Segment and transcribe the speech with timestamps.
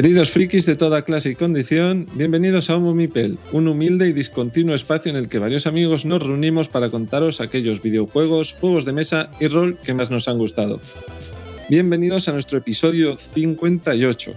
[0.00, 4.74] Queridos frikis de toda clase y condición, bienvenidos a Homo Mipel, un humilde y discontinuo
[4.74, 9.30] espacio en el que varios amigos nos reunimos para contaros aquellos videojuegos, juegos de mesa
[9.40, 10.80] y rol que más nos han gustado.
[11.68, 14.32] Bienvenidos a nuestro episodio 58.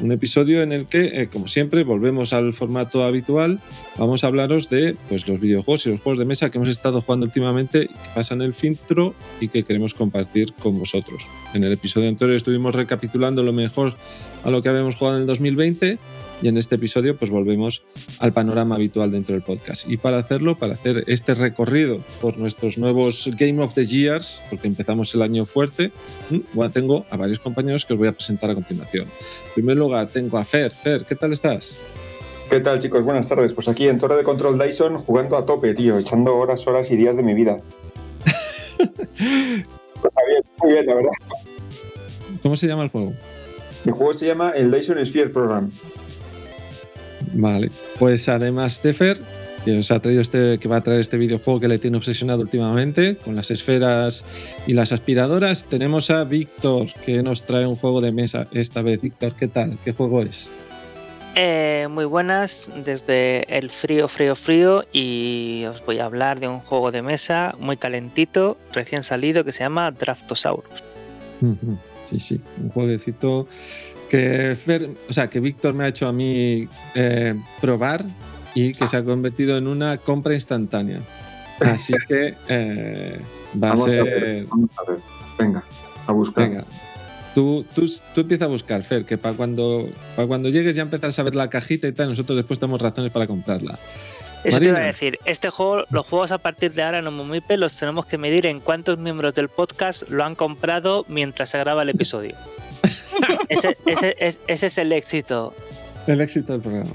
[0.00, 3.58] Un episodio en el que, eh, como siempre, volvemos al formato habitual.
[3.96, 7.00] Vamos a hablaros de pues, los videojuegos y los juegos de mesa que hemos estado
[7.00, 11.26] jugando últimamente, que pasan el filtro y que queremos compartir con vosotros.
[11.52, 13.94] En el episodio anterior estuvimos recapitulando lo mejor
[14.44, 15.98] a lo que habíamos jugado en el 2020
[16.42, 17.82] y en este episodio pues volvemos
[18.20, 19.88] al panorama habitual dentro del podcast.
[19.88, 24.68] Y para hacerlo, para hacer este recorrido por nuestros nuevos Game of the Years, porque
[24.68, 25.90] empezamos el año fuerte,
[26.52, 29.04] bueno, tengo a varios compañeros que os voy a presentar a continuación.
[29.04, 30.70] En primer lugar, tengo a Fer.
[30.70, 31.78] Fer, ¿qué tal estás?
[32.50, 33.04] ¿Qué tal chicos?
[33.04, 33.52] Buenas tardes.
[33.52, 36.96] Pues aquí en Torre de Control Dyson jugando a tope, tío, echando horas, horas y
[36.96, 37.60] días de mi vida.
[38.78, 41.10] pues bien, muy bien, la verdad.
[42.42, 43.12] ¿Cómo se llama el juego?
[43.84, 45.70] El juego se llama el Dyson Sphere Program.
[47.34, 49.18] Vale, pues además de Fer,
[49.64, 52.40] que os ha traído este, que va a traer este videojuego que le tiene obsesionado
[52.40, 54.24] últimamente, con las esferas
[54.66, 59.02] y las aspiradoras, tenemos a Víctor, que nos trae un juego de mesa esta vez.
[59.02, 59.78] Víctor, ¿qué tal?
[59.84, 60.50] ¿Qué juego es?
[61.34, 66.60] Eh, muy buenas, desde el frío, frío, frío, y os voy a hablar de un
[66.60, 70.82] juego de mesa muy calentito, recién salido, que se llama Draftosaurus.
[72.06, 73.46] Sí, sí, un jueguecito
[74.08, 74.56] que,
[75.08, 78.04] o sea, que Víctor me ha hecho a mí eh, probar
[78.54, 81.00] y que se ha convertido en una compra instantánea.
[81.60, 83.20] Así que eh,
[83.62, 84.00] va a ser.
[84.00, 85.00] A ver, vamos a ver.
[85.38, 85.64] Venga,
[86.06, 86.48] a buscar.
[86.48, 86.64] Venga.
[87.34, 91.18] Tú, tú, tú empieza a buscar, Fer, que para cuando, para cuando llegues ya empezarás
[91.18, 93.78] a ver la cajita y tal, nosotros después tenemos razones para comprarla.
[94.44, 97.56] Eso te iba a decir, este juego, los juegos a partir de ahora en Omomipe
[97.56, 101.82] los tenemos que medir en cuántos miembros del podcast lo han comprado mientras se graba
[101.82, 102.34] el episodio.
[103.48, 103.76] ese,
[104.46, 105.54] es el éxito.
[106.06, 106.90] El éxito del programa.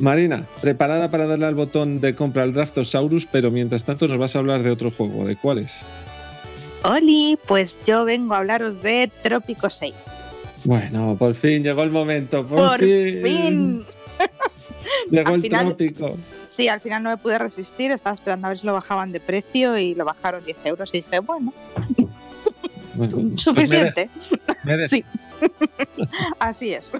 [0.00, 4.34] Marina, preparada para darle al botón de compra al Draftosaurus, pero mientras tanto nos vas
[4.34, 5.24] a hablar de otro juego.
[5.24, 5.80] ¿De cuáles?
[6.82, 9.94] Oli, pues yo vengo a hablaros de Trópico 6.
[10.64, 12.44] Bueno, por fin llegó el momento.
[12.46, 13.80] Por, fin.
[15.10, 16.16] Llegó el trópico.
[16.42, 17.90] Sí, al final no me pude resistir.
[17.90, 20.90] Estaba esperando a ver si lo bajaban de precio y lo bajaron 10 euros.
[20.94, 21.52] Y dije, bueno,
[22.96, 24.08] pues suficiente.
[24.88, 25.04] Sí,
[26.38, 26.90] así es.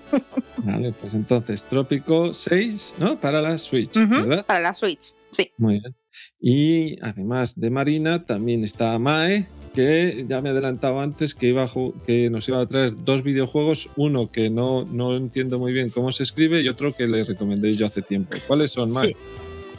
[0.59, 3.19] Vale, pues entonces, Trópico 6, ¿no?
[3.19, 4.44] Para la Switch, ¿verdad?
[4.44, 5.50] Para la Switch, sí.
[5.59, 5.94] Muy bien.
[6.41, 11.69] Y además de Marina, también está Mae, que ya me he adelantado antes que, iba
[12.06, 16.12] que nos iba a traer dos videojuegos, uno que no, no entiendo muy bien cómo
[16.12, 18.37] se escribe y otro que le recomendé yo hace tiempo.
[18.47, 19.09] ¿Cuáles son, Mae?
[19.09, 19.16] Sí.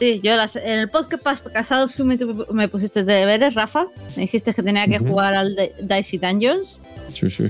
[0.00, 2.18] Yo en el podcast pasados tú me,
[2.50, 3.86] me, pusiste de deberes, Rafa.
[4.16, 6.80] Me dijiste que tenía que jugar al Dicey Dungeons.
[7.12, 7.44] Sí, sí.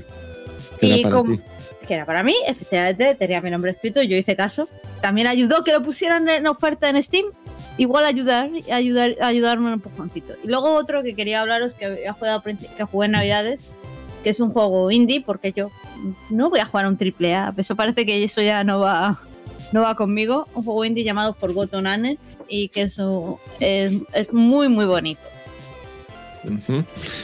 [0.81, 1.39] y como,
[1.87, 4.69] que era para mí, efectivamente, tenía mi nombre escrito, yo hice caso.
[5.01, 7.27] También ayudó que lo pusieran en oferta en Steam
[7.79, 10.35] igual ayudar, ayudar, ayudarme un poquito.
[10.43, 13.71] Y luego otro que quería hablaros que había jugado que jugué en Navidades,
[14.23, 15.71] que es un juego indie, porque yo
[16.31, 19.19] no voy a jugar un triple A, eso parece que eso ya no va,
[19.73, 20.49] no va conmigo.
[20.55, 22.19] Un juego indie llamado Forgotten Anne
[22.49, 25.21] y que eso es, es muy muy bonito.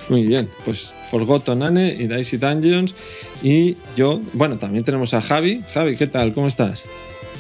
[0.09, 2.95] Muy bien, pues Forgotten Anne y Dicey Dungeons.
[3.43, 5.63] Y yo, bueno, también tenemos a Javi.
[5.73, 6.33] Javi, ¿qué tal?
[6.33, 6.85] ¿Cómo estás?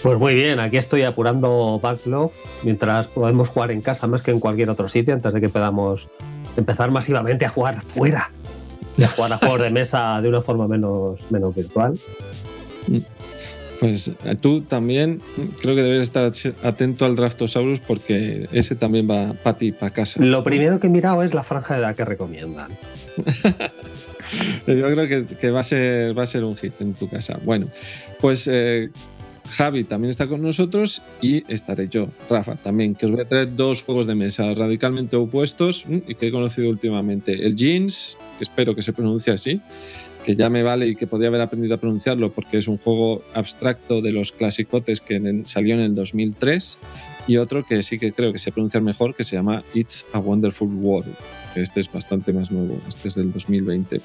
[0.02, 2.32] Pues muy bien, aquí estoy apurando backlog
[2.64, 6.08] mientras podemos jugar en casa más que en cualquier otro sitio antes de que podamos
[6.56, 8.30] empezar masivamente a jugar fuera
[8.96, 11.96] y a jugar a juegos de mesa de una forma menos, menos virtual.
[13.82, 15.20] Pues tú también
[15.60, 16.30] creo que debes estar
[16.62, 20.22] atento al Draftosaurus porque ese también va para ti, para casa.
[20.22, 22.70] Lo primero que he mirado es la franja de edad que recomiendan.
[24.68, 27.40] Yo creo que, que, va, a ser, va a ser un hit en tu casa.
[27.42, 27.66] Bueno,
[28.20, 28.90] pues eh,
[29.50, 33.54] Javi también está con nosotros y estaré yo, Rafa, también, que os voy a traer
[33.54, 37.44] dos juegos de mesa radicalmente opuestos mm, y que he conocido últimamente.
[37.44, 39.60] El Jeans, que espero que se pronuncie así,
[40.24, 43.22] que ya me vale y que podría haber aprendido a pronunciarlo porque es un juego
[43.34, 46.78] abstracto de los clasicotes que salió en el 2003
[47.26, 50.18] y otro que sí que creo que se pronuncia mejor que se llama It's a
[50.18, 51.14] Wonderful World.
[51.54, 54.00] Este es bastante más nuevo, este es del 2020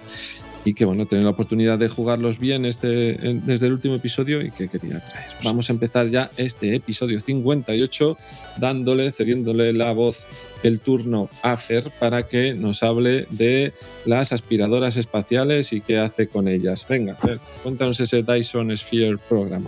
[0.65, 4.51] y que bueno, tener la oportunidad de jugarlos bien este, desde el último episodio y
[4.51, 5.27] que quería traer.
[5.43, 8.17] Vamos a empezar ya este episodio 58
[8.57, 10.25] dándole, cediéndole la voz,
[10.63, 13.73] el turno a Fer para que nos hable de
[14.05, 16.85] las aspiradoras espaciales y qué hace con ellas.
[16.87, 19.65] Venga, Fer, cuéntanos ese Dyson Sphere Program.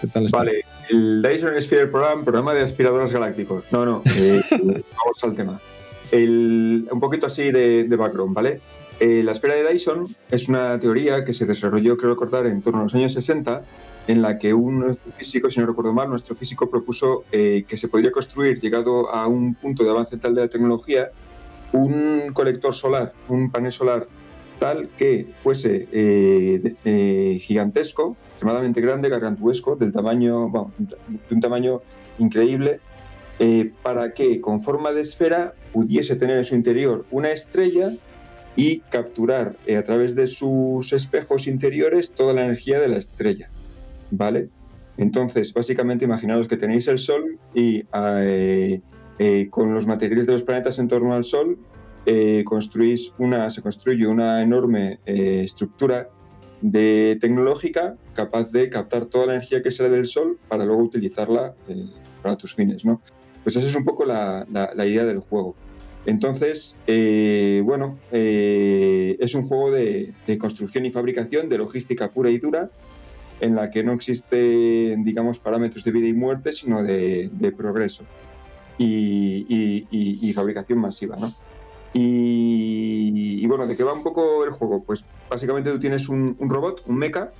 [0.00, 0.38] ¿Qué tal está?
[0.38, 3.64] Vale, el Dyson Sphere Program, programa de aspiradoras galácticos.
[3.70, 5.60] No, no, eh, vamos al tema.
[6.12, 8.60] un poquito así de, de background, ¿vale?
[9.00, 12.80] Eh, la esfera de Dyson es una teoría que se desarrolló, creo recordar, en torno
[12.80, 13.62] a los años 60,
[14.06, 17.88] en la que un físico, si no recuerdo mal, nuestro físico propuso eh, que se
[17.88, 21.12] podría construir, llegado a un punto de avance tal de la tecnología,
[21.72, 24.06] un colector solar, un panel solar
[24.58, 31.80] tal que fuese eh, gigantesco, extremadamente grande, gargantuesco, del tamaño, de un tamaño
[32.18, 32.80] increíble,
[33.82, 37.88] para que con forma de esfera pudiese tener en su interior una estrella
[38.56, 43.50] y capturar eh, a través de sus espejos interiores toda la energía de la estrella.
[44.10, 44.48] ¿Vale?
[44.96, 48.80] Entonces, básicamente, imaginaros que tenéis el Sol y eh,
[49.18, 51.58] eh, con los materiales de los planetas en torno al Sol
[52.44, 56.08] construís una, se construye una enorme estructura
[56.60, 61.54] de tecnológica capaz de captar toda la energía que sale del Sol para luego utilizarla
[62.20, 63.00] para tus fines, ¿no?
[63.44, 64.44] Pues esa es un poco la
[64.84, 65.54] idea del juego.
[66.06, 72.38] Entonces, eh, bueno, eh, es un juego de, construcción y fabricación, de logística pura y
[72.38, 72.70] dura,
[73.40, 78.04] en la que no existe, digamos, parámetros de vida y muerte, sino de, progreso
[78.78, 81.30] y, fabricación masiva, ¿no?
[81.92, 84.82] Y, bueno, ¿de qué va un poco el juego?
[84.84, 87.30] Pues básicamente tú tienes un, robot, un mecha,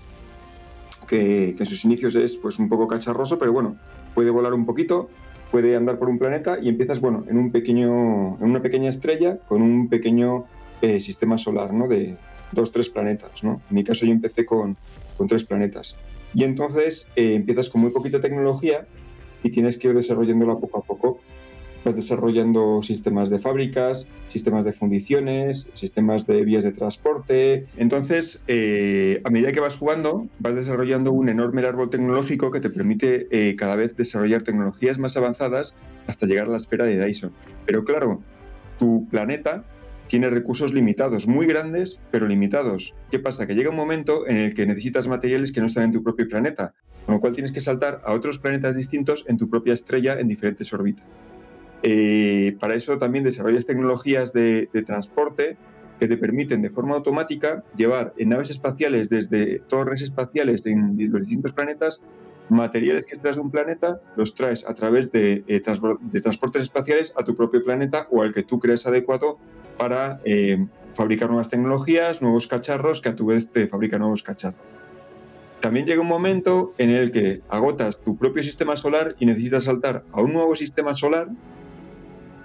[1.06, 3.76] que, que, en sus inicios es pues un poco cacharroso, pero bueno,
[4.14, 5.08] puede volar un poquito,
[5.50, 9.38] puede andar por un planeta y empiezas, bueno, en, un pequeño, en una pequeña estrella
[9.48, 10.46] con un pequeño
[10.82, 11.88] eh, sistema solar, ¿no?
[11.88, 12.16] De
[12.52, 13.60] dos, tres planetas, ¿no?
[13.68, 14.76] En mi caso yo empecé con,
[15.16, 15.96] con tres planetas.
[16.34, 18.86] Y entonces eh, empiezas con muy poquita tecnología
[19.42, 21.20] y tienes que ir desarrollándola poco a poco
[21.84, 27.66] vas desarrollando sistemas de fábricas, sistemas de fundiciones, sistemas de vías de transporte.
[27.76, 32.70] Entonces, eh, a medida que vas jugando, vas desarrollando un enorme árbol tecnológico que te
[32.70, 35.74] permite eh, cada vez desarrollar tecnologías más avanzadas
[36.06, 37.32] hasta llegar a la esfera de Dyson.
[37.66, 38.22] Pero claro,
[38.78, 39.64] tu planeta
[40.10, 42.96] tiene recursos limitados, muy grandes, pero limitados.
[43.12, 43.46] ¿Qué pasa?
[43.46, 46.26] Que llega un momento en el que necesitas materiales que no están en tu propio
[46.26, 46.74] planeta,
[47.06, 50.26] con lo cual tienes que saltar a otros planetas distintos en tu propia estrella en
[50.26, 51.06] diferentes órbitas.
[51.82, 55.56] Eh, para eso también desarrollas tecnologías de, transporte
[55.98, 61.22] que te permiten de forma automática llevar en naves espaciales desde torres espaciales en los
[61.22, 62.00] distintos planetas
[62.50, 67.24] materiales que extraes de un planeta, los traes a través de, eh, transportes espaciales a
[67.24, 69.38] tu propio planeta o al que tú crees adecuado
[69.78, 74.60] para eh, fabricar nuevas tecnologías, nuevos cacharros que a tu vez te fabrican nuevos cacharros.
[75.60, 80.04] También llega un momento en el que agotas tu propio sistema solar y necesitas saltar
[80.12, 81.28] a un nuevo sistema solar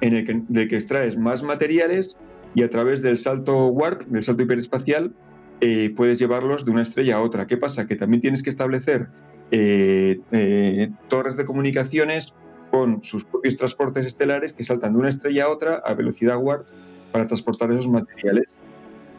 [0.01, 2.17] en el que, del extraes más materiales
[2.53, 5.13] y a través del salto warp, del salto hiperespacial,
[5.61, 7.47] eh, puedes llevarlos de una estrella a otra.
[7.47, 7.87] ¿Qué pasa?
[7.87, 9.07] Que también tienes que establecer
[9.51, 12.35] eh, eh, torres de comunicaciones
[12.71, 16.67] con sus propios transportes estelares que saltan de una estrella a otra a velocidad warp
[17.11, 18.57] para transportar esos materiales.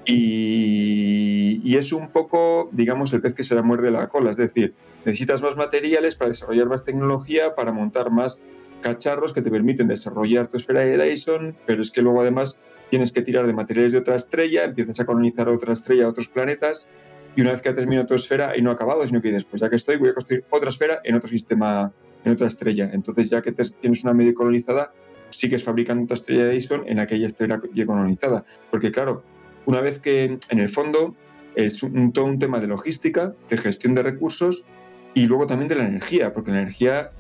[0.05, 4.31] Y, y, es un poco, digamos, el pez que se la muerde la cola.
[4.31, 4.75] Es decir,
[5.05, 8.41] necesitas más materiales para desarrollar más tecnología, para montar más
[8.81, 12.57] cacharros que te permiten desarrollar tu esfera de Dyson, pero es que luego además
[12.91, 16.89] tienes que tirar de materiales de otra estrella, empiezas a colonizar otra estrella, otros planetas,
[17.35, 19.61] y una vez que has terminado tu esfera y no ha acabado, sino que después,
[19.61, 21.93] ya que estoy, voy a construir otra esfera en otro sistema,
[22.25, 22.91] en otra estrella.
[22.93, 24.93] Entonces, ya que tienes una media colonizada,
[25.29, 28.45] sigues fabricando otra estrella de Dyson en aquella estrella ya colonizada.
[28.71, 29.23] Porque, claro,
[29.67, 31.15] una vez que en el fondo
[31.57, 34.65] es todo un tema de logística, de gestión de recursos
[35.13, 37.11] y luego también de la energía, porque la energía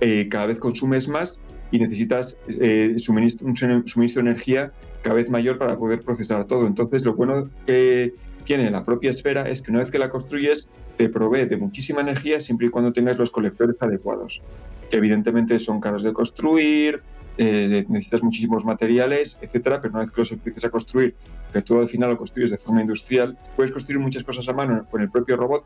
[0.00, 2.96] eh, cada vez consumes más y necesitas eh,
[3.42, 4.72] un suministro de energía
[5.02, 6.66] cada vez mayor para poder procesar todo.
[6.66, 10.68] Entonces, lo bueno que tiene la propia esfera es que una vez que la construyes,
[10.96, 14.42] te provee de muchísima energía siempre y cuando tengas los colectores adecuados,
[14.88, 17.02] que evidentemente son caros de construir,
[17.38, 21.14] eh, necesitas muchísimos materiales, etcétera, pero una vez que los empieces a construir,
[21.52, 24.86] que todo al final lo construyes de forma industrial, puedes construir muchas cosas a mano
[24.90, 25.64] con el propio robot,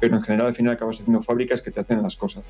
[0.00, 2.44] pero en general al final acabas haciendo fábricas que te hacen las cosas.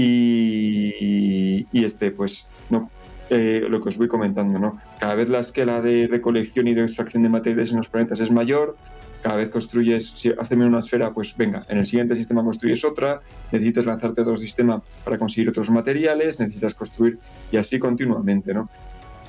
[0.00, 2.90] Y, este, pues, no,
[3.30, 4.78] eh, lo que os voy comentando, ¿no?
[4.98, 8.30] Cada vez la escala de recolección y de extracción de materiales en los planetas es
[8.30, 8.76] mayor,
[9.22, 12.84] cada vez construyes, si has terminado una esfera, pues venga, en el siguiente sistema construyes
[12.84, 17.18] otra, necesitas lanzarte a otro sistema para conseguir otros materiales, necesitas construir
[17.50, 18.68] y así continuamente, ¿no?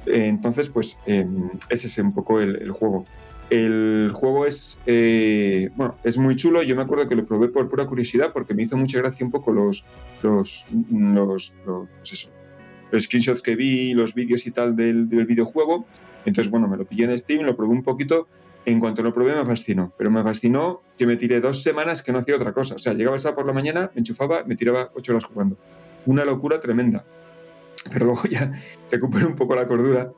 [0.05, 3.05] entonces, pues em, ese es un poco el juego.
[3.49, 6.61] El juego es, eh, bueno, es muy chulo.
[6.61, 9.31] Yo me acuerdo que lo probé por pura curiosidad porque me hizo mucha gracia un
[9.31, 9.85] poco los,
[10.21, 11.55] los, los,
[11.97, 12.31] pues
[12.91, 15.85] los, screenshots que vi, los vídeos y tal del, del, videojuego.
[16.25, 18.27] Entonces, bueno, me lo pillé en Steam, lo probé un poquito.
[18.65, 22.11] En cuanto lo probé me fascinó, pero me fascinó que me tiré dos semanas que
[22.11, 22.75] no hacía otra cosa.
[22.75, 25.57] O sea, llegaba el sábado por la mañana, me enchufaba, me tiraba ocho horas jugando.
[26.05, 27.03] Una locura tremenda.
[27.91, 28.51] Pero luego ya
[28.91, 30.11] recuperé un poco la cordura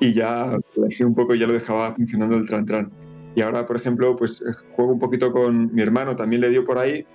[0.00, 0.56] y ya
[1.00, 2.92] un poco ya lo dejaba funcionando el tran tran.
[3.34, 6.64] Y ahora, por ejemplo, pues eh, juego un poquito con mi hermano, también le dio
[6.64, 7.06] por ahí.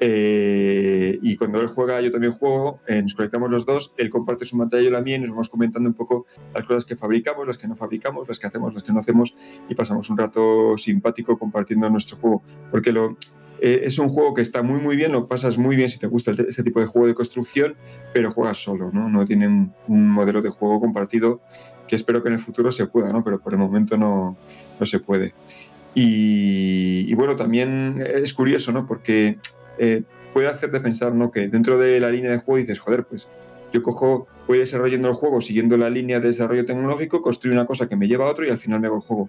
[0.00, 4.44] eh, y cuando él juega, yo también juego, eh, nos conectamos los dos, él comparte
[4.44, 7.46] su pantalla y la mía y nos vamos comentando un poco las cosas que fabricamos,
[7.48, 9.34] las que no fabricamos, las que hacemos, las que no hacemos
[9.68, 12.42] y pasamos un rato simpático compartiendo nuestro juego.
[12.70, 13.16] Porque lo,
[13.60, 16.06] eh, es un juego que está muy muy bien, lo pasas muy bien si te
[16.06, 17.76] gusta este, tipo de juego de construcción,
[18.12, 19.08] pero juegas solo, ¿no?
[19.08, 19.48] No tiene
[19.86, 21.40] un, modelo de juego compartido
[21.86, 23.24] que espero que en el futuro se pueda, ¿no?
[23.24, 24.36] Pero por el momento no,
[24.78, 25.34] no se puede.
[25.94, 28.86] Y, y bueno, también es curioso, ¿no?
[28.86, 29.38] Porque
[29.78, 31.30] eh, puede hacerte pensar, ¿no?
[31.30, 33.28] Que dentro de la línea de juego dices, joder, pues
[33.72, 37.88] yo cojo, voy desarrollando el juego siguiendo la línea de desarrollo tecnológico, construyo una cosa
[37.88, 39.28] que me lleva a otro y al final me hago el juego.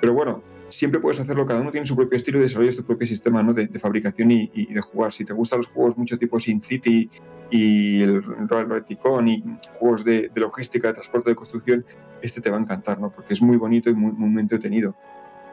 [0.00, 3.06] Pero bueno, siempre puedes hacerlo, cada uno tiene su propio estilo y desarrollas tu propio
[3.06, 5.12] sistema de, fabricación y, de jugar.
[5.12, 7.10] Si te gustan los juegos mucho tipo SimCity
[7.50, 9.44] y el Royal Verticon y
[9.78, 11.84] juegos de, logística, de transporte, de construcción,
[12.22, 13.10] este te va a encantar, ¿no?
[13.10, 14.96] porque es muy bonito y muy, muy entretenido.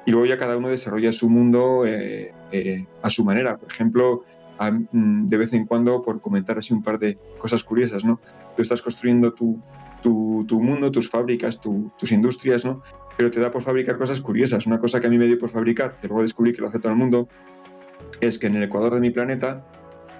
[0.05, 3.57] Y luego ya cada uno desarrolla su mundo eh, eh, a su manera.
[3.57, 4.23] Por ejemplo,
[4.59, 8.19] a, de vez en cuando, por comentar así un par de cosas curiosas, ¿no?
[8.55, 9.61] Tú estás construyendo tu,
[10.03, 12.83] tu, tu mundo, tus fábricas, tu, tus industrias, ¿no?
[13.17, 14.67] Pero te da por fabricar cosas curiosas.
[14.67, 16.79] Una cosa que a mí me dio por fabricar, que luego descubrí que lo hace
[16.79, 17.27] todo el mundo,
[18.21, 19.65] es que en el ecuador de mi planeta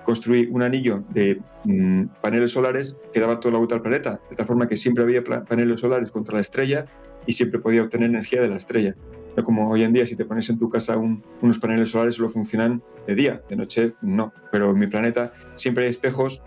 [0.04, 4.36] construí un anillo de mmm, paneles solares que daba toda la vuelta al planeta, de
[4.36, 6.86] tal forma que siempre había paneles solares contra la estrella
[7.26, 8.96] y siempre podía obtener energía de la estrella.
[9.36, 12.16] No como hoy en día, si te pones en tu casa un, unos paneles solares
[12.16, 14.32] solo funcionan de día, de noche no.
[14.52, 16.44] Pero en mi planeta siempre hay espejos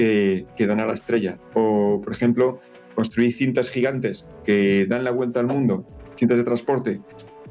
[0.00, 1.38] que, que dan a la estrella.
[1.52, 2.58] O, por ejemplo,
[2.94, 7.02] construí cintas gigantes que dan la vuelta al mundo, cintas de transporte,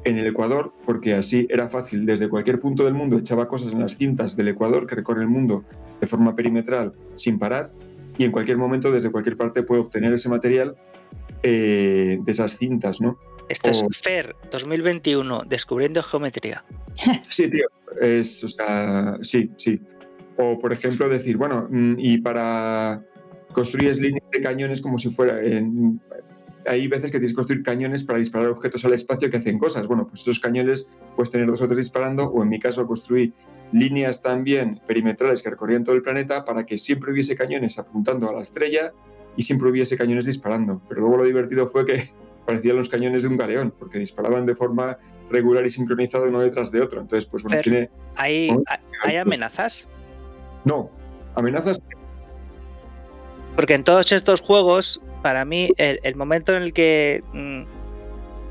[0.02, 2.06] en el Ecuador, porque así era fácil.
[2.06, 5.28] Desde cualquier punto del mundo echaba cosas en las cintas del Ecuador que recorre el
[5.28, 5.64] mundo
[6.00, 7.70] de forma perimetral sin parar
[8.18, 10.74] y en cualquier momento, desde cualquier parte, puedo obtener ese material
[11.44, 13.16] eh, de esas cintas, ¿no?
[13.48, 13.72] Esto o...
[13.72, 16.64] es FER 2021, descubriendo geometría.
[17.28, 17.68] Sí, tío,
[18.00, 19.80] es, o sea, sí, sí.
[20.40, 23.04] O, por ejemplo, decir, bueno, mm, y para
[23.52, 26.00] construyes líneas de cañones como si fuera en,
[26.66, 29.86] hay veces que tienes que construir cañones para disparar objetos al espacio que hacen cosas.
[29.86, 33.32] Bueno, pues esos cañones puedes tener dos o tres disparando, o en mi caso construí
[33.72, 38.32] líneas también perimetrales que recorrían todo el planeta para que siempre hubiese cañones apuntando a
[38.32, 38.92] la estrella
[39.36, 40.82] y siempre hubiese cañones disparando.
[40.88, 42.10] Pero luego lo divertido fue que
[42.46, 44.98] parecían los cañones de un galeón, porque disparaban de forma
[45.30, 47.00] regular y sincronizada uno detrás de otro.
[47.00, 47.90] Entonces, pues bueno, Fer, tiene...
[48.16, 48.50] ¿hay,
[49.02, 49.88] ¿Hay amenazas?
[50.64, 50.90] No,
[51.34, 51.80] amenazas
[53.60, 57.60] porque en todos estos juegos, para mí, el, el momento en el que mmm,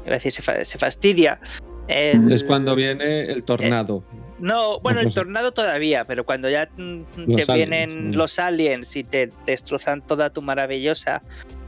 [0.06, 1.40] iba a decir, se, fa se fastidia.
[1.88, 4.04] El, es cuando viene el tornado.
[4.12, 9.04] Eh, no, bueno, el tornado todavía, pero cuando ya los te vienen los aliens y
[9.04, 11.24] te destrozan toda tu maravillosa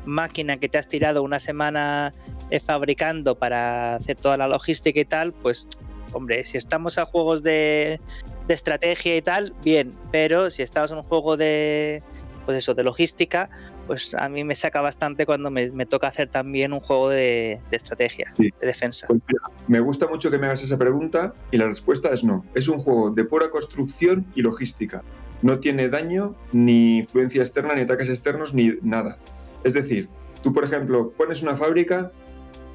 [0.05, 2.13] máquina que te has tirado una semana
[2.51, 5.67] eh, fabricando para hacer toda la logística y tal, pues,
[6.13, 7.99] hombre, si estamos a juegos de,
[8.47, 12.03] de estrategia y tal, bien, pero si estamos en un juego de,
[12.45, 13.49] pues eso, de logística,
[13.87, 17.61] pues a mí me saca bastante cuando me, me toca hacer también un juego de,
[17.69, 18.51] de estrategia, sí.
[18.59, 19.07] de defensa.
[19.07, 22.45] Pues mira, me gusta mucho que me hagas esa pregunta y la respuesta es no.
[22.55, 25.03] Es un juego de pura construcción y logística.
[25.41, 29.17] No tiene daño, ni influencia externa, ni ataques externos, ni nada.
[29.63, 30.09] Es decir,
[30.43, 32.11] tú, por ejemplo, pones una fábrica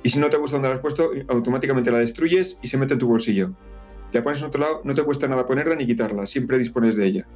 [0.03, 2.95] y si no te gusta donde la has puesto, automáticamente la destruyes y se mete
[2.95, 3.53] en tu bolsillo.
[4.17, 7.05] La pones en otro lado, no te cuesta nada ponerla ni quitarla, siempre dispones de
[7.05, 7.27] ella.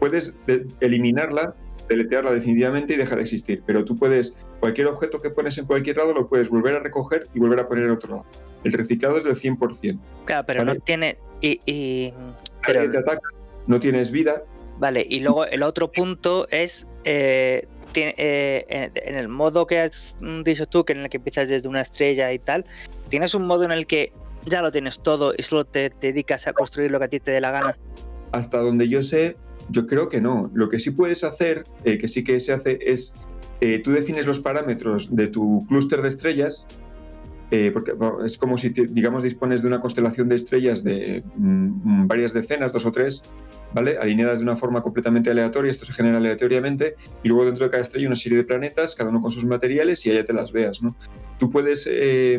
[0.00, 0.34] Puedes
[0.80, 1.54] eliminarla
[1.88, 3.62] deletearla definitivamente y deja de existir.
[3.64, 7.28] Pero tú puedes, cualquier objeto que pones en cualquier lado lo puedes volver a recoger
[7.34, 8.26] y volver a poner en otro lado.
[8.64, 9.96] El reciclado es del 100%.
[10.24, 10.74] Claro, pero ¿vale?
[10.74, 11.18] no tiene...
[11.40, 12.12] Y, y...
[12.66, 12.90] Pero...
[12.90, 13.28] Te ataca,
[13.68, 14.42] no tienes vida.
[14.78, 16.88] Vale, y luego el otro punto es...
[17.04, 21.68] Eh, eh, en el modo que has dicho tú, que en el que empiezas desde
[21.68, 22.64] una estrella y tal,
[23.08, 24.12] tienes un modo en el que
[24.46, 27.30] ya lo tienes todo y solo te, dedicas a construir lo que a ti te
[27.30, 27.76] dé la gana.
[28.32, 29.36] Hasta donde yo sé,
[29.70, 30.50] yo creo que no.
[30.54, 33.14] Lo que sí puedes hacer, eh, que sí que se hace, es
[33.60, 36.66] eh, tú defines los parámetros de tu clúster de estrellas,
[37.50, 42.32] eh, porque es como si, digamos, dispones de una constelación de estrellas de mmm, varias
[42.32, 43.22] decenas, dos o tres,
[43.74, 43.98] ¿vale?
[43.98, 47.82] Alineadas de una forma completamente aleatoria, esto se genera aleatoriamente, y luego dentro de cada
[47.82, 50.82] estrella una serie de planetas, cada uno con sus materiales, y allá te las veas,
[50.82, 50.96] ¿no?
[51.38, 52.38] Tú puedes, eh,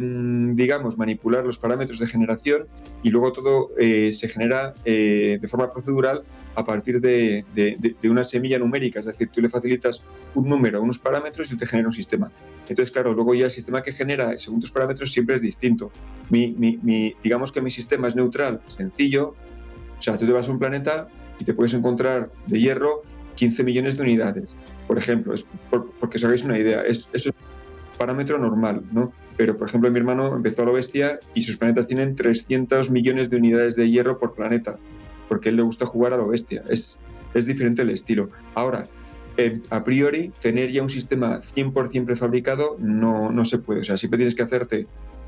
[0.54, 2.68] digamos, manipular los parámetros de generación
[3.04, 6.24] y luego todo eh, se genera eh, de forma procedural
[6.56, 10.02] a partir de, de, una semilla numérica, es decir, tú le facilitas
[10.34, 12.32] un número, unos parámetros y te genera un sistema.
[12.62, 15.92] Entonces, claro, luego ya el sistema que genera según tus parámetros siempre es distinto.
[16.30, 19.36] Mi, mi, digamos que mi sistema es neutral, sencillo,
[19.98, 23.04] o sea, tú te vas a un planeta y te puedes encontrar de hierro
[23.36, 24.56] 15 millones de unidades,
[24.88, 26.82] por ejemplo, es por, porque os hagáis una idea.
[26.82, 27.32] Es, eso
[27.98, 29.14] parámetro normal, ¿no?
[29.38, 33.30] Pero, por ejemplo, mi hermano empezó a lo bestia y sus planetas tienen 300 millones
[33.30, 34.78] de unidades de hierro por planeta,
[35.28, 36.64] porque a él le gusta jugar a lo bestia.
[36.70, 37.00] Es,
[37.34, 38.30] es diferente el estilo.
[38.54, 38.88] Ahora,
[39.38, 43.82] eh, a priori, tener ya un sistema 100% prefabricado no, no se puede.
[43.82, 44.88] O sea, siempre tienes que hacerte,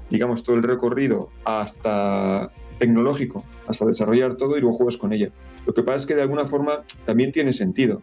[0.09, 5.29] digamos, todo el recorrido hasta tecnológico, hasta desarrollar todo y luego juegas con ella.
[5.65, 8.01] Lo que pasa es que de alguna forma también tiene sentido,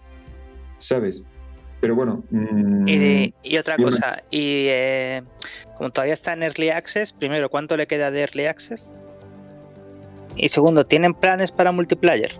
[0.78, 1.25] ¿sabes?
[1.81, 2.25] Pero bueno.
[2.31, 2.88] Mm,
[3.43, 5.23] y, otra cosa, y eh,
[5.76, 8.93] como todavía está en Early Access, primero, ¿cuánto le queda de Early Access?
[10.37, 12.33] Y segundo, ¿tienen planes para multiplayer?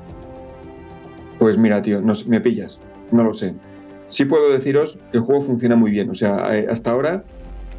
[1.38, 2.81] Pues mira, tío, no, me pillas,
[3.12, 3.55] no lo sé.
[4.09, 6.11] Sí puedo deciros que el juego funciona muy bien.
[6.11, 7.25] O sea, eh, hasta ahora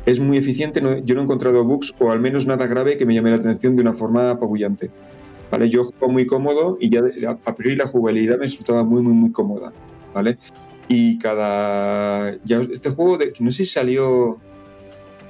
[0.06, 0.82] es muy eficiente.
[1.04, 3.76] yo no he encontrado bugs o al menos nada grave que me llame la atención
[3.76, 4.92] de una forma apabullante.
[5.52, 5.70] ¿Vale?
[5.70, 7.02] Yo juego muy cómodo y ya
[7.46, 9.72] a priori la jugabilidad me resultaba muy, muy, muy cómoda.
[10.14, 10.38] ¿Vale?
[10.88, 12.38] Y cada.
[12.44, 14.38] Ya este juego, de, no sé si salió.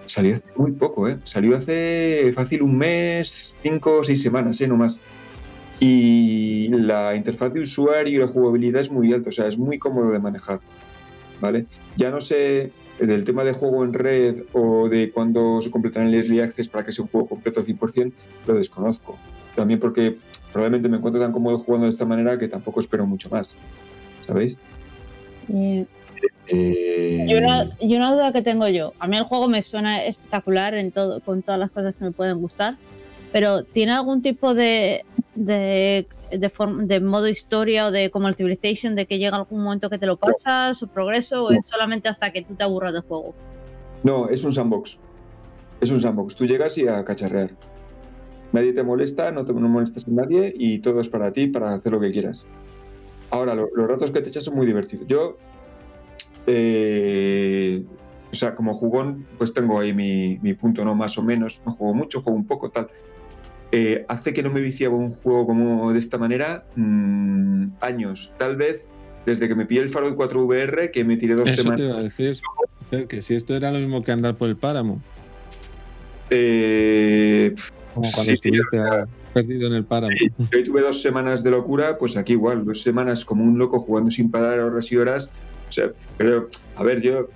[0.06, 1.18] Salió hace muy poco, ¿eh?
[1.24, 4.68] Salió hace fácil un mes, cinco o seis semanas, ¿eh?
[4.68, 5.02] No más.
[5.80, 9.80] Y la interfaz de usuario y la jugabilidad es muy alta, o sea, es muy
[9.80, 10.62] cómodo de manejar.
[11.42, 11.66] ¿Vale?
[11.98, 16.16] Ya no sé del tema de juego en red o de cuándo se completarán el
[16.16, 18.14] Early Access para que sea un juego completo al 100%,
[18.48, 19.18] lo desconozco.
[19.56, 20.18] También porque
[20.52, 23.56] probablemente me encuentro tan cómodo jugando de esta manera que tampoco espero mucho más.
[24.22, 24.58] ¿Sabéis?
[25.50, 25.86] Eh,
[26.48, 28.94] y, una, duda que tengo yo.
[29.00, 32.12] A mí el juego me suena espectacular en todo, con todas las cosas que me
[32.12, 32.78] pueden gustar,
[33.32, 35.04] pero ¿tiene algún tipo de,
[35.36, 39.98] de, de, modo historia o de como el Civilization, de que llega algún momento que
[39.98, 43.34] te lo pasas o progreso o es solamente hasta que tú te aburras del juego?
[44.04, 45.00] No, es un sandbox.
[45.82, 46.36] Es un sandbox.
[46.36, 47.56] Tú llegas y a cacharrear.
[48.52, 51.74] Nadie te molesta, no te no molestas a nadie y todo es para ti, para
[51.74, 52.46] hacer lo que quieras.
[53.30, 55.08] Ahora, los ratos que te echas son muy divertidos.
[55.08, 55.38] Yo,
[56.48, 57.84] eh,
[58.32, 60.96] o sea, como jugón, pues tengo ahí mi, punto, ¿no?
[60.96, 61.62] Más o menos.
[61.66, 62.88] No juego mucho, juego un poco, tal.
[63.78, 68.34] Eh, hace que no me viciaba un juego como de esta manera mm, años.
[68.38, 68.88] Tal vez
[69.26, 71.82] desde que me pillé el Faro 4 VR, que me tiré dos Eso semanas.
[71.82, 72.40] Te iba a decir
[73.10, 75.02] que si esto era lo mismo que andar por el páramo.
[76.30, 77.54] Eh,
[77.94, 78.80] como cuando estuviste
[79.34, 80.16] perdido en el páramo.
[80.38, 84.10] Yo tuve dos semanas de locura, pues aquí igual, dos semanas como un loco jugando
[84.10, 85.30] sin parar horas y horas.
[85.68, 87.28] O sea, pero, a ver, yo.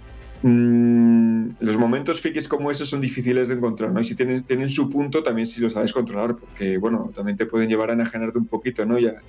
[0.42, 4.00] Mmm, los momentos frikis como esos son difíciles de encontrar, ¿no?
[4.00, 7.46] Y si tienen, tienen su punto, también si lo sabes controlar, porque, bueno, también te
[7.46, 8.98] pueden llevar a enajenarte un poquito, ¿no?
[8.98, 9.22] Y a,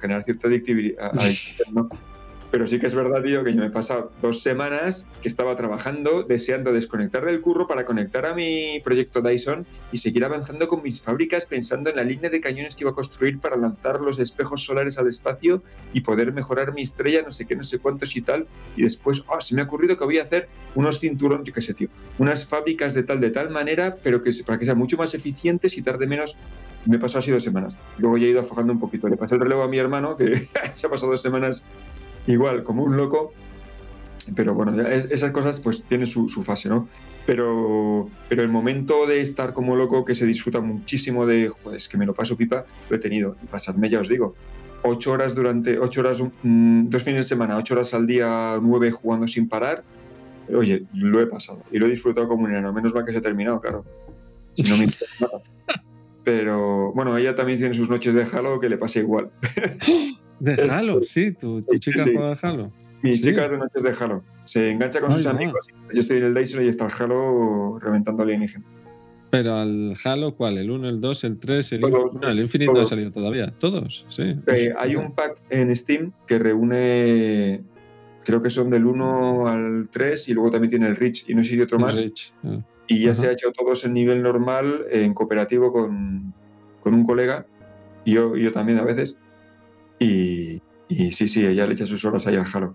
[0.00, 1.12] generar cierta adictividad,
[1.72, 1.88] ¿no?
[2.50, 5.54] Pero sí que es verdad, tío, que yo me he pasado dos semanas que estaba
[5.54, 10.82] trabajando, deseando desconectar del curro para conectar a mi proyecto Dyson y seguir avanzando con
[10.82, 14.18] mis fábricas pensando en la línea de cañones que iba a construir para lanzar los
[14.18, 18.16] espejos solares al espacio y poder mejorar mi estrella, no sé qué, no sé cuántos
[18.16, 18.46] y tal.
[18.76, 21.60] Y después, oh, se me ha ocurrido que voy a hacer unos cinturones, yo qué
[21.60, 24.96] sé, tío, unas fábricas de tal, de tal manera, pero que para que sean mucho
[24.96, 26.36] más eficientes y tarde menos.
[26.86, 27.76] Me pasó así dos semanas.
[27.98, 29.08] Luego ya he ido afojando un poquito.
[29.08, 31.64] Le pasé el relevo a mi hermano, que se ha pasado dos semanas
[32.28, 33.32] igual, como un loco.
[34.36, 36.86] Pero bueno, esas cosas pues tienen su, fase, ¿no?
[37.24, 41.88] Pero, pero el momento de estar como loco, que se disfruta muchísimo de, joder, es
[41.88, 43.36] que me lo paso pipa, lo he tenido.
[43.42, 44.34] Y pasadme, ya os digo,
[44.82, 48.92] ocho horas durante, ocho horas, mm, dos fines de semana, ocho horas al día, nueve
[48.92, 49.82] jugando sin parar.
[50.54, 52.72] Oye, lo he pasado y lo he disfrutado como un enano.
[52.72, 53.84] Menos mal que se ha terminado, claro.
[54.52, 54.86] Si no me
[55.20, 55.42] nada.
[56.22, 59.30] Pero bueno, ella también tiene sus noches de Halo que le pasa igual.
[60.40, 62.72] De Halo, sí, tu, chica juega de Halo.
[63.02, 64.24] Mi chica es de noches de Halo.
[64.44, 65.68] Se engancha con sus amigos.
[65.92, 68.64] Yo estoy en el Dyson y está el Halo reventando alienígena.
[69.30, 70.58] Pero al Halo, ¿cuál?
[70.58, 72.18] ¿El 1, el 2, el 3, el Infinite?
[72.22, 73.52] No, el Infinite no ha salido todavía.
[73.58, 74.36] Todos, sí.
[74.46, 77.62] Eh, hay un pack en Steam que reúne,
[78.24, 81.44] creo que son del 1 al 3 y luego también tiene el Rich y no
[81.44, 82.02] sé si otro más.
[82.42, 82.60] Ah.
[82.86, 86.32] Y ya se ha hecho todos en nivel normal, en cooperativo con,
[86.80, 87.46] con un colega
[88.06, 89.18] y yo, yo también a veces.
[89.98, 90.60] Y,
[91.10, 92.74] sí, sí, ella le echa sus horas ahí al Halo.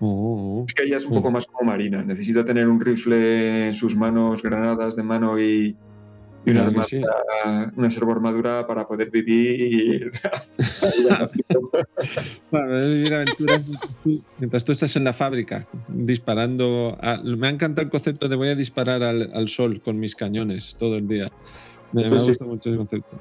[0.00, 1.16] Oh, es que ella es un oh.
[1.16, 2.02] poco más como Marina.
[2.02, 5.76] Necesita tener un rifle en sus manos, granadas de mano y,
[6.46, 10.10] una, armadura, una servoarmadura para poder vivir.
[12.50, 13.98] para vivir aventuras
[14.38, 16.98] mientras tú estás en la fábrica disparando.
[17.24, 20.96] me ha encantado el concepto de voy a disparar al, sol con mis cañones todo
[20.96, 21.30] el día.
[21.92, 23.16] Me, me gusta mucho ese concepto.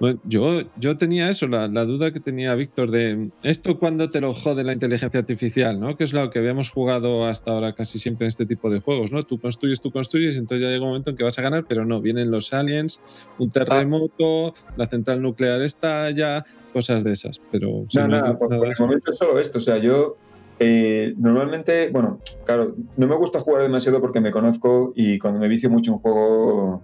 [0.00, 4.34] Bueno, yo, yo tenía eso, la, duda que tenía Víctor de esto cuando te lo
[4.34, 5.96] jode la inteligencia artificial, ¿no?
[5.96, 9.12] Que es lo que habíamos jugado hasta ahora casi siempre en este tipo de juegos,
[9.12, 9.24] ¿no?
[9.24, 11.64] Tú construyes, tú construyes, y entonces ya llega un momento en que vas a ganar,
[11.68, 13.00] pero no, vienen los aliens,
[13.38, 17.40] un terremoto, la central nuclear estalla, cosas de esas.
[17.52, 20.16] Pero no, nada, por, el momento es solo esto, o sea, yo
[20.60, 25.46] Eh, normalmente, bueno, claro, no me gusta jugar demasiado porque me conozco y cuando me
[25.46, 26.82] vicio mucho un juego,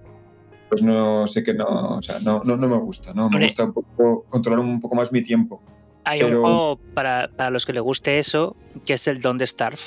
[0.74, 1.64] pues no sé que no,
[1.98, 3.22] o sea, no, no, no me gusta, ¿no?
[3.28, 3.44] Me Hombre.
[3.44, 5.62] gusta un poco controlar un poco más mi tiempo.
[6.02, 9.40] Hay Pero- un juego para, para los que les guste eso, que es el Don't
[9.42, 9.78] Starve.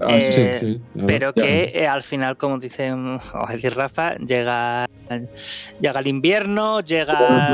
[0.00, 0.20] Ah.
[0.20, 0.80] Sí, Eh, sí.
[1.06, 1.42] pero ya.
[1.42, 2.88] que eh, al final, como dice,
[3.34, 4.88] a decir Rafa, llega,
[5.80, 7.48] llega el invierno, llega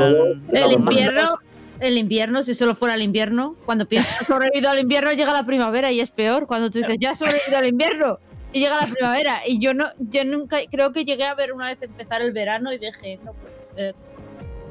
[0.53, 1.37] El invierno,
[1.79, 5.33] el invierno, si solo fuera el invierno, cuando piensas que has sobrevivido al invierno, llega
[5.33, 6.45] la primavera y es peor.
[6.45, 8.19] Cuando tú dices, ya he sobrevivido al invierno
[8.53, 9.35] y llega la primavera.
[9.47, 12.71] Y yo no, yo nunca, creo que llegué a ver una vez empezar el verano
[12.73, 13.95] y dije, no puede ser.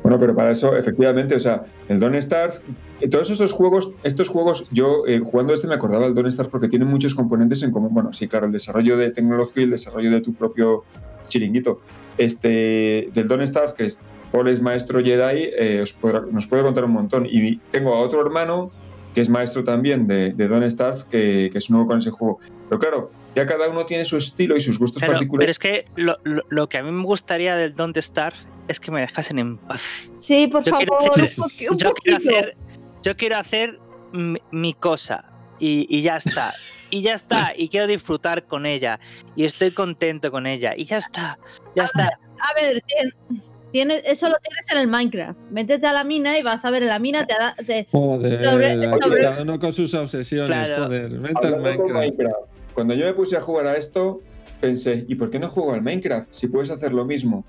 [0.03, 2.55] Bueno, pero para eso, efectivamente, o sea, el Don't Starve,
[3.11, 6.69] todos esos juegos, estos juegos, yo eh, jugando este me acordaba del Don't Starve porque
[6.69, 7.93] tienen muchos componentes en común.
[7.93, 10.85] Bueno, sí, claro, el desarrollo de tecnología y el desarrollo de tu propio
[11.27, 11.81] chiringuito.
[12.17, 14.01] Este, del Don't Starve, que es
[14.33, 17.27] Paul es maestro Jedi, eh, os podrá- nos puede contar un montón.
[17.27, 18.71] Y tengo a otro hermano
[19.15, 22.39] que es maestro también de, de Don't Starve, que, que es nuevo con ese juego.
[22.69, 25.51] Pero claro, ya cada uno tiene su estilo y sus gustos Claro, pero particulares.
[25.51, 28.37] es que lo, lo- lo que a mí me gustaría del Don't Starve
[28.69, 29.81] es que me dejasen en paz.
[30.13, 32.57] Sí, por Yo quiero favor, hacer- un, yo quiero hacer,
[33.03, 33.79] yo quiero hacer
[34.13, 35.25] mi, mi cosa
[35.59, 36.53] y, y ya está.
[36.91, 37.53] Y ya está.
[37.57, 38.99] Y quiero disfrutar con ella.
[39.37, 40.73] Y estoy contento con ella.
[40.77, 41.39] Y ya está.
[41.77, 42.05] Ya está.
[42.41, 42.83] A ver,
[43.73, 45.39] tienes, eso lo tienes en el Minecraft.
[45.51, 48.37] Métete a la mina y vas a ver en la mina, te, da- te- Joder,
[48.37, 50.85] sobre- aquí sobre- cada uno con sus obsesiones, Claro.
[50.85, 51.11] joder.
[51.11, 51.93] Vente al Minecraft.
[51.93, 52.37] Minecraft,
[52.75, 54.21] Cuando yo me puse a jugar a esto,
[54.61, 56.29] pensé, ¿y por qué no juego al Minecraft?
[56.33, 57.45] Si puedes hacer lo mismo.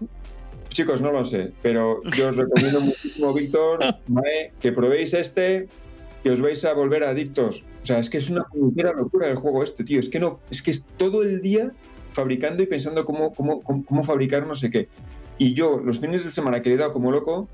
[0.70, 5.68] Chicos, no lo sé, pero yo os recomiendo muchísimo, Víctor, Mae, que probéis este
[6.24, 7.66] y os vais a volver adictos.
[7.82, 10.00] O sea, es que es una puñetera locura el juego este, tío.
[10.00, 11.72] Es que no, es que es todo el día
[12.12, 14.88] fabricando y pensando cómo, cómo, cómo, cómo fabricar no sé qué.
[15.40, 17.48] Y yo, los fines de semana que le dado como loco,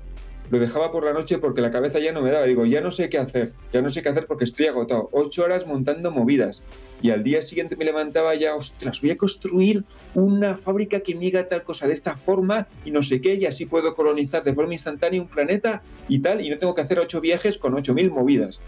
[0.50, 2.46] lo dejaba por la noche porque la cabeza ya no me daba.
[2.46, 5.08] Digo, ya no sé qué hacer, ya no sé qué hacer porque estoy agotado.
[5.12, 6.62] Ocho horas montando movidas.
[7.02, 11.22] Y al día siguiente me levantaba ya, ostras, voy a construir una fábrica que me
[11.22, 14.54] diga tal cosa de esta forma y no sé qué, y así puedo colonizar de
[14.54, 17.92] forma instantánea un planeta y tal, y no tengo que hacer ocho viajes con ocho
[17.94, 18.60] mil movidas.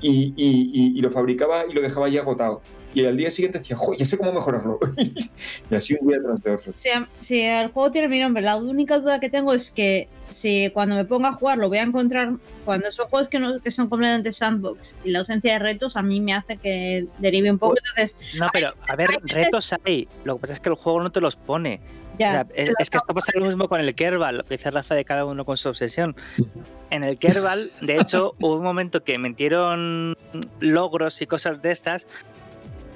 [0.00, 2.60] Y, y- y- y lo fabricaba y lo dejaba ya agotado.
[2.94, 4.78] Y al día siguiente decía, jo, ya sé cómo mejorarlo.
[5.70, 6.72] y así un día tras de otro.
[6.74, 6.88] Si,
[7.20, 10.96] si el juego tiene mi nombre, la única duda que tengo es que si cuando
[10.96, 13.88] me ponga a jugar lo voy a encontrar, cuando son juegos que, no, que son
[13.88, 17.74] completamente sandbox y la ausencia de retos a mí me hace que derive un poco.
[17.78, 20.08] Entonces, No, pero a ver, retos hay.
[20.24, 21.80] Lo que pasa es que el juego no te los pone.
[22.14, 22.32] O ya.
[22.32, 24.94] sea, es, es que esto pasa lo mismo con el Kerbal, lo que dice Rafa
[24.94, 26.14] de cada uno con su obsesión.
[26.90, 30.16] En el Kerbal, de hecho, hubo un momento que metieron
[30.60, 32.06] logros y cosas de estas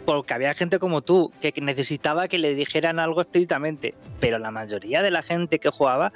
[0.06, 5.02] porque había gente como tú que necesitaba que le dijeran algo explícitamente, pero la mayoría
[5.02, 6.12] de la gente que jugaba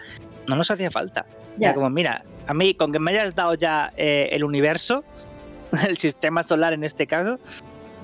[0.47, 1.27] no nos hacía falta.
[1.59, 1.69] Ya.
[1.69, 5.05] Era como, mira, a mí con que me hayas dado ya eh, el universo,
[5.89, 7.41] el sistema solar en este caso,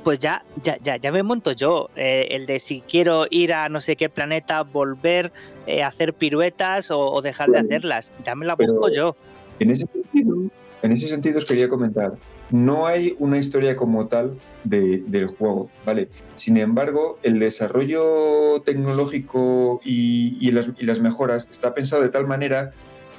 [0.03, 1.89] pues ya, ya, ya, ya me monto yo.
[1.97, 5.33] eh, el de si quiero ir a no sé qué planeta, volver,
[5.69, 8.13] eh, hacer piruetas o, o dejar de hacerlas.
[8.25, 9.17] Ya me la busco yo.
[9.61, 10.37] En ese sentido,
[10.83, 12.13] en ese sentido os quería comentar,
[12.51, 16.09] no hay una historia como tal de- del juego, ¿vale?
[16.37, 22.73] Sin embargo, el desarrollo tecnológico y, las, y las mejoras está pensado de tal manera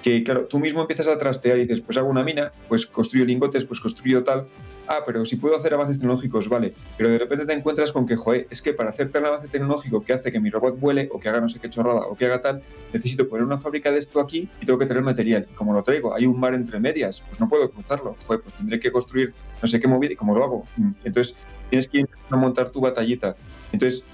[0.03, 3.25] que, claro, tú mismo empiezas a trastear y dices, pues hago una mina, pues construyo
[3.25, 4.47] lingotes, pues construyo tal.
[4.88, 6.73] Ah, pero si puedo hacer avances tecnológicos, vale.
[6.97, 10.04] Pero de repente te encuentras con que, joder, es que para hacer tal avance tecnológico
[10.04, 12.26] que hace que mi robot vuele o que haga no sé qué chorrada o que
[12.26, 12.62] haga tal,
[12.93, 15.45] necesito poner una fábrica de esto aquí y tengo que tener material.
[15.52, 18.15] Y como lo traigo, hay un mar entre medias, pues no puedo cruzarlo.
[18.26, 20.67] Joder, pues tendré que construir no sé qué movida y cómo lo hago.
[20.78, 21.38] Mm, Entonces
[21.69, 23.36] tienes que ir a montar tu batallita.
[23.71, 24.06] Entonces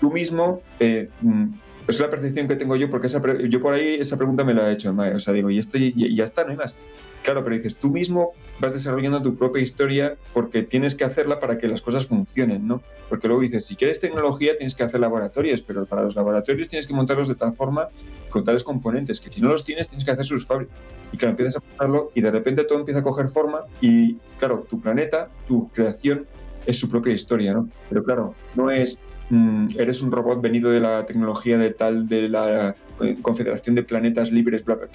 [0.00, 1.46] tú mismo, eh, mm,
[1.88, 4.68] es la percepción que tengo yo, porque esa yo por ahí esa pregunta me la
[4.68, 6.74] he hecho, o sea, digo, y esto y, y ya está, no hay más.
[7.22, 11.58] Claro, pero dices, tú mismo vas desarrollando tu propia historia porque tienes que hacerla para
[11.58, 12.82] que las cosas funcionen, ¿no?
[13.08, 16.86] Porque luego dices, si quieres tecnología tienes que hacer laboratorios, pero para los laboratorios tienes
[16.86, 17.88] que montarlos de tal forma,
[18.30, 20.76] con tales componentes, que si no los tienes tienes que hacer sus fábricas.
[21.12, 24.66] Y claro, empiezas a montarlo y de repente todo empieza a coger forma y claro,
[24.68, 26.26] tu planeta, tu creación
[26.66, 27.68] es su propia historia, ¿no?
[27.88, 28.98] Pero claro, no es
[29.30, 33.82] mm, eres un robot venido de la tecnología de tal, de la eh, Confederación de
[33.82, 34.88] Planetas Libres, bla, bla.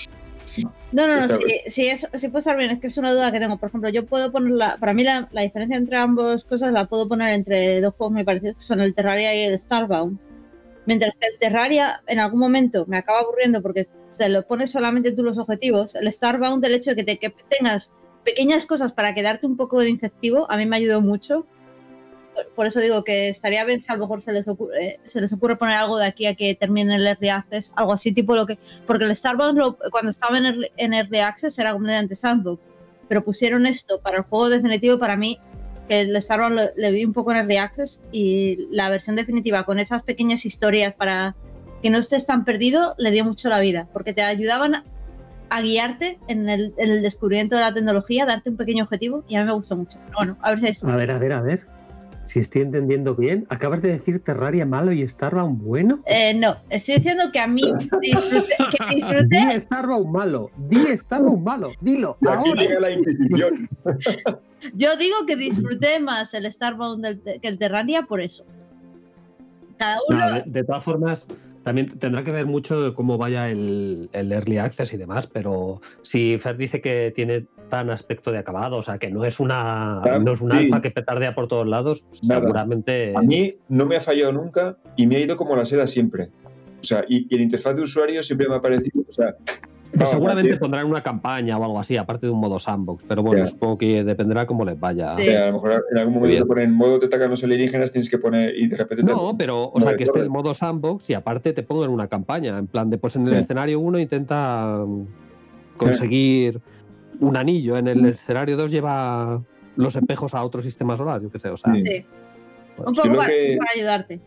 [0.91, 1.37] No, no, no, sí,
[1.67, 3.57] sí, es- sí puede estar bien, es que es una duda que tengo.
[3.57, 6.85] Por ejemplo, yo puedo poner la, para mí la, la diferencia entre ambas cosas la
[6.85, 10.19] puedo poner entre dos juegos muy parecidos, que son el Terraria y el Starbound.
[10.85, 15.13] Mientras que el Terraria en algún momento me acaba aburriendo porque se lo pones solamente
[15.13, 19.15] tú los objetivos, el Starbound, el hecho de que, te, que tengas pequeñas cosas para
[19.15, 21.47] quedarte un poco de infectivo, a mí me ayudó mucho.
[22.55, 25.21] Por, eso digo que estaría bien si a lo mejor se les, ocurre, eh, se
[25.21, 28.45] les poner algo de aquí a que termine el Early Access, algo así tipo lo
[28.45, 32.61] que porque el Starbucks lo- cuando estaba en Early, en Early Access era completamente sandbox,
[33.07, 35.39] pero pusieron esto para el juego definitivo para mí
[35.87, 39.63] que el Starbound le, le vi un poco en Early Access y la versión definitiva
[39.63, 41.35] con esas pequeñas historias para
[41.81, 44.83] que no estés tan perdido le dio mucho la vida, porque te ayudaban
[45.49, 49.35] a guiarte en el, en el descubrimiento de la tecnología, darte un pequeño objetivo y
[49.35, 49.99] a mí me gustó mucho.
[50.15, 50.83] Bueno, a ver si es...
[50.83, 51.72] A ver, a ver, a ver.
[52.25, 55.97] Si estoy entendiendo bien, ¿acabas de decir Terraria malo y Starbound bueno?
[56.05, 57.63] Eh, no, estoy diciendo que a mí
[58.01, 62.61] disfruté, que disfruté Di Starbound malo, di Starbound malo, dilo, Y aquí ahora.
[62.61, 63.69] llega la Inquisición.
[64.73, 68.45] Yo digo que disfruté más el Starbound del- que el Terraria por eso.
[69.77, 70.17] Cada uno.
[70.17, 71.27] No, de, de todas formas,
[71.63, 75.81] también tendrá que ver mucho de cómo vaya el, el early access y demás, pero
[76.01, 79.99] si Fer dice que tiene tan aspecto de acabado, o sea, que no es una,
[80.21, 80.57] no es un sí.
[80.57, 83.15] alfa que petardea por todos lados, pues seguramente.
[83.17, 86.29] A mí no me ha fallado nunca y me ha ido como la seda siempre.
[86.79, 89.03] O sea, y, y el interfaz de usuario siempre me ha parecido.
[89.09, 89.33] O sea,
[89.91, 93.39] vamos, seguramente pondrán una campaña o algo así, aparte de un modo sandbox, pero bueno,
[93.43, 93.47] Ya.
[93.47, 95.07] supongo que dependerá cómo les vaya.
[95.07, 95.27] Sí.
[95.29, 98.19] a lo mejor en algún momento te ponen modo te atacan los alienígenas, tienes que
[98.19, 101.09] poner y de repente te- No, pero, o No, sea, que esté el modo sandbox
[101.09, 102.55] y aparte te pongan una campaña.
[102.59, 103.39] En plan, de pues en el Sí.
[103.39, 105.07] escenario 1 intenta mm,
[105.77, 106.61] conseguir
[107.23, 108.05] un anillo, en el Mm.
[108.07, 109.41] escenario 2 lleva
[109.75, 111.73] los espejos a otro sistema solar, yo qué sé, o sea.
[111.75, 111.83] Sí.
[111.85, 112.05] Sí,
[112.77, 114.19] un poco lo para, que- para ayudarte.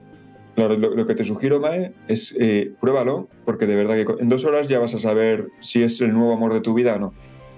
[0.54, 4.28] Claro, lo, lo que te sugiero, Mae, es eh, pruébalo, porque de verdad que en
[4.30, 6.98] dos horas ya vas a saber si es el nuevo amor de tu vida o
[6.98, 7.14] no.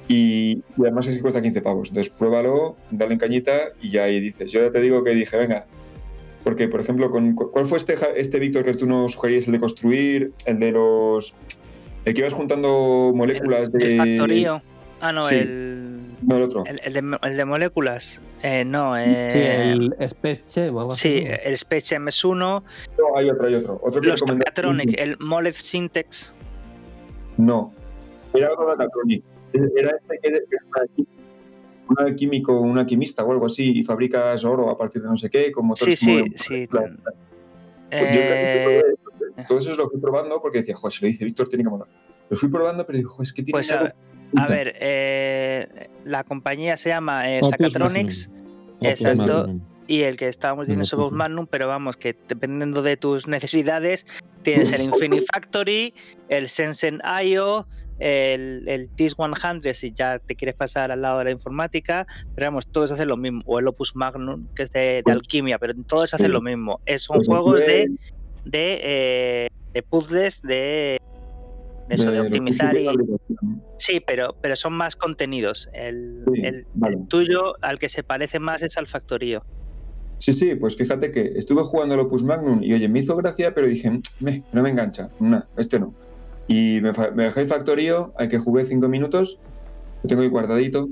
[0.09, 1.91] Y, y además es que cuesta 15 pavos.
[1.91, 4.51] Entonces pruébalo, dale en cañita y ya ahí dices.
[4.51, 5.67] Yo ya te digo que dije, venga.
[6.43, 9.47] Porque, por ejemplo, con, cu- ¿cuál fue este, este Víctor que tú nos sugerías?
[9.47, 11.37] El de construir, el de los.
[12.05, 13.93] El que ibas juntando moléculas de.
[13.93, 14.63] El factorío.
[15.01, 15.37] Ah, no, Sí.
[15.37, 16.65] el, No, el otro.
[16.67, 18.21] el, el de, el de moléculas.
[18.43, 19.95] Eh, no, eh, Sí, el
[20.71, 21.55] o algo sí, el
[22.09, 22.65] es uno.
[22.99, 23.81] No, hay otro, hay otro.
[23.83, 26.35] Otro que Los Tokatronic, el Molef Syntax.
[27.37, 27.73] No.
[28.35, 29.25] Era otro Datatronic.
[29.53, 31.07] Era este que que es una qui-
[31.89, 35.31] una químico, un alquimista o algo así, y fabricas oro a partir de no sé
[35.31, 36.69] qué, con Sí, motores sí, como de- sí.
[37.91, 41.49] Pues yo Eh, todo eso lo fui probando porque decía, joder, si lo dice Víctor,
[41.49, 41.89] tiene que molar.
[42.29, 43.95] Lo fui probando, pero digo, joder, es que tiene Pues algo-
[44.37, 48.49] a, ver, eh, la compañía se llama eh, Zacatronics Magnum.
[48.81, 49.55] Exacto.
[49.87, 54.05] Y el que estábamos diciendo es Opus Magnum, pero vamos, que dependiendo de tus necesidades,
[54.43, 55.95] tienes el Infinity Factory,
[56.29, 57.67] el Sensen IO,
[57.99, 62.69] el, el TIS-100 si ya te quieres pasar al lado de la informática, pero vamos,
[62.69, 65.73] todos hacen lo mismo, o el Opus Magnum, que es de, de Pues- alquimia, pero
[65.87, 66.81] todos hacen lo mismo.
[66.85, 67.89] Es, son Pues juegos de,
[68.53, 71.01] eh, de puzzles, de,
[71.89, 72.87] de eso, de, optimizar y...
[73.77, 75.69] Sí, pero, pero son más contenidos.
[75.73, 76.97] El, Sí, el- vale.
[76.97, 79.43] el tuyo al que se parece más es al factorío.
[80.19, 83.55] Sí, sí, pues fíjate que estuve jugando al Opus Magnum y oye, me hizo gracia,
[83.55, 85.95] pero dije, "Meh, no me engancha, nah, este no.
[86.49, 89.39] Y me, me bajé el Factorio, al que jugué cinco minutos,
[90.03, 90.89] lo tengo ahí guardadito,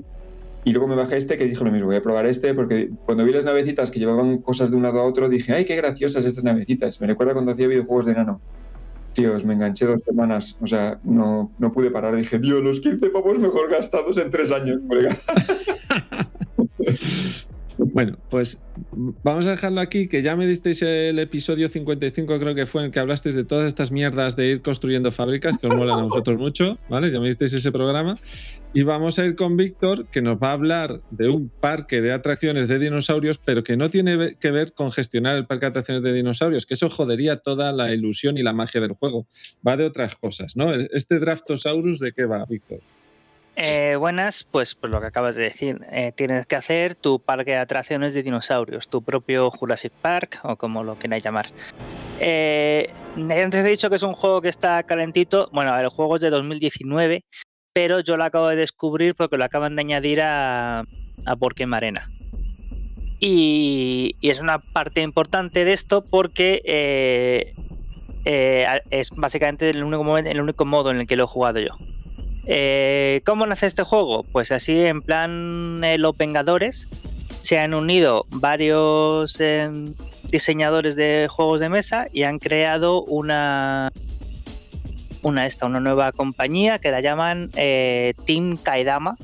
[0.63, 3.25] y luego me bajé este que dije lo mismo, voy a probar este, porque cuando
[3.25, 6.23] vi las navecitas que llevaban cosas de un lado a otro, dije, ay, qué graciosas
[6.25, 6.99] estas navecitas.
[7.01, 8.39] Me recuerda cuando hacía videojuegos de nano.
[9.45, 12.15] Me enganché dos semanas, o sea, no, no pude parar.
[12.15, 15.15] Dije, Dios, los 15 pavos mejor gastados en tres años, colega.
[17.77, 18.59] Bueno, pues
[19.23, 22.85] vamos a dejarlo aquí, que ya me disteis el episodio 55, creo que fue en
[22.87, 26.03] el que hablasteis de todas estas mierdas de ir construyendo fábricas, que os molan a
[26.03, 27.11] vosotros mucho, ¿vale?
[27.11, 28.17] Ya me disteis ese programa.
[28.73, 32.13] Y vamos a ir con Víctor, que nos va a hablar de un parque de
[32.13, 36.01] atracciones de dinosaurios, pero que no tiene que ver con gestionar el parque de atracciones
[36.01, 39.27] de dinosaurios, que eso jodería toda la ilusión y la magia del juego.
[39.65, 40.73] Va de otras cosas, ¿no?
[40.73, 42.79] Este Draftosaurus, ¿de qué va, Víctor?
[43.59, 47.51] Eh, buenas, pues por lo que acabas de decir, eh, tienes que hacer tu parque
[47.51, 51.47] de atracciones de dinosaurios, tu propio Jurassic Park o como lo queráis llamar.
[52.19, 55.49] Eh, antes he dicho que es un juego que está calentito.
[55.51, 57.25] Bueno, el juego es de 2019,
[57.73, 60.83] pero yo lo acabo de descubrir porque lo acaban de añadir a,
[61.25, 62.11] a Board Game Arena.
[63.19, 67.55] Y, es una parte importante de esto porque eh,
[68.25, 70.03] eh, es básicamente el único
[70.65, 71.75] modo en el que lo he jugado yo.
[72.49, 74.23] Eh, ¿Cómo nace este juego?
[74.23, 76.87] Pues así en plan Los Vengadores
[77.39, 79.69] se han unido varios eh,
[80.31, 83.91] diseñadores de juegos de mesa y han creado una
[85.23, 89.17] una esta una nueva compañía que la llaman eh, Team Kaidama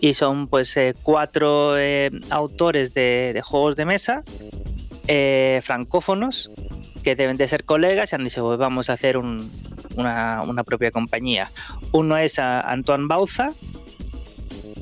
[0.00, 1.74] y son pues eh, cuatro
[2.28, 4.22] autores de, de juegos de mesa
[5.62, 6.50] francófonos
[7.02, 9.50] que deben de ser colegas y han dicho pues vamos a hacer un-
[9.96, 11.50] una, una propia compañía.
[11.92, 13.52] Uno es a Antoine Bauza,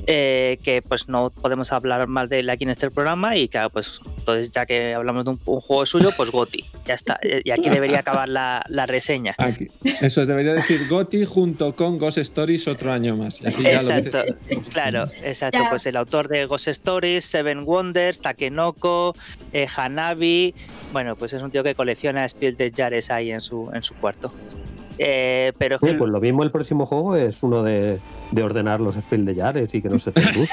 [0.05, 3.69] eh, que pues no podemos hablar más de él aquí en este programa y claro,
[3.69, 6.63] pues entonces ya que hablamos de un, un juego suyo, pues Goti.
[6.85, 7.17] Ya está.
[7.23, 9.33] Y aquí debería acabar la, la reseña.
[9.37, 9.67] Aquí.
[10.01, 13.39] Eso es, debería decir Goti junto con Ghost Stories otro año más.
[13.39, 14.23] Ya lo Exacto,
[14.71, 15.59] claro, exacto.
[15.69, 19.15] Pues el autor de Ghost Stories, Seven Wonders, Takenoko,
[19.53, 20.53] eh, Hanabi.
[20.91, 23.93] Bueno, pues es un tío que colecciona Spiel de Jares ahí en su, en su
[23.95, 24.33] cuarto.
[24.97, 27.99] Eh, pero que pues lo mismo el próximo juego es uno de,
[28.31, 30.47] de ordenar los spell de Yares y que no se te todo.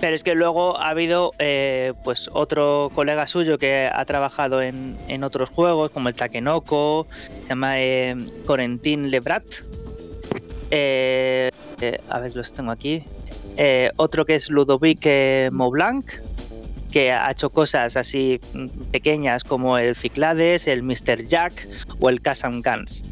[0.00, 4.96] Pero es que luego ha habido eh, pues otro colega suyo que ha trabajado en,
[5.08, 7.08] en otros juegos, como el Takenoko,
[7.42, 9.44] se llama eh, Corentin Lebrat.
[10.70, 11.50] Eh,
[12.08, 13.02] a ver, los tengo aquí.
[13.96, 15.04] Otro que es Ludovic
[15.50, 16.12] Maublanc,
[16.92, 21.26] que ha hecho cosas así mm, pequeñas como el Ciclades, el Mr.
[21.26, 21.68] Jack
[22.00, 23.04] o el Casam Guns.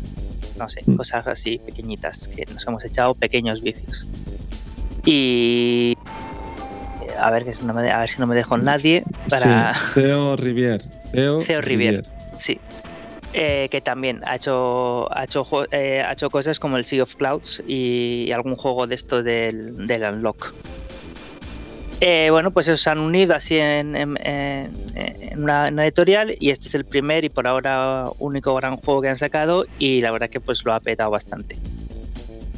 [0.59, 0.97] No sé, Mm.
[0.97, 4.07] cosas así pequeñitas que nos hemos echado pequeños vicios.
[5.05, 5.97] Y
[7.21, 9.75] a ver, que no me- a ver si no me dejo nadie para.
[9.75, 10.83] Sí, Theo Rivier.
[11.13, 12.05] Theo, Theo Rivier.
[12.37, 12.59] Sí.
[13.33, 17.17] Eh, que también ha hecho, ha, hecho, eh, ha hecho cosas como el Sea of
[17.17, 20.55] Clouds y, algún juego de esto del, del Unlock.
[22.01, 24.19] Eh, bueno, pues se han unido así en, en-
[25.37, 29.19] una, editorial y este es el primer y por ahora único gran juego que han
[29.19, 31.59] sacado y la verdad que pues lo ha petado bastante.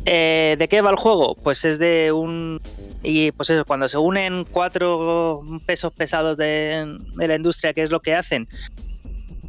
[0.06, 1.34] Eh, ¿De qué va el juego?
[1.34, 2.60] Pues es de un...
[3.02, 7.90] Y pues eso, cuando se unen cuatro pesos pesados de, de la industria, ¿qué es
[7.90, 8.48] lo que hacen?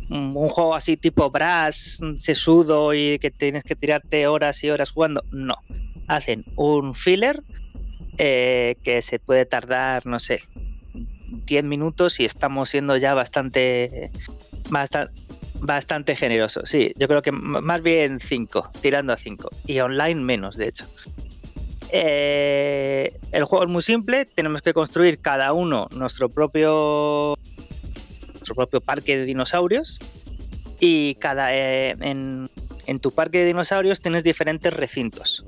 [0.10, 4.92] un un juego así tipo Brass, sesudo y que tienes que tirarte horas y horas
[4.92, 5.24] jugando.
[5.32, 5.56] No.
[6.08, 7.42] Hacen un filler
[8.22, 10.42] eh, que se puede tardar, no sé,
[11.46, 14.12] 10 minutos y estamos siendo ya bastante,
[14.70, 15.14] bastante,
[15.62, 16.70] bastante generosos.
[16.70, 19.50] Sí, yo creo que más bien 5, tirando a 5.
[19.68, 20.86] Y online menos, de hecho.
[21.94, 27.36] Eh, el juego es muy simple, tenemos que construir cada uno nuestro propio
[28.34, 29.98] nuestro propio parque de dinosaurios
[30.80, 32.50] y cada eh, en,
[32.86, 35.46] en tu parque de dinosaurios tienes diferentes recintos.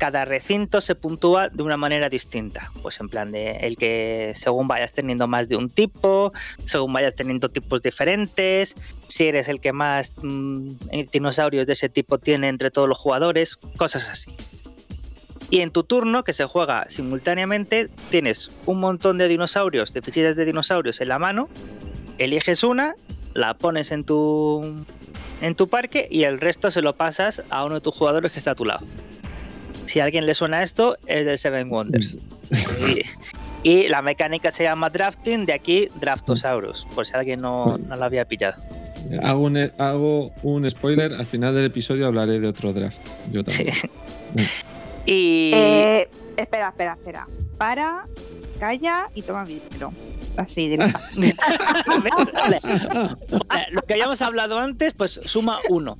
[0.00, 4.66] Cada recinto se puntúa de una manera distinta, pues en plan de el que según
[4.66, 6.32] vayas teniendo más de un tipo,
[6.64, 8.74] según vayas teniendo tipos diferentes,
[9.06, 10.70] si eres el que más mm,
[11.12, 14.34] dinosaurios de ese tipo tiene entre todos los jugadores, cosas así.
[15.50, 20.34] Y en tu turno, que se juega simultáneamente, tienes un montón de dinosaurios, de fichitas
[20.34, 21.48] de dinosaurios en la mano
[22.20, 22.94] eliges una,
[23.34, 24.84] la pones en tu
[25.40, 28.38] en tu parque y el resto se lo pasas a uno de tus jugadores que
[28.38, 28.86] está a tu lado.
[29.90, 32.16] Si a alguien le suena esto, es del Seven Wonders.
[33.64, 37.96] y, y la mecánica se llama drafting, de aquí Draftosaurus, por si alguien no, no
[37.96, 38.62] lo había pillado.
[39.20, 41.12] Hago un, hago un spoiler.
[41.14, 43.00] Al final del episodio hablaré de otro draft.
[43.32, 43.74] Yo también.
[45.06, 47.26] Y Eh, espera, espera, espera.
[47.58, 48.04] Para,
[48.60, 49.92] calla y toma micro.
[50.36, 50.72] Así.
[50.74, 50.78] Eh,
[53.72, 55.98] Lo que habíamos hablado antes, pues suma uno.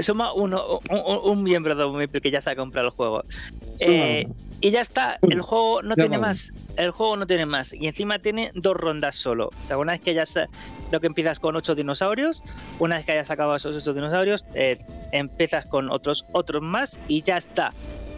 [0.00, 3.24] Suma uno, un, un- un miembro de Meeple que ya se ha comprado el juego.
[3.80, 4.26] Eh,
[4.60, 6.52] y ya está, el juego no tiene más.
[6.76, 7.72] El juego no tiene más.
[7.72, 9.50] Y encima tiene dos rondas solo.
[9.60, 10.24] O sea, una vez que ya
[10.92, 12.42] lo que empiezas con ocho dinosaurios,
[12.78, 14.78] una vez que hayas acabado esos ocho dinosaurios, eh,
[15.10, 17.72] empiezas con otros, otros más y ya está.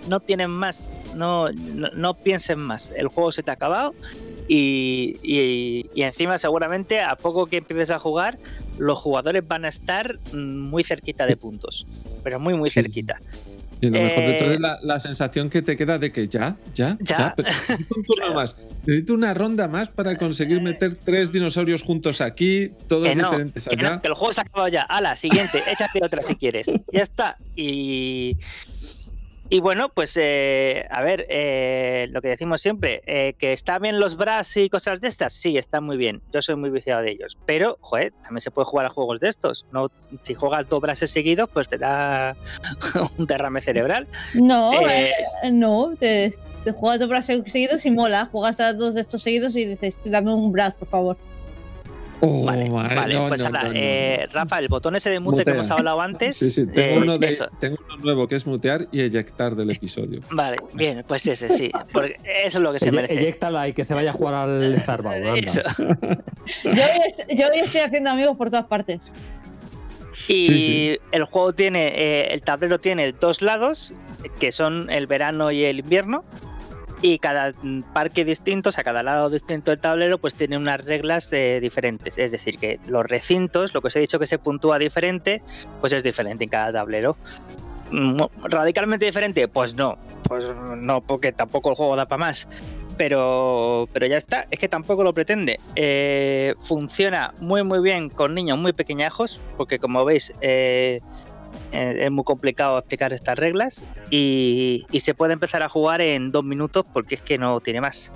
[0.06, 2.90] No tienen más, no, no, no piensen más.
[2.94, 3.94] El juego se te ha acabado
[4.46, 8.38] y, y- y encima seguramente a poco que empieces a jugar,
[8.78, 11.86] los jugadores van a estar mm, muy cerquita de puntos.
[12.22, 12.74] Pero muy, muy Sí.
[12.74, 13.18] cerquita.
[13.80, 16.26] Y lo mejor de todo Eh, es la, la sensación que te queda de que
[16.28, 17.16] ya, ya, Ya.
[17.18, 17.34] ya.
[17.36, 18.56] pero necesito un turno más.
[18.86, 23.68] Necesito una ronda más para conseguir meter tres dinosaurios juntos aquí, todos Que no, diferentes
[23.68, 24.00] Que, no, allá.
[24.00, 24.82] que el juego se ha acabado ya.
[24.82, 26.68] Ala, siguiente, échate otra si quieres.
[26.92, 27.36] Ya está.
[27.56, 28.38] Y,
[29.50, 34.00] y bueno, pues eh, a ver, eh, lo que decimos siempre, eh, que está bien
[34.00, 36.22] los bras y cosas de estas, sí, están muy bien.
[36.32, 37.36] Yo soy muy viciado de ellos.
[37.44, 39.66] Pero, joder, también se puede jugar a juegos de estos.
[39.70, 39.90] No,
[40.22, 42.36] si juegas dos brases seguidos, pues te da
[43.18, 44.08] un derrame cerebral.
[44.34, 48.28] No, Eh, eh, no, te, te juegas dos brazos seguidos y mola.
[48.32, 51.16] Juegas a dos de estos seguidos y dices, dame un brazo, por favor.
[52.20, 53.74] Oh, vale, madre, vale, no, pues no, ahora, no, no.
[53.76, 56.36] eh, Rafa, el botón ese de mute que hemos hablado antes.
[56.36, 57.48] Sí, sí, tengo, eh, uno de- eso.
[57.60, 60.20] tengo uno nuevo que es mutear y eyectar del episodio.
[60.30, 61.70] Vale, bien, pues ese sí.
[61.92, 63.18] Porque eso es lo que se Eye- merece.
[63.20, 64.74] Eyéctala y que se vaya a jugar al.
[65.36, 65.60] Eso.
[66.64, 69.12] Yo, hoy- yo hoy estoy haciendo amigos por todas partes.
[70.28, 70.98] Y Sí, sí.
[71.12, 73.92] el juego tiene, eh, el tablero tiene dos lados,
[74.38, 76.24] que son el verano y el invierno.
[77.06, 80.82] Y cada mm, parque distinto, o sea, cada lado distinto del tablero, pues tiene unas
[80.82, 82.16] reglas eh, diferentes.
[82.16, 85.42] Es decir, que los recintos, lo que os he dicho que se puntúa diferente,
[85.82, 87.18] pues es diferente en cada tablero.
[87.90, 89.48] Mm, ¿Radicalmente diferente?
[89.48, 89.98] Pues no.
[90.26, 90.46] Pues
[90.78, 92.48] no, porque tampoco el juego da para más.
[92.96, 95.60] pero, pero ya está, es que tampoco lo pretende.
[95.76, 101.02] Eh, funciona muy muy bien con niños muy pequeñajos, porque como veis eh,
[101.72, 106.44] eh, es muy complicado explicar estas reglas y, se puede empezar a jugar en dos
[106.44, 108.12] minutos porque es que no tiene más.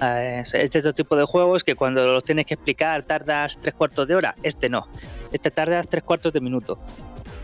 [0.00, 4.08] Este es otro tipo de juegos que cuando los tienes que explicar tardas tres cuartos
[4.08, 4.88] de hora, este no,
[5.32, 6.78] este tardas tres cuartos de minuto.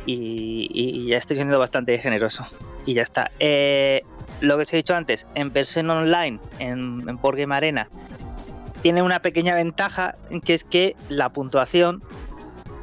[0.07, 2.47] Y, y ya estoy siendo bastante generoso.
[2.87, 3.31] Y ya está.
[3.39, 4.03] Eh,
[4.41, 7.89] lo que os he dicho antes, en versión online, en, en Board Game Arena,
[8.83, 12.03] tiene una pequeña ventaja, que es que la puntuación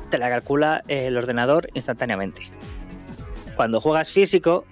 [0.09, 2.43] te la calcula el ordenador instantáneamente.
[3.55, 4.65] Cuando juegas físico,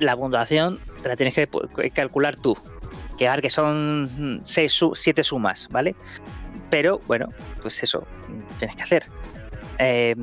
[0.00, 1.48] la puntuación te la tienes que
[1.92, 2.56] calcular tú.
[3.16, 5.96] Que que son 7 sumas, ¿vale?
[6.70, 7.30] Pero bueno,
[7.62, 8.06] pues eso,
[8.58, 9.06] tienes que hacer.
[9.80, 10.14] Eh,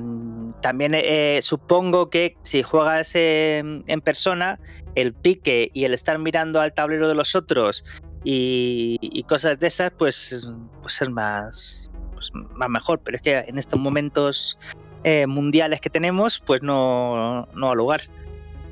[0.62, 4.60] también eh, supongo que si juegas en persona,
[4.96, 7.84] el pique y el estar mirando al tablero de los otros
[8.24, 10.48] y, y cosas de esas, pues,
[10.82, 11.92] pues es más,
[12.32, 13.00] pues, más mejor.
[13.00, 14.58] Pero es que en estos momentos
[15.04, 18.02] eh, mundiales que tenemos, pues no, no ha lugar.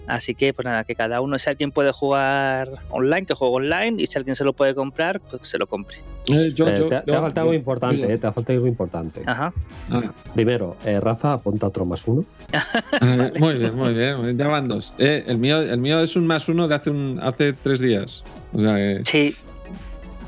[0.07, 4.01] Así que, pues nada, que cada uno, si alguien puede jugar online, que juegue online,
[4.01, 5.97] y si alguien se lo puede comprar, pues se lo compre.
[6.27, 8.67] Eh, yo, eh, yo, te, te, ha faltado algo importante, eh, te ha faltado algo
[8.67, 9.21] importante.
[9.25, 9.53] Ajá.
[9.89, 10.01] Ah.
[10.33, 12.25] Primero, eh, Rafa, apunta otro más uno.
[13.01, 13.39] vale.
[13.39, 14.37] Muy bien, muy bien.
[14.37, 14.93] Ya van dos.
[14.97, 18.25] el, mío, el mío es un más uno de hace, un, hace tres días.
[18.53, 18.75] O sea,
[19.05, 19.35] sí,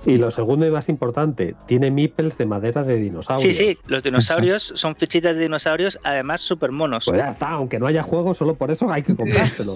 [0.05, 3.55] y lo segundo y más importante, tiene meeples de madera de dinosaurios.
[3.55, 7.05] Sí, sí, los dinosaurios son fichitas de dinosaurios, además súper monos.
[7.05, 9.75] Pues ya está, aunque no haya juego, solo por eso hay que comprárselo.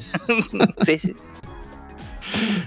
[0.85, 1.15] sí, sí.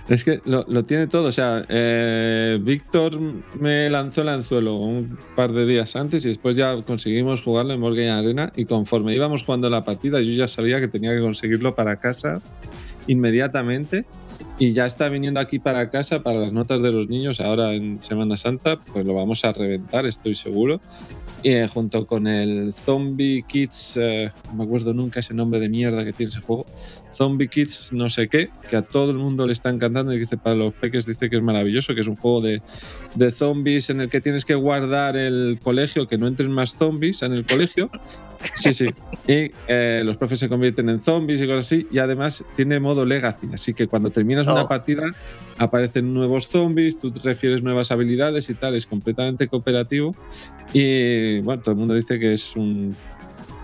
[0.08, 1.28] Es que lo, lo, tiene todo.
[1.28, 3.18] O sea, eh, Víctor
[3.60, 7.80] me lanzó el anzuelo un par de días antes y después ya conseguimos jugarlo en
[7.80, 8.52] Morgan Arena.
[8.56, 12.42] Y conforme íbamos jugando la partida, yo ya sabía que tenía que conseguirlo para casa
[13.06, 14.04] inmediatamente
[14.58, 18.02] y ya está viniendo aquí para casa para las notas de los niños ahora en
[18.02, 20.80] Semana Santa, pues lo vamos a reventar, estoy seguro.
[21.42, 25.68] Y eh, junto con el Zombie Kids, eh, no me acuerdo nunca ese nombre de
[25.68, 26.66] mierda que tiene ese juego,
[27.10, 30.36] Zombie Kids no sé qué, que a todo el mundo le está encantando y dice
[30.36, 32.62] para los peques dice que es maravilloso, que es un juego de,
[33.16, 37.22] de zombies en el que tienes que guardar el colegio, que no entren más zombies
[37.22, 37.90] en el colegio.
[38.54, 38.88] Sí, sí.
[39.26, 41.86] Y eh, los profes se convierten en zombies y cosas así.
[41.90, 43.48] Y además tiene modo legacy.
[43.52, 44.52] Así que cuando terminas oh.
[44.52, 45.04] una partida,
[45.58, 48.74] aparecen nuevos zombies, tú refieres nuevas habilidades y tal.
[48.74, 50.14] Es completamente cooperativo.
[50.72, 52.96] Y bueno, todo el mundo dice que es un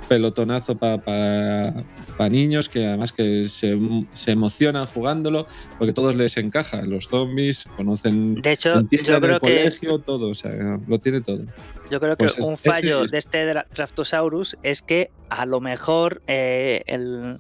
[0.09, 1.85] pelotonazo para pa,
[2.17, 3.79] pa niños que además que se,
[4.13, 5.47] se, emocionan jugándolo
[5.79, 6.83] porque todos les encaja.
[6.83, 11.45] Los zombies conocen de hecho, yo creo el colegio, todo, o sea, lo tiene todo.
[11.91, 16.83] Yo creo que pues un fallo de este Draftosaurus es que a lo mejor eh,
[16.87, 17.39] el,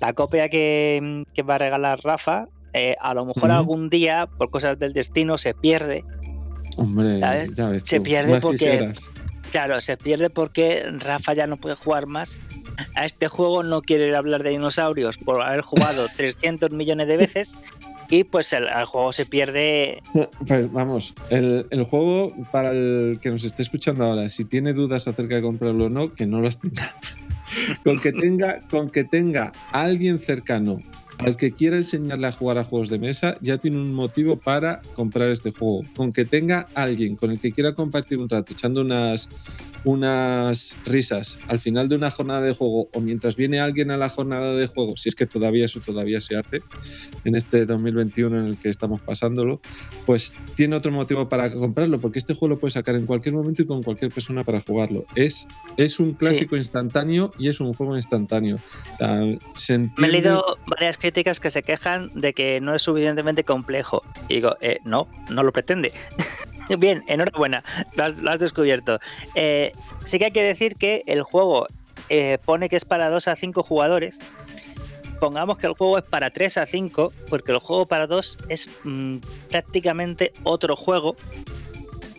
[0.00, 3.58] la copia que, que, va a regalar Rafa, eh, a lo mejor uh -huh.
[3.58, 6.04] algún día, por cosas del destino, se pierde.
[6.76, 7.52] Hombre, ¿sabes?
[7.54, 8.92] ya ves se pierde porque.
[9.50, 12.38] Claro, se pierde porque Rafa ya no puede jugar más
[12.94, 17.56] a este juego, no quiere hablar de dinosaurios por haber jugado 300 millones de veces
[18.10, 20.02] y pues el, el juego se pierde.
[20.46, 25.08] Pues vamos, el, el, juego para el que nos esté escuchando ahora, si tiene dudas
[25.08, 26.94] acerca de comprarlo o no, que no las tenga.
[27.84, 30.80] con, que tenga con que tenga alguien cercano
[31.18, 34.80] al que quiera enseñarle a jugar a juegos de mesa, ya tiene un motivo para
[34.94, 35.84] comprar este juego.
[35.96, 39.28] Con que tenga alguien con el que quiera compartir un rato, echando unas,
[39.84, 44.08] unas risas al final de una jornada de juego o mientras viene alguien a la
[44.08, 46.62] jornada de juego, si es que todavía eso todavía se hace
[47.24, 49.60] en este 2021 en el que estamos pasándolo,
[50.06, 53.62] pues tiene otro motivo para comprarlo, porque este juego lo puedes sacar en cualquier momento
[53.62, 55.04] y con cualquier persona para jugarlo.
[55.16, 56.58] Es, es un clásico sí.
[56.58, 58.56] instantáneo y es un juego instantáneo.
[58.94, 59.20] O sea,
[59.54, 60.00] se entiende...
[60.00, 64.02] Me he leído varias críticas que se quejan de que no es suficientemente complejo.
[64.28, 65.92] Y digo, eh, no, no lo pretende.
[66.78, 68.98] Bien, enhorabuena, lo has, descubierto.
[69.34, 69.72] Eh,
[70.04, 71.66] sí que hay que decir que el juego
[72.10, 74.18] eh, pone que es para 2 a 5 jugadores.
[75.18, 78.68] Pongamos que el juego es para 3 a 5, porque el juego para 2 es
[78.84, 79.16] mmm,
[79.50, 81.16] prácticamente otro juego.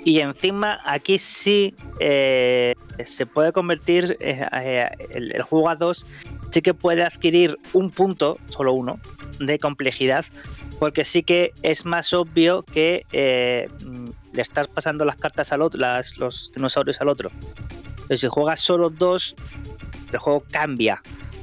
[0.03, 6.05] Y encima aquí sí se puede convertir el, el, juego a 2,
[6.51, 8.99] sí que puede adquirir un punto, solo uno,
[9.39, 10.25] de complejidad,
[10.79, 13.69] porque sí que es más obvio que eh,
[14.33, 15.79] le estás pasando las cartas al otro,
[16.17, 17.31] los dinosaurios al otro.
[17.91, 19.35] Entonces, si juegas solo dos,
[20.11, 21.01] el juego cambia.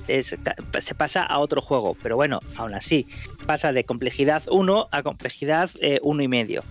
[0.08, 3.06] Se pasa a otro juego, pero bueno, aún así,
[3.44, 5.70] pasa de complejidad 1 a complejidad
[6.02, 6.62] 1 eh, y medio.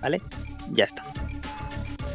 [0.00, 0.22] ¿Vale?
[0.70, 1.04] Ya está.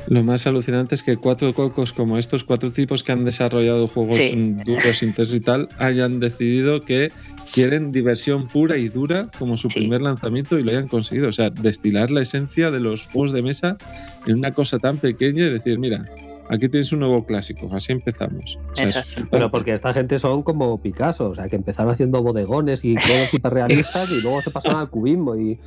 [0.08, 4.18] Lo más alucinante es que cuatro cocos como estos, cuatro tipos que han desarrollado juegos
[4.18, 4.56] Sí.
[4.66, 7.12] duros, intensos y tal, hayan decidido que
[7.54, 9.80] quieren diversión pura y dura como su Sí.
[9.80, 11.30] primer lanzamiento y lo hayan conseguido.
[11.30, 13.78] O sea, destilar la esencia de los juegos de mesa
[14.26, 16.06] en una cosa tan pequeña y decir, mira,
[16.50, 18.58] aquí tienes un nuevo clásico, así empezamos.
[18.72, 19.10] O sea, es Exacto.
[19.12, 19.30] flipante.
[19.32, 23.32] Pero porque esta gente son como Picasso, o sea, que empezaron haciendo bodegones y cosas
[23.36, 25.60] hiperrealistas y luego se pasaron al cubismo y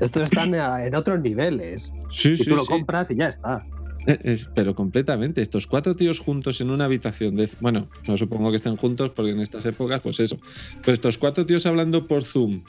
[0.00, 1.92] estos están en otros niveles.
[2.10, 2.68] Sí, Y sí, tú lo sí.
[2.68, 3.64] compras y ya está.
[4.06, 5.42] Eh, es- pero completamente.
[5.42, 7.48] Estos cuatro tíos juntos en una habitación de.
[7.60, 10.38] Bueno, no supongo que estén juntos porque en estas épocas, pues eso.
[10.80, 12.62] Pero estos cuatro tíos hablando por Zoom.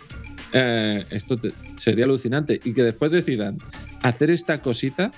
[0.51, 2.59] eh, esto te- sería alucinante.
[2.63, 3.59] Y que después decidan
[4.01, 5.11] hacer esta cosita.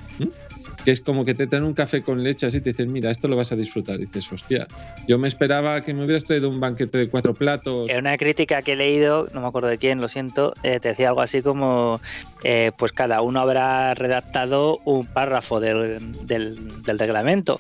[0.86, 3.12] Que es como que te traen un café con leche así y te dicen, mira,
[3.12, 3.98] esto lo vas a disfrutar.
[3.98, 4.68] Dices, hostia,
[5.08, 7.90] yo me esperaba que me hubieras traído un banquete de cuatro platos.
[7.90, 10.90] En una crítica que he leído, no me acuerdo de quién, lo siento, eh, te
[10.90, 12.02] decía algo así como,
[12.44, 16.58] eh, pues cada uno habrá redactado un párrafo del, del-
[16.98, 17.60] reglamento,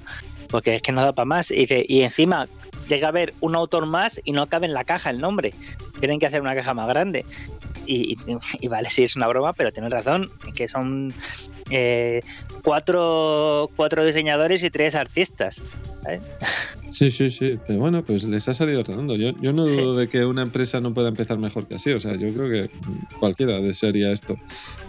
[0.49, 1.51] porque es que no da para más.
[1.51, 2.47] Y, y encima
[2.88, 5.53] llega a haber un autor más y no cabe en la caja el nombre.
[5.99, 7.26] Tienen que hacer una caja más grande.
[7.86, 8.15] Y
[8.67, 11.13] vale, sí es una broma, pero tienen razón, que son
[11.72, 12.22] eh,
[12.63, 15.63] cuatro, cuatro diseñadores y tres artistas.
[16.03, 16.22] ¿sabes?
[16.89, 17.59] Sí, sí, sí.
[17.67, 19.15] Pero bueno, pues les ha salido redondo.
[19.15, 19.78] Yo, yo no Sí.
[19.78, 21.91] dudo de que una empresa no pueda empezar mejor que así.
[21.91, 22.69] O sea, yo creo que
[23.19, 24.38] cualquiera desearía esto.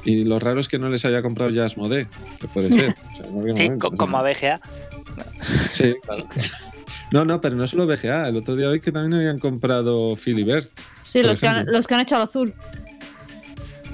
[0.05, 2.09] Y lo raro es que no les haya comprado ya Asmodee,
[2.41, 2.95] que puede ser.
[3.13, 4.61] O sea, en cualquier Sí, momento, como a BGA.
[5.73, 6.27] Sí, claro.
[7.13, 8.29] No, no, pero no solo BGA.
[8.29, 10.71] El otro día hoy que también habían comprado Philibert.
[11.03, 12.55] Sí, los que, han, los que han hecho al azul.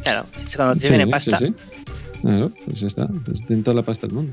[0.05, 0.27] Claro,
[0.57, 1.37] cuando tienen pasta.
[1.39, 1.55] Sí, sí.
[2.23, 3.07] Claro, pues ya está.
[3.25, 4.33] Pues tienen toda la pasta del mundo.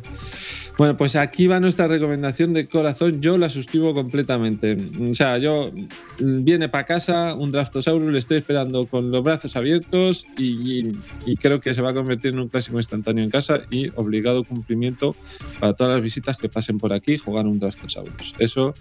[0.77, 3.21] Bueno, pues aquí va nuestra recomendación de corazón.
[3.21, 4.75] Yo la suscribo completamente.
[5.09, 5.71] O sea, yo
[6.19, 10.43] mm, viene para casa un Draftosaurus, le estoy esperando con los brazos abiertos y,
[10.89, 13.89] y- y creo que se va a convertir en un clásico instantáneo en casa y
[13.95, 15.15] obligado cumplimiento
[15.59, 18.33] para todas las visitas que pasen por aquí jugar un Draftosaurus.
[18.39, 18.73] Eso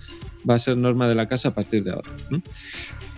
[0.48, 2.10] va a ser norma de la casa a partir de ahora.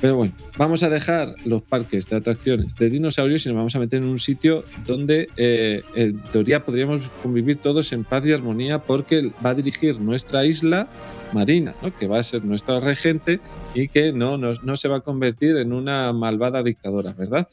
[0.01, 3.79] Pero bueno, vamos a dejar los parques de atracciones de dinosaurios y nos vamos a
[3.79, 8.83] meter en un sitio donde eh, en teoría podríamos convivir todos en paz y armonía
[8.83, 10.89] porque va a dirigir nuestra isla
[11.33, 11.95] marina, ¿no?
[11.95, 13.41] que va a ser nuestra regente
[13.74, 17.49] y que no, no, no se va a convertir en una malvada dictadora, ¿verdad?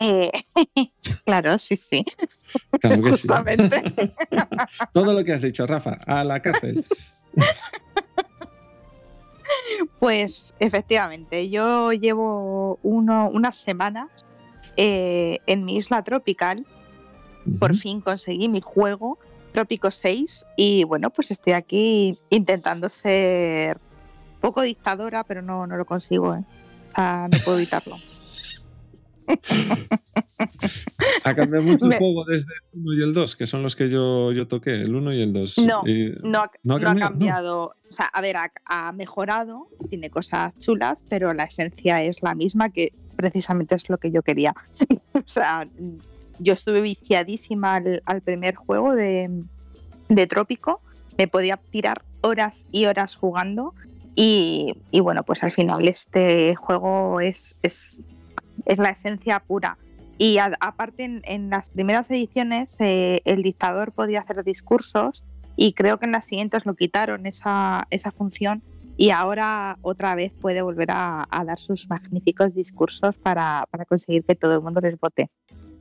[0.00, 0.30] Eh,
[1.24, 2.04] claro, sí, sí.
[2.80, 3.12] Claro que sí.
[3.12, 3.82] Justamente.
[4.92, 6.84] Todo lo que has dicho, Rafa, a la cárcel.
[9.98, 14.08] Pues efectivamente, yo llevo uno, unas semanas
[14.76, 16.66] eh, en mi isla tropical.
[17.58, 19.18] Por fin conseguí mi juego,
[19.52, 23.78] Trópico 6, y bueno, pues estoy aquí intentando ser
[24.40, 26.44] poco dictadora, pero no, no lo consigo, ¿eh?
[26.92, 27.96] O sea, no puedo evitarlo.
[31.24, 33.88] Ha cambiado mucho el juego desde el 1 y el 2, que son los que
[33.88, 35.58] yo, yo toqué, el 1 y el 2.
[35.58, 37.66] No, Y- No ha, ¿No ha no ha cambiado?
[37.66, 42.34] O sea, a ver, ha, ha mejorado, tiene cosas chulas, pero la esencia es la
[42.34, 44.54] misma, que precisamente es lo que yo quería.
[45.14, 45.66] o sea,
[46.38, 49.30] yo estuve viciadísima al, al primer juego de,
[50.08, 50.80] de Trópico,
[51.16, 53.74] me podía tirar horas y horas jugando.
[54.16, 57.98] Y, y bueno, pues al final este juego es, es,
[58.66, 59.78] es la esencia pura.
[60.18, 65.24] Y a- aparte, en, en las primeras ediciones, eh, el dictador podía hacer discursos
[65.56, 68.62] y creo que en las siguientes lo quitaron esa, esa función
[68.96, 74.24] y ahora otra vez puede volver a, a dar sus magníficos discursos para, para conseguir
[74.24, 75.28] que todo el mundo les vote.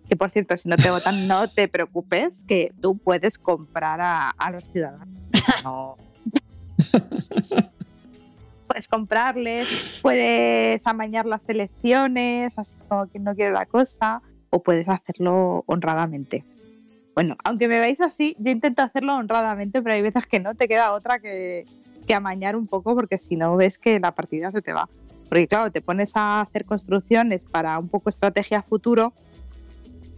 [0.09, 4.29] Que por cierto, si no te votan, no te preocupes, que tú puedes comprar a,
[4.31, 5.07] a los ciudadanos.
[5.63, 5.97] No.
[8.74, 14.89] Puedes comprarles, puedes amañar las elecciones, así como quien no quiere la cosa, o puedes
[14.89, 16.43] hacerlo honradamente.
[17.13, 20.67] Bueno, aunque me veáis así, yo intento hacerlo honradamente, pero hay veces que no te
[20.67, 21.67] queda otra que,
[22.07, 24.89] que amañar un poco, porque si no ves que la partida se te va.
[25.30, 29.13] Porque claro, te pones a hacer construcciones para un poco estrategia futuro,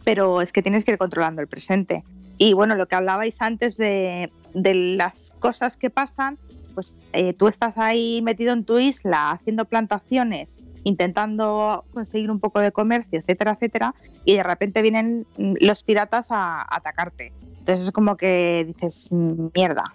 [0.06, 2.06] pero es que tienes que ir controlando el presente.
[2.38, 6.38] Y bueno, lo que hablabais antes de, de las cosas que pasan,
[6.76, 12.60] pues eh, tú estás ahí metido en tu isla haciendo plantaciones, intentando conseguir un poco
[12.60, 13.96] de comercio, etcétera, etcétera,
[14.26, 17.34] y de repente vienen mm, los piratas a atacarte.
[17.60, 19.92] Entonces es como que dices, "Mm, mierda,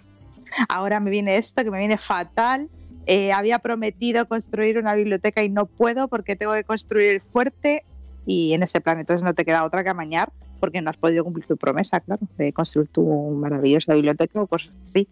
[0.67, 2.69] ahora me viene esto, que me viene fatal.
[3.05, 7.83] Eh, había prometido construir una biblioteca y no puedo porque tengo que construir el fuerte
[8.25, 11.23] y en ese plan entonces no te queda otra que amañar porque no has podido
[11.23, 15.07] cumplir tu promesa, claro, de construir tu maravillosa biblioteca o cosas así.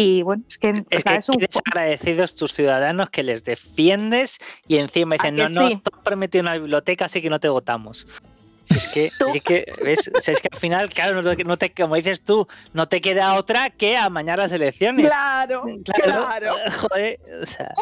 [0.00, 3.42] Y bueno, es que, o Es sea, que es un agradecidos tus ciudadanos que les
[3.44, 4.38] defiendes
[4.68, 5.80] y encima dicen, ¿A no, no, sí?
[5.82, 8.06] tú has prometido una biblioteca, así que no te votamos.
[8.64, 10.10] Si es que, si es que, ¿ves?
[10.22, 13.00] Si es que al final, claro, no te, no te- como dices tú, no te
[13.00, 15.06] queda otra que amañar las elecciones.
[15.08, 16.52] Claro, claro.
[16.80, 17.72] Joder, o sea,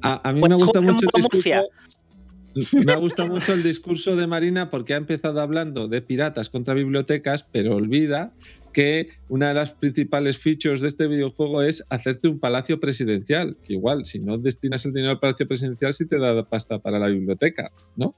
[0.00, 1.68] A, a mí Pues me gusta juega mucho el discurso.
[2.86, 7.42] Me gusta mucho el discurso de Marina porque ha empezado hablando de piratas contra bibliotecas,
[7.42, 8.32] pero olvida
[8.74, 13.56] que una de las principales features de este videojuego es hacerte un palacio presidencial.
[13.64, 16.98] Que igual, si no destinas el dinero al palacio presidencial, sí te da pasta para
[16.98, 18.14] la biblioteca, ¿no?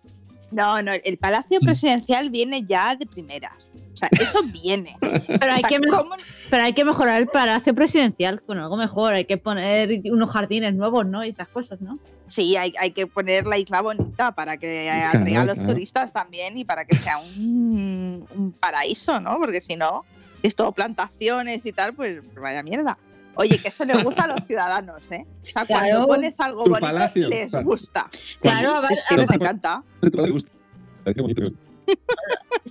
[0.53, 3.69] No, no, el palacio presidencial viene ya de primeras.
[3.93, 4.97] O sea, eso viene.
[5.01, 6.15] Pero hay, que mejor- ¿cómo-
[6.49, 9.15] pero hay que mejorar el palacio presidencial con algo mejor.
[9.15, 11.25] Hay que poner unos jardines nuevos, ¿no?
[11.25, 11.99] Y esas cosas, ¿no?
[12.29, 15.71] Sí, hay, hay que poner la isla bonita para que Claro, atraiga a los claro.
[15.71, 19.39] turistas también y para que sea un, un paraíso, ¿no?
[19.39, 20.05] Porque si no,
[20.43, 22.99] es todo plantaciones y tal, pues vaya mierda.
[23.39, 25.27] Oye, que eso les gusta a los ciudadanos, ¿eh?
[25.43, 26.07] O sea, cuando Claro.
[26.07, 27.67] pones algo Tu bonito, palacio, les claro.
[27.67, 28.11] gusta.
[28.41, 29.83] Claro, a ver- sí, a ver- encanta.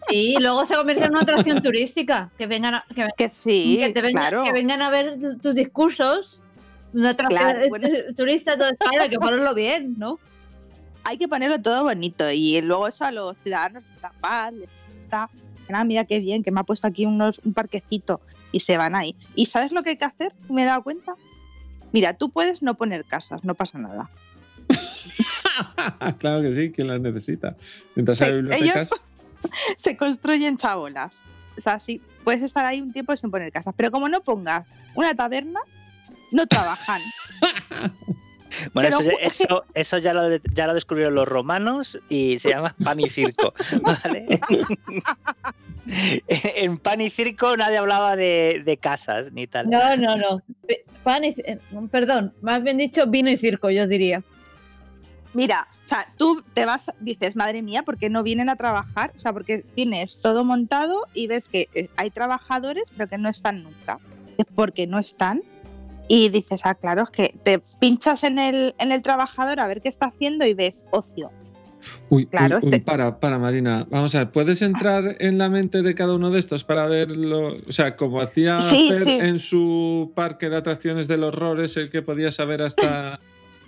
[0.09, 2.29] Sí, luego se convierte en una atracción turística.
[2.37, 4.43] Que vengan a, que, Que sí, que te vengan, claro.
[4.43, 6.43] que vengan a ver tus discursos.
[6.93, 7.87] Una atracción Claro, eh, bueno.
[8.15, 10.19] turista, entonces claro, hay que ponerlo bien, ¿no?
[11.07, 14.69] hay que ponerlo todo bonito y luego eso a los ciudadanos les da paz, les
[14.97, 15.29] gusta.
[15.73, 18.95] Ah, mira qué bien, que me ha puesto aquí unos, un parquecito y se van
[18.95, 19.15] ahí.
[19.35, 20.33] ¿Y sabes lo que hay que hacer?
[20.49, 21.15] Me he dado cuenta.
[21.91, 24.09] Mira, tú puedes no poner casas, no pasa nada.
[26.19, 27.55] claro que sí, quien las necesita.
[27.95, 28.25] Mientras Sí.
[29.77, 31.23] Se construyen chabolas.
[31.57, 34.65] O sea, sí, puedes estar ahí un tiempo sin poner casas, pero como no pongas
[34.95, 35.59] una taberna,
[36.31, 37.01] no trabajan.
[38.73, 42.75] bueno, eso, ya- eso, eso ya, lo, ya lo descubrieron los romanos y se llama
[42.83, 43.53] pan y circo.
[43.81, 44.39] ¿vale?
[46.27, 49.69] en pan y circo nadie hablaba de, de casas ni tal.
[49.69, 50.41] No, no, no.
[51.03, 51.59] Pan y, eh,
[51.91, 54.23] perdón, más bien dicho, vino y circo, yo diría.
[55.33, 59.11] Mira, o sea, tú te vas, dices, madre mía, ¿por qué no vienen a trabajar?
[59.17, 63.27] O sea, porque tienes todo montado y ves que eh, hay trabajadores, pero que no
[63.29, 63.99] están nunca.
[64.37, 65.41] Es porque no están.
[66.07, 69.81] Y dices, ah, claro, es que te pinchas en el, en el trabajador a ver
[69.81, 71.31] qué está haciendo y ves ocio.
[72.09, 73.87] Uy, Claro, uy, uy, este- para, para Marina.
[73.89, 77.55] Vamos a ver, ¿puedes entrar en la mente de cada uno de estos para verlo?
[77.67, 79.17] O sea, como hacía Sí, Fer sí.
[79.19, 83.19] en su parque de atracciones del horror, es el que podía saber hasta,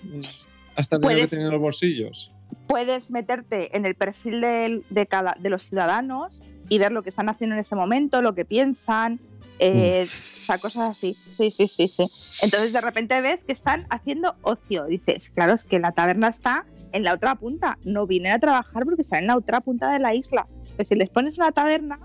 [0.76, 2.32] hasta dinero que tenía en los bolsillos.
[2.68, 7.10] Puedes meterte en el perfil del- de, cada, de los ciudadanos y ver lo que
[7.10, 9.20] están haciendo en ese momento, lo que piensan,
[9.60, 10.08] eh, o
[10.46, 11.18] sea, cosas así.
[11.30, 12.10] Sí, sí, sí, sí.
[12.42, 14.86] Entonces de repente ves que están haciendo ocio.
[14.86, 17.78] Dices, claro, es que la taberna está en la otra punta.
[17.84, 20.48] No vienen a trabajar porque están en la otra punta de la isla.
[20.76, 21.98] Pues si les pones una taberna,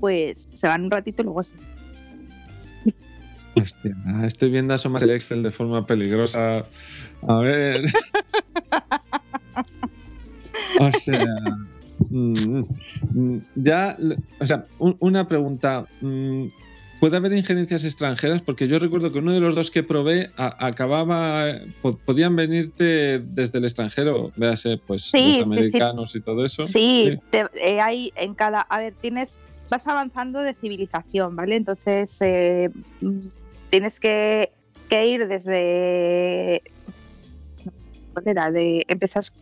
[0.00, 1.56] pues se van un ratito y luego sí.
[3.56, 6.66] Hostia, estoy viendo asomas el Excel de forma peligrosa.
[7.26, 7.84] A ver.
[10.80, 11.24] o sea.
[12.10, 12.62] Mm,
[13.14, 13.96] mm, ya.
[14.40, 15.86] O sea, un- una pregunta.
[16.00, 16.46] mm,
[17.00, 18.42] ¿Puede haber injerencias extranjeras?
[18.42, 21.58] Porque yo recuerdo que uno de los dos que probé a- acababa.
[21.82, 25.42] po- podían venirte desde el extranjero, véase, pues Sí, los sí, sí.
[25.42, 26.64] americanos y todo eso.
[26.64, 28.60] Sí, te- eh, hay en cada.
[28.60, 29.40] A ver, tienes.
[29.68, 31.56] Vas avanzando de civilización, ¿vale?
[31.56, 33.18] Entonces eh, mm,
[33.70, 34.50] tienes que,
[34.88, 36.62] que ir desde.
[38.12, 38.50] ¿Cuál era?
[38.52, 39.32] De, empiezas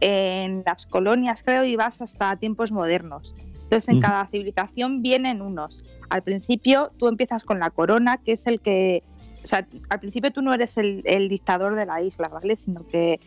[0.00, 3.34] en las colonias, creo, y vas hasta tiempos modernos.
[3.62, 5.84] Entonces, en cada civilización vienen unos.
[6.08, 9.02] Al principio, tú empiezas con la corona, que es el que.
[9.42, 12.56] O sea, al principio tú no eres el, el dictador de la isla, ¿vale?
[12.56, 13.18] Sino que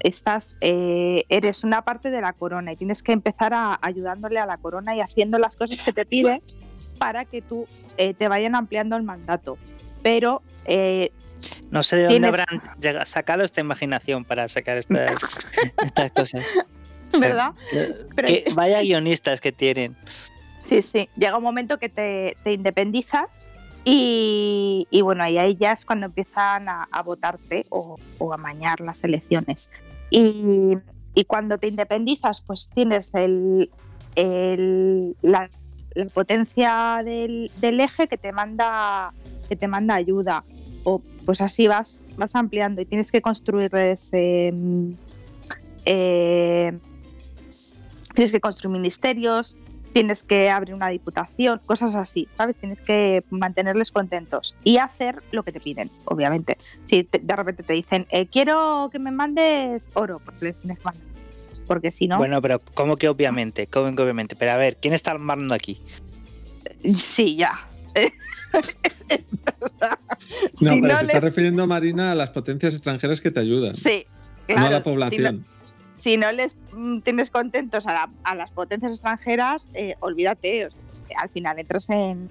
[0.00, 4.46] estás, eh, eres una parte de la corona y tienes que empezar a, ayudándole a
[4.46, 6.42] la corona y haciendo las cosas que te pide
[6.98, 7.66] para que tú
[7.96, 9.58] eh, te vayan ampliando el mandato.
[10.02, 11.10] Pero eh,
[11.70, 12.46] No sé de dónde Tienes-
[12.84, 15.10] habrán sacado esta imaginación para sacar estas,
[15.84, 16.44] estas cosas.
[17.18, 17.52] ¿verdad?
[18.14, 19.96] Pero- Que vaya guionistas que tienen.
[20.62, 21.08] Sí, sí.
[21.16, 23.46] Llega un momento que te, te independizas
[23.84, 28.36] y, y bueno, y ahí ya es cuando empiezan a, a votarte o, o a
[28.36, 29.70] mañar las elecciones.
[30.10, 30.76] Y,
[31.14, 33.70] y cuando te independizas, pues tienes el,
[34.16, 35.48] el- la,
[35.94, 39.12] la potencia del, del eje que te manda
[39.48, 40.44] que te manda ayuda.
[40.82, 44.90] O pues así vas, vas ampliando y tienes que construir ese, mm,
[45.84, 46.78] eh,
[48.14, 49.56] tienes que construir ministerios,
[49.92, 52.56] tienes que abrir una diputación, cosas así, ¿sabes?
[52.58, 56.56] Tienes que mantenerles contentos y hacer lo que te piden, obviamente.
[56.84, 60.78] Si te- de repente te dicen, eh, quiero que me mandes oro, pues les tienes
[60.78, 61.04] que mandar.
[61.66, 63.66] Porque si no, Bueno, pero ¿cómo que obviamente?
[63.66, 64.36] ¿Cómo que obviamente?
[64.36, 65.82] Pero a ver, ¿quién está armando aquí?
[66.84, 67.52] sí, ya.
[70.60, 73.40] No, Si pero no se está les- refiriendo Marina a las potencias extranjeras que te
[73.40, 74.06] ayudan, Sí,
[74.48, 74.66] no claro.
[74.66, 75.46] a la si no- población.
[75.98, 80.68] si no les mm, tienes contentos a, la- a las potencias extranjeras, eh, olvídate,
[81.16, 82.28] al final entras en,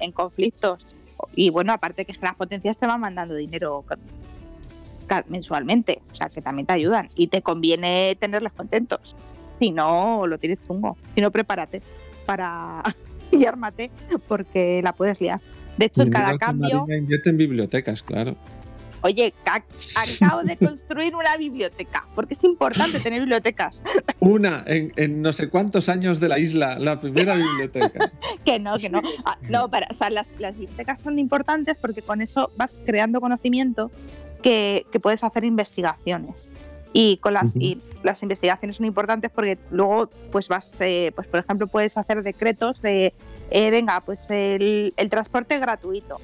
[0.00, 0.96] en conflictos.
[1.34, 3.84] Y bueno, aparte que las potencias te van mandando dinero
[5.28, 9.14] mensualmente, o sea, que también te ayudan y te conviene tenerles contentos.
[9.58, 10.96] Si no, lo tienes chungo.
[11.14, 11.82] Si no, prepárate
[12.26, 12.82] para
[13.30, 13.90] y ármate
[14.26, 15.40] porque la puedes liar.
[15.76, 18.36] De hecho, en cada cambio, invierte en bibliotecas, claro.
[19.00, 19.64] oye, ca-
[19.96, 23.82] acabo de construir una biblioteca, porque es importante tener bibliotecas.
[24.20, 28.12] Una en, en no sé cuántos años de la isla, la primera biblioteca.
[28.44, 29.00] Que no, que no.
[29.24, 33.20] Ah, no, para, o sea, las, las bibliotecas son importantes porque con eso vas creando
[33.20, 33.90] conocimiento
[34.42, 36.50] que, que puedes hacer investigaciones.
[36.92, 41.40] Y con las, y las investigaciones son importantes porque luego, pues vas, eh, pues por
[41.40, 43.14] ejemplo, puedes hacer decretos de,
[43.52, 46.20] eh, venga, pues el, el transporte gratuito.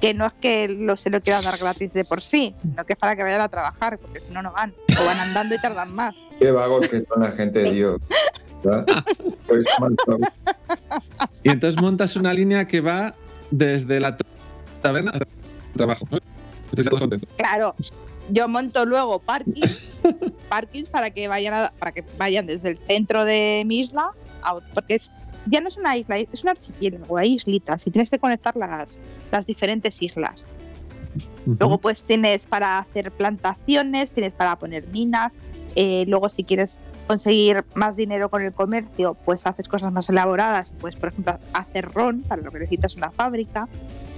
[0.00, 2.92] Que no es que lo, se lo quieran dar gratis de por sí, sino que
[2.92, 4.72] es para que vayan a trabajar, porque si no, no van.
[5.00, 6.14] O van andando y tardan más.
[6.38, 7.64] Qué vagos que son la gente.
[9.46, 10.28] Pues, mal, vagos.
[11.42, 13.14] Y entonces montas una línea que va
[13.50, 14.16] desde la
[14.82, 16.06] taberna hasta el trabajo.
[16.10, 16.18] ¿no?
[16.70, 17.26] Estoy todo contento.
[17.36, 17.74] Claro,
[18.30, 19.98] yo monto luego parkings,
[20.48, 24.10] parkings para que vayan a- para que vayan desde el centro de mi isla,
[24.42, 25.10] a porque es
[25.48, 28.98] ya no es una isla, es un archipiélago, hay islitas y tienes que conectar las,
[29.30, 30.48] las diferentes islas.
[31.46, 35.40] Luego pues tienes para hacer plantaciones, tienes para poner minas,
[35.76, 40.74] eh, luego si quieres conseguir más dinero con el comercio, pues haces cosas más elaboradas,
[40.78, 43.66] pues por ejemplo hacer ron, para lo que necesitas una fábrica.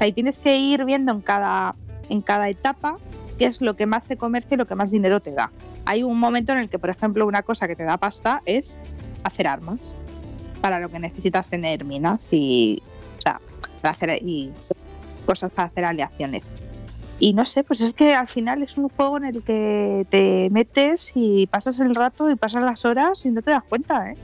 [0.00, 1.76] Ahí tienes que ir viendo en cada,
[2.08, 2.96] en cada etapa
[3.38, 5.52] qué es lo que más se comercia y lo que más dinero te da.
[5.86, 8.80] Hay un momento en el que, por ejemplo, una cosa que te da pasta es
[9.24, 9.80] hacer armas,
[10.60, 12.82] para lo que necesitas tener minas y,
[13.18, 13.40] o sea,
[13.80, 14.52] para hacer, y
[15.26, 16.44] cosas para hacer aleaciones.
[17.18, 20.48] Y no sé, pues es que al final es un juego en el que te
[20.50, 24.16] metes y pasas el rato y pasas las horas y no te das cuenta, ¿eh?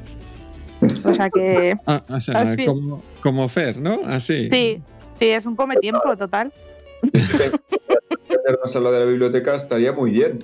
[1.05, 2.64] O sea que Ah, o sea, Así.
[2.64, 4.01] como, como Fer, ¿no?
[4.07, 4.49] Así.
[4.51, 4.80] sí,
[5.14, 6.53] sí, es un come tiempo total.
[8.64, 10.39] A lo de la biblioteca estaría muy bien.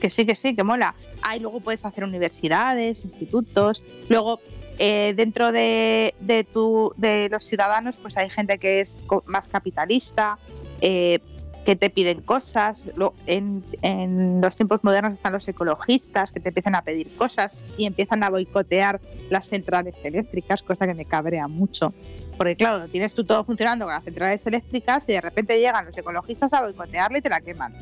[0.00, 0.94] Que sí, que sí, que mola.
[1.22, 3.82] Ah, y luego puedes hacer universidades, institutos.
[4.08, 4.40] Luego,
[4.78, 10.38] eh, dentro de, de, tu, de los ciudadanos, pues hay gente que es más capitalista,
[10.80, 11.20] eh,
[11.64, 12.90] que te piden cosas.
[13.26, 17.84] En, en los tiempos modernos están los ecologistas que te empiezan a pedir cosas y
[17.84, 19.00] empiezan a boicotear
[19.30, 21.92] las centrales eléctricas, cosa que me cabrea mucho.
[22.38, 25.98] Porque claro, tienes tú todo funcionando con las centrales eléctricas y de repente llegan los
[25.98, 27.74] ecologistas a boicotearle y te la queman.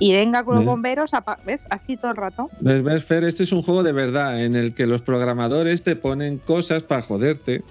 [0.00, 1.66] Y venga con los bomberos, a pa- ¿ves?
[1.70, 2.48] Así todo el rato.
[2.60, 3.24] ¿Ves, ves, Fer?
[3.24, 7.02] Este es un juego de verdad en el que los programadores te ponen cosas para
[7.02, 7.62] joderte.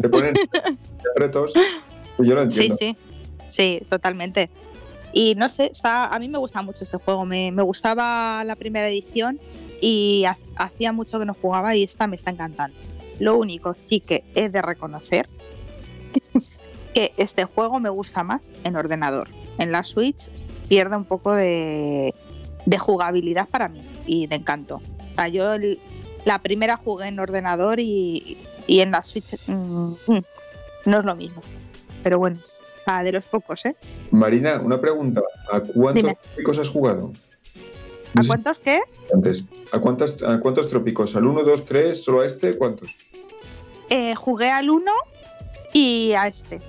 [0.00, 0.34] Te ponen
[1.16, 1.52] retos.
[2.16, 2.96] Pues yo lo Sí, sí.
[3.48, 4.48] Sí, totalmente.
[5.12, 7.24] Y no sé, está, a mí me gusta mucho este juego.
[7.26, 9.40] Me, me gustaba la primera edición
[9.80, 12.76] y ha- hacía mucho que no jugaba y esta me está encantando.
[13.18, 15.28] Lo único sí que he de reconocer
[16.94, 19.28] que este juego me gusta más en ordenador.
[19.58, 20.30] En la Switch
[20.74, 22.12] pierde un poco de,
[22.66, 24.80] de jugabilidad para mí y de encanto.
[25.12, 25.78] O sea, yo el-
[26.24, 29.52] la primera jugué en ordenador y, y en la Switch mm,
[30.08, 30.22] mm,
[30.86, 31.42] no es lo mismo.
[32.02, 32.38] Pero bueno,
[33.04, 33.72] de los pocos, ¿eh?
[34.10, 35.22] Marina, una pregunta.
[35.52, 36.18] ¿A cuántos Dime.
[36.20, 37.12] trópicos has jugado?
[38.16, 38.80] ¿A cuántos qué?
[39.14, 39.44] antes.
[39.70, 41.14] ¿A, cuántas, ¿A cuántos trópicos?
[41.14, 42.02] ¿Al 1, 2, 3?
[42.02, 42.58] ¿Solo a este?
[42.58, 42.96] ¿Cuántos?
[43.90, 44.90] Eh, jugué al 1
[45.72, 46.60] y a este.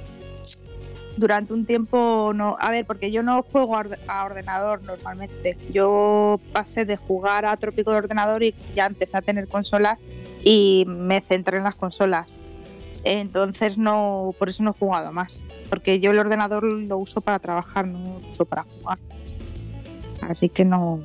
[1.17, 2.57] Durante un tiempo no.
[2.59, 5.57] A ver, porque yo no juego a orde- a ordenador normalmente.
[5.71, 9.97] Yo pasé de jugar a Trópico de ordenador y ya empecé a tener consolas
[10.43, 12.39] y me centré en las consolas.
[13.05, 15.43] Entonces no, por eso no he jugado más.
[15.69, 18.97] Porque yo el ordenador lo uso para trabajar, no lo uso para jugar.
[20.21, 20.99] Así que no.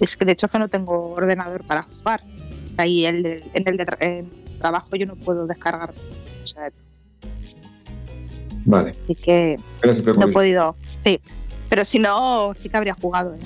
[0.00, 2.22] Es que de hecho es que no tengo ordenador para jugar.
[2.78, 3.24] Ahí el
[3.54, 5.92] en el de tra- en trabajo yo no puedo descargar.
[6.42, 6.70] O sea,
[8.66, 8.90] Vale.
[8.90, 10.76] así que Gracias no he podido.
[11.02, 11.18] Sí.
[11.70, 13.34] Pero si no, sí que habría jugado.
[13.34, 13.38] ¿eh?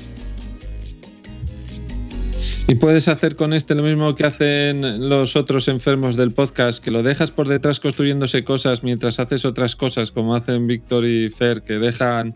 [2.68, 6.91] Y puedes hacer con este lo mismo que hacen los otros enfermos del podcast, que
[6.91, 11.62] lo dejas por detrás construyéndose cosas mientras haces otras cosas, como hacen Víctor y Fer,
[11.62, 12.35] que dejan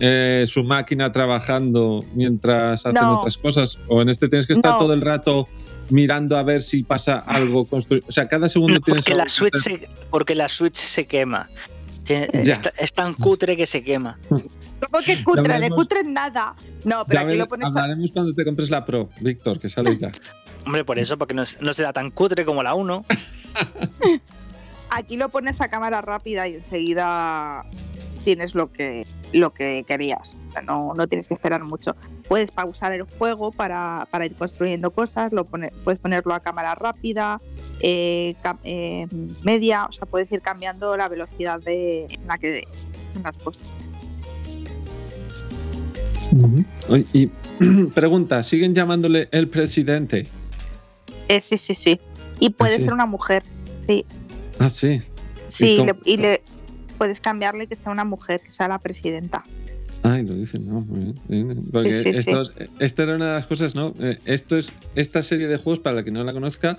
[0.00, 3.18] eh, su máquina trabajando mientras hacen No.
[3.18, 3.78] otras cosas.
[3.88, 4.78] O en este tienes que estar No.
[4.78, 5.48] todo el rato
[5.90, 7.66] mirando a ver si pasa algo.
[7.66, 9.80] constru- O sea, cada segundo No, tienes porque, algo la que Switch hacer.
[9.80, 11.48] se, porque la Switch se quema.
[12.06, 14.18] Tiene- es, ta- es tan cutre que se quema.
[14.28, 15.58] ¿Cómo que cutre?
[15.60, 16.54] De cutre nada.
[16.84, 17.64] No, pero aquí ves, lo pones.
[17.64, 20.12] a- hablaremos cuando te compres la Pro, Víctor, que sale ya.
[20.66, 23.04] Hombre, por eso, porque no será tan cutre como la 1.
[24.90, 27.64] Aquí lo pones a cámara rápida y enseguida
[28.24, 30.36] tienes lo que, lo que querías.
[30.48, 31.94] O sea, no, no tienes que esperar mucho.
[32.28, 36.74] Puedes pausar el juego para, para ir construyendo cosas, lo pone- puedes ponerlo a cámara
[36.74, 37.38] rápida,
[37.80, 39.06] eh, eh,
[39.42, 42.66] media, o sea, puedes ir cambiando la velocidad de, en la que
[43.14, 43.36] en las.
[46.88, 47.26] Oye, Y
[47.94, 50.26] pregunta, ¿siguen llamándole el presidente?
[51.28, 52.00] Eh, sí, sí, sí.
[52.40, 52.82] Y puede sí?
[52.84, 53.42] ser una mujer.
[53.86, 54.04] Sí,
[54.58, 55.02] Ah, sí.
[55.46, 55.78] sí.
[55.78, 56.42] le- y le
[56.98, 59.44] puedes cambiarle que sea una mujer, que sea la presidenta.
[60.02, 60.80] Ay, lo dicen, ¿no?
[60.82, 61.64] Muy bien.
[61.72, 62.30] Porque sí, sí.
[62.30, 63.92] estos- esta era una de las cosas, ¿no?
[64.24, 66.78] Esto es, esta serie de juegos, para la que no la conozca,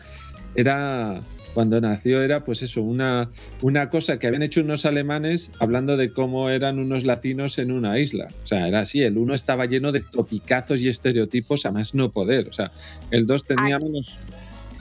[0.58, 1.22] era.
[1.54, 3.32] Cuando nació era, pues eso, una,
[3.64, 7.98] una cosa que habían hecho unos alemanes hablando de cómo eran unos latinos en una
[7.98, 8.28] isla.
[8.44, 12.12] O sea, era así, el uno estaba lleno de topicazos y estereotipos a más no
[12.12, 12.48] poder.
[12.48, 12.72] O sea,
[13.10, 14.20] el dos tenía menos.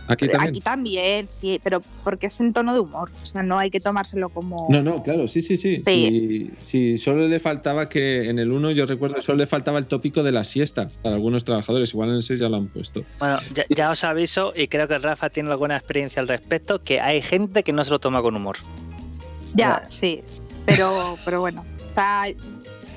[0.08, 0.50] Aquí también.
[0.50, 3.10] Aquí también, sí, pero porque es en tono de humor.
[3.22, 4.66] O sea, no hay que tomárselo como.
[4.70, 5.82] No, no, claro, sí, sí, sí.
[5.84, 6.06] Sí.
[6.06, 9.86] Sí, sí, solo le faltaba que en el 1, yo recuerdo, solo le faltaba el
[9.86, 11.92] tópico de la siesta para algunos trabajadores.
[11.92, 13.04] Igual en el 6 ya lo han puesto.
[13.18, 17.00] Bueno, ya, ya os aviso, y creo que Rafa tiene alguna experiencia al respecto, que
[17.00, 18.58] hay gente que no se lo toma con humor.
[19.54, 20.22] Ya, sí.
[20.66, 21.64] Pero, pero bueno.
[21.90, 22.24] O sea,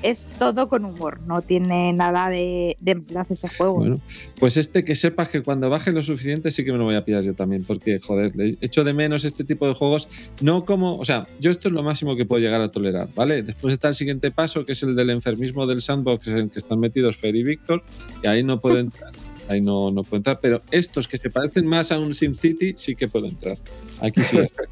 [0.04, 1.20] es todo con humor.
[1.22, 3.76] No tiene nada de, de maldad ese juego.
[3.76, 4.02] Bueno,
[4.39, 7.06] pues este que sepas que cuando baje lo suficiente sí que me lo voy a
[7.06, 10.08] pillar yo también, porque joder, le echo de menos este tipo de juegos,
[10.41, 13.43] no como, o sea, yo esto es lo máximo que puedo llegar a tolerar, ¿vale?
[13.43, 16.60] Después está el siguiente paso, que es el del enfermismo del sandbox en el que
[16.60, 17.84] están metidos Fer y Víctor,
[18.24, 19.12] y ahí no puedo entrar.
[19.50, 22.95] Ahí no, no puedo entrar, pero estos que se parecen más a un SimCity sí
[22.95, 23.58] que puedo entrar.
[24.02, 24.64] Aquí sí está.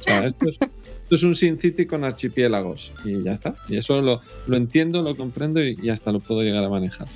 [0.00, 0.58] O sea, esto es,
[1.10, 3.56] esto es un SimCity con archipiélagos y ya está.
[3.68, 7.08] Y eso lo, lo entiendo, lo comprendo y, y hasta lo puedo llegar a manejar.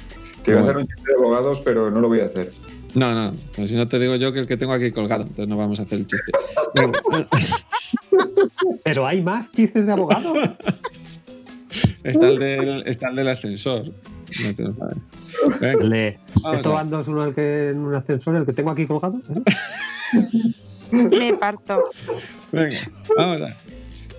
[0.42, 2.50] Te iba a hacer un chiste de abogados, pero no lo voy a hacer.
[2.96, 5.46] No, no, pues si no te digo yo que el que tengo aquí colgado, entonces
[5.46, 6.32] no vamos a hacer el chiste.
[8.82, 10.34] Pero hay más chistes de abogado.
[12.02, 13.84] está, el del, está el del ascensor.
[13.86, 14.96] No te lo sabes.
[15.60, 18.86] Venga, Le- vamos ¿Esto bando es uno que, en un ascensor, el que tengo aquí
[18.86, 19.22] colgado?
[19.30, 19.42] ¿Eh?
[20.92, 21.84] Me parto.
[22.50, 22.76] Venga,
[23.16, 23.56] ahora.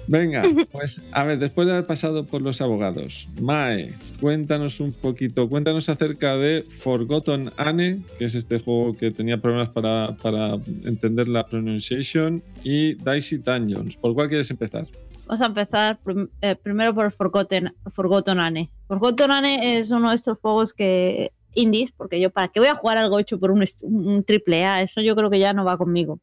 [0.08, 5.50] Venga, pues a ver, después de haber pasado por los abogados, Mae, cuéntanos un poquito,
[5.50, 11.28] cuéntanos acerca de Forgotten Anne, que es este juego que tenía problemas para, para entender
[11.28, 13.98] la pronunciation, y Dicey Dungeons.
[13.98, 14.88] ¿Por cuál quieres empezar?
[15.28, 16.00] Vamos a empezar
[16.42, 18.70] eh, primero por Forgotten, Forgotten Anne.
[18.88, 22.76] Forgotten Anne es uno de estos juegos que indies, porque yo para qué voy a
[22.76, 25.78] jugar algo hecho por un, un triple A, eso yo creo que ya no va
[25.78, 26.20] conmigo.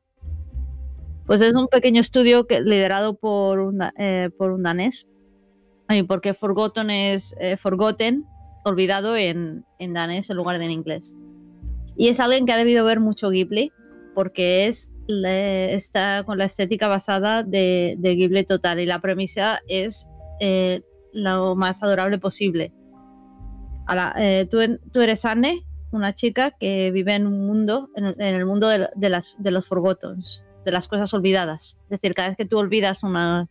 [1.27, 5.07] Pues es un pequeño estudio que, liderado por un, eh, por un danés.
[5.89, 8.25] Y porque Forgotten es eh, Forgotten,
[8.64, 11.14] olvidado en, en danés en lugar de en inglés.
[11.97, 13.70] Y es alguien que ha debido ver mucho Ghibli,
[14.14, 19.61] porque es le- está con la estética basada de, de Ghibli total y la premisa
[19.68, 20.09] es
[20.41, 22.73] eh, lo más adorable posible.
[23.87, 24.59] Ahora, eh, tú,
[24.93, 28.89] tú eres Anne, una chica que vive en un mundo, en en el mundo de,
[28.95, 31.78] de las, de los forgottons, de las cosas olvidadas.
[31.84, 33.48] Es decir, cada vez que tú olvidas una,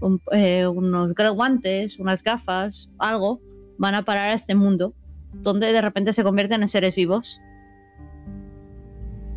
[0.00, 3.40] un- eh, unos guantes, unas gafas, algo,
[3.78, 4.94] van a parar a este mundo,
[5.32, 7.40] donde de repente se convierten en seres vivos.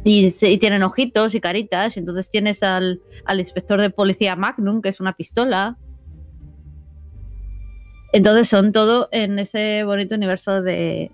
[0.04, 4.82] Y, y tienen ojitos y caritas, y entonces tienes al, al inspector de policía Magnum,
[4.82, 5.78] que es una pistola.
[8.14, 11.12] Entonces son todo en ese bonito universo de.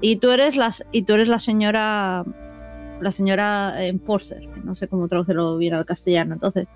[0.00, 0.56] Y tú eres
[0.90, 2.24] y tú eres la señora.
[3.02, 6.34] La señora Enforcer, no sé cómo traducirlo bien al castellano.
[6.34, 6.66] Entonces,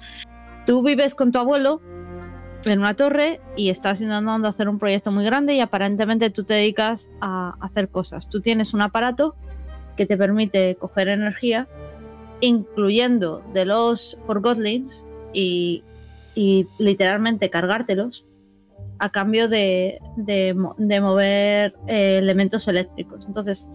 [0.66, 1.80] tú vives con tu abuelo
[2.64, 6.54] en una torre y estás intentando hacer un proyecto muy grande y aparentemente tú te
[6.54, 8.28] dedicas a hacer cosas.
[8.28, 9.36] Tú tienes un aparato
[9.96, 11.68] que te permite coger energía,
[12.40, 15.84] incluyendo de los Forgotlings y,
[16.34, 18.26] y literalmente cargártelos
[18.98, 23.26] a cambio de, de mover eh, elementos eléctricos.
[23.26, 23.68] Entonces,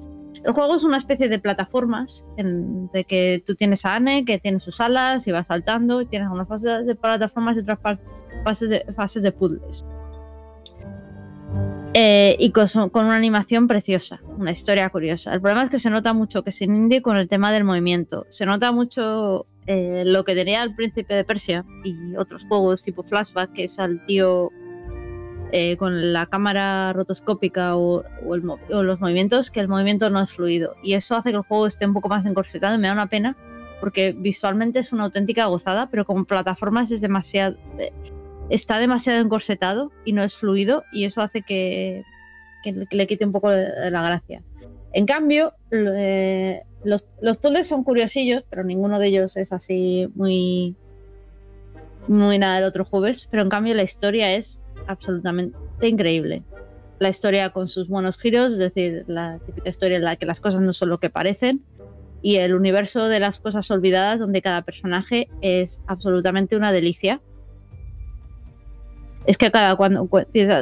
[0.44, 4.40] el juego es una especie de plataformas en- de que tú tienes a Anne, que
[4.40, 7.80] tiene sus alas y va saltando, y tienes unas fases de plataformas y otras
[8.44, 8.86] fases de,
[9.22, 9.86] de puzzles.
[11.94, 15.34] Eh, y con, una animación preciosa, una historia curiosa.
[15.34, 18.26] El problema es que se nota mucho que es indie con el tema del movimiento.
[18.30, 23.04] Se nota mucho eh, lo que tenía el Príncipe de Persia y otros juegos tipo
[23.04, 24.52] Flashback, que es al tío
[25.52, 28.04] eh, con la cámara rotoscópica o,
[28.70, 30.76] los movimientos, que el movimiento no es fluido.
[30.84, 33.08] Y eso hace que el juego esté un poco más encorsetado y me da una
[33.08, 33.38] pena
[33.80, 37.58] porque visualmente es una auténtica gozada, pero como plataformas es demasiado...
[37.80, 37.92] eh,
[38.50, 42.04] está demasiado encorsetado y no es fluido y eso hace que,
[42.64, 44.44] le- quite un poco de, la gracia.
[44.94, 50.76] En cambio, eh, los, los puzzles son curiosillos, pero ninguno de ellos es así muy
[52.08, 55.58] muy nada del otro jueves, pero en cambio la historia es absolutamente
[55.88, 56.44] increíble.
[57.00, 60.40] La historia con sus buenos giros, es decir, la típica historia en la que las
[60.40, 61.64] cosas no son lo que parecen,
[62.22, 67.22] y el universo de las cosas olvidadas, donde cada personaje es absolutamente una delicia.
[69.26, 70.08] Es que cada cuando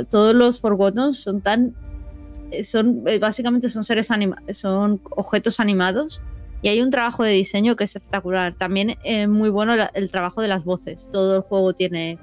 [0.09, 1.75] todos los Forgotten son tan
[2.63, 6.21] son básicamente son seres animados, son objetos animados
[6.61, 8.55] y hay un trabajo de diseño que es espectacular.
[8.57, 11.09] También es muy bueno el trabajo de las voces.
[11.11, 12.17] Todo el juego tiene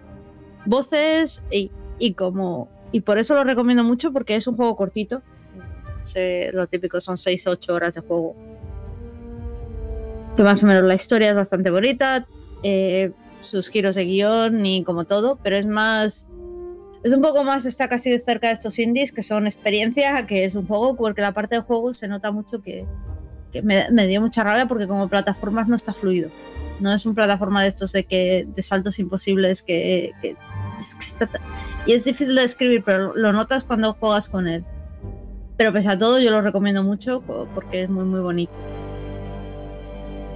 [0.67, 1.71] voces y,
[2.15, 5.23] como y por eso lo recomiendo mucho porque es un juego cortito.
[6.53, 8.37] lo típico son 6-8 horas de juego.
[10.37, 12.27] Que más o menos la historia es bastante bonita.
[12.63, 16.27] Eh, sus giros de guion y como todo, pero es más
[17.07, 20.45] es un poco más, está casi de cerca de estos indies que son experiencia, que
[20.45, 22.85] es un juego, porque la parte de juego se nota mucho que,
[23.63, 26.31] me, dio mucha rabia porque como plataformas no está fluido.
[26.81, 30.13] No es una plataforma de estos de que de saltos imposibles que,
[31.87, 34.65] y es difícil de describir, pero lo notas cuando juegas con él.
[35.57, 37.23] Pero pese a todo, yo lo recomiendo mucho
[37.55, 38.59] porque es muy muy bonito.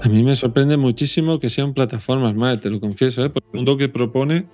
[0.03, 3.29] A mí me sorprende muchísimo que sean plataformas, madre, te lo confieso, ¿eh?
[3.29, 4.47] porque el mundo que propone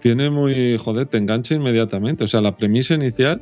[0.00, 2.22] tiene muy, joder, te engancha inmediatamente.
[2.22, 3.40] O sea, la premisa inicial,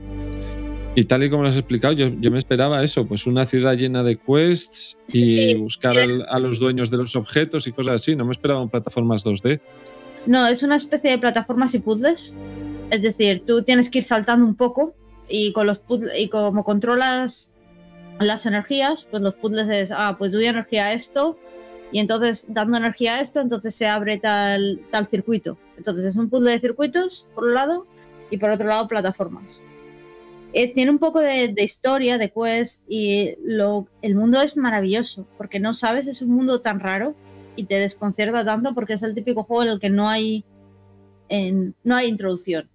[0.97, 4.03] y tal y como lo has explicado, yo, me esperaba eso, pues una ciudad llena
[4.03, 8.15] de quests y buscar a los dueños de los objetos y cosas así.
[8.15, 9.61] No me esperaba en plataformas 2D.
[10.27, 12.37] No, es una especie de plataformas y puzzles.
[12.91, 14.95] Es decir, tú tienes que ir saltando un poco
[15.29, 15.81] y con los
[16.17, 17.53] y como controlas
[18.21, 21.39] las energías, pues los puzzles es, ah, pues doy energía a esto,
[21.95, 25.57] y entonces, dando energía a esto, entonces se abre tal, circuito.
[25.77, 27.87] Entonces es un puzzle de circuitos, por un lado,
[28.31, 29.63] y por otro lado, plataformas.
[30.75, 33.37] tiene un poco de, historia, de quest, y
[34.03, 37.15] el mundo es maravilloso, porque no sabes, es un mundo tan raro
[37.55, 40.45] y te desconcierta tanto porque es el típico juego en el que no hay,
[41.85, 42.69] no hay introducción.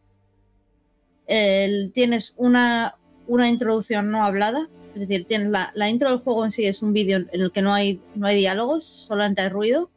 [1.93, 2.95] Tienes una,
[3.27, 6.93] una introducción no hablada, es decir, tiene la, intro del juego en sí es un
[6.93, 9.91] vídeo en el que no hay, no hay diálogos, solamente hay ruido.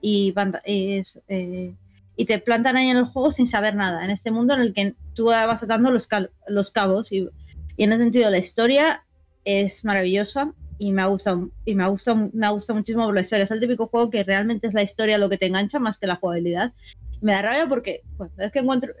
[0.00, 0.34] Y,
[0.66, 1.74] eh,
[2.16, 4.74] y te plantan ahí en el juego sin saber nada, en este mundo en el
[4.74, 6.08] que tú vas atando los,
[6.46, 7.10] los cabos.
[7.12, 7.28] Y,
[7.76, 9.04] en ese sentido, la historia
[9.44, 13.22] es maravillosa y me ha gustado, y me ha gustado, me ha gustado muchísimo la
[13.22, 13.44] historia.
[13.44, 16.06] Es el típico juego que realmente es la historia lo que te engancha más que
[16.06, 16.72] la jugabilidad.
[17.20, 18.92] Me da rabia porque, bueno, es que encuentro.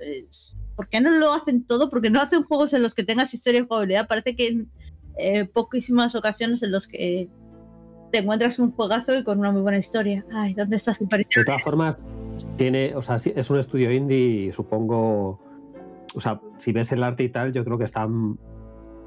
[0.76, 1.90] ¿Por qué no lo hacen todo?
[1.90, 4.08] Porque no hacen juegos en los que tengas historia y jugabilidad.
[4.08, 4.66] Parece que
[5.16, 7.28] eh, poquísimas ocasiones en los que
[8.10, 10.24] te encuentras un juegazo y con una muy buena historia.
[10.32, 10.98] Ay, ¿dónde estás?
[10.98, 11.96] De todas formas,
[12.56, 15.40] tiene, o sea, es un estudio indie y supongo,
[16.14, 18.38] o sea, si ves el arte y tal, yo creo que están,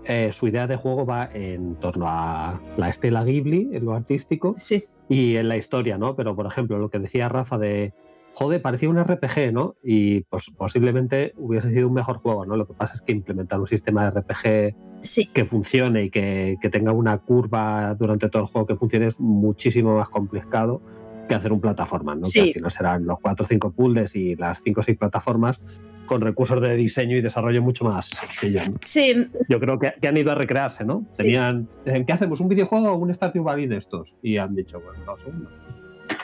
[0.04, 4.56] eh, su idea de juego va en torno a la estela Ghibli, en lo artístico,
[4.60, 4.86] sí.
[5.08, 6.16] y en la historia, ¿no?
[6.16, 7.94] Pero, por ejemplo, lo que decía Rafa de
[8.38, 9.78] joder, parecía un RPG, ¿no?
[9.84, 12.56] Y pues posiblemente hubiese sido un mejor juego, ¿no?
[12.56, 16.92] Lo que pasa es que implementar un sistema de RPG que funcione y que, tenga
[16.92, 20.84] una curva durante todo el juego que funcione es muchísimo más complicado
[21.28, 22.22] que hacer un plataforma, ¿no?
[22.32, 25.60] Que al final serán los 4 o 5 puzzles y las 5 o 6 plataformas
[26.06, 28.70] con recursos de diseño y desarrollo mucho más sencillos.
[28.86, 29.30] Sí.
[29.50, 31.08] Yo creo que, han ido a recrearse, ¿no?
[31.18, 32.40] Tenían, ¿qué hacemos?
[32.40, 34.14] ¿Un videojuego o un Stardew Valley de estos?
[34.22, 35.52] Y han dicho, bueno, dos segundos.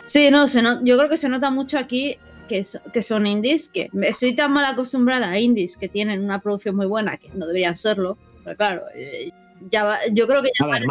[0.05, 0.45] Sí, no,
[0.83, 4.65] yo creo que se nota mucho aquí que, que son indies, que estoy tan mal
[4.65, 8.83] acostumbrada a indies que tienen una producción muy buena, que no deberían serlo, pero claro,
[8.95, 9.31] eh,
[9.69, 10.83] ya yo creo que ya, a ver,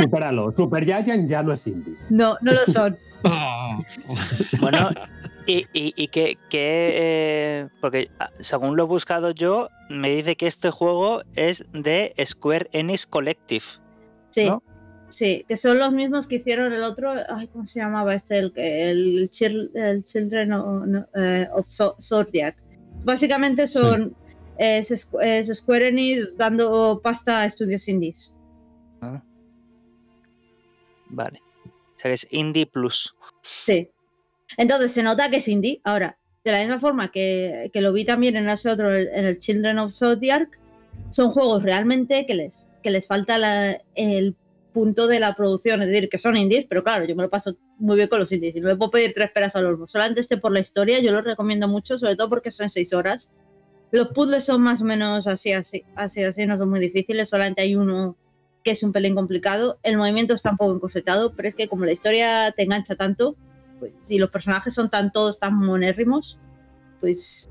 [0.00, 0.54] supéralo.
[0.56, 1.94] Super Giant ya no es indie.
[2.10, 2.96] No, no lo son.
[4.60, 4.90] bueno,
[5.46, 10.70] y, y, que, eh, porque ah, según lo he buscado yo, me dice que este
[10.70, 13.64] juego es de Square Enix Collective.
[14.30, 14.50] Sí.
[15.10, 18.38] Sí, que son los mismos que hicieron el otro, ay, ¿cómo se llamaba este?
[18.38, 19.30] El, el,
[19.74, 22.56] el Children eh, of, Zodiac.
[23.04, 24.14] Básicamente son
[24.56, 24.88] es,
[25.52, 28.32] Square Enix dando pasta a estudios indies.
[29.00, 29.22] Ah.
[31.08, 31.42] Vale.
[31.96, 33.12] O sea, es Indie Plus.
[33.42, 33.90] Sí.
[34.56, 35.80] Entonces se nota que es indie.
[35.84, 39.38] Ahora, de la misma forma que, que lo vi también en ese otro, en el
[39.38, 40.58] Children of Zodiac,
[41.10, 44.36] son juegos realmente que les, que les falta la, el
[44.70, 47.56] punto de la producción, es decir, que son indies, pero claro, yo me lo paso
[47.78, 49.86] muy bien con los indies y no me puedo pedir tres peras al olmo.
[49.86, 53.30] Solamente este por la historia, yo lo recomiendo mucho, sobre todo porque son seis horas.
[53.90, 57.62] Los puzzles son más o menos así, así, así, así, no son muy difíciles, solamente
[57.62, 58.16] hay uno
[58.62, 59.78] que es un pelín complicado.
[59.82, 63.36] El movimiento está un poco encorsetado, pero es que como la historia te engancha tanto,
[63.78, 66.38] pues si los personajes son tan todos tan monérrimos,
[67.00, 67.50] pues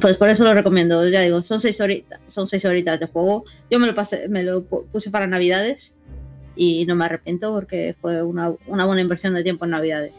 [0.00, 3.44] pues por eso lo recomiendo, ya digo, son seis horitas, son seis horitas de juego.
[3.70, 5.96] Yo me lo pasé, me lo puse para Navidades
[6.54, 10.12] y no me arrepiento porque fue una, buena inversión de tiempo en Navidades.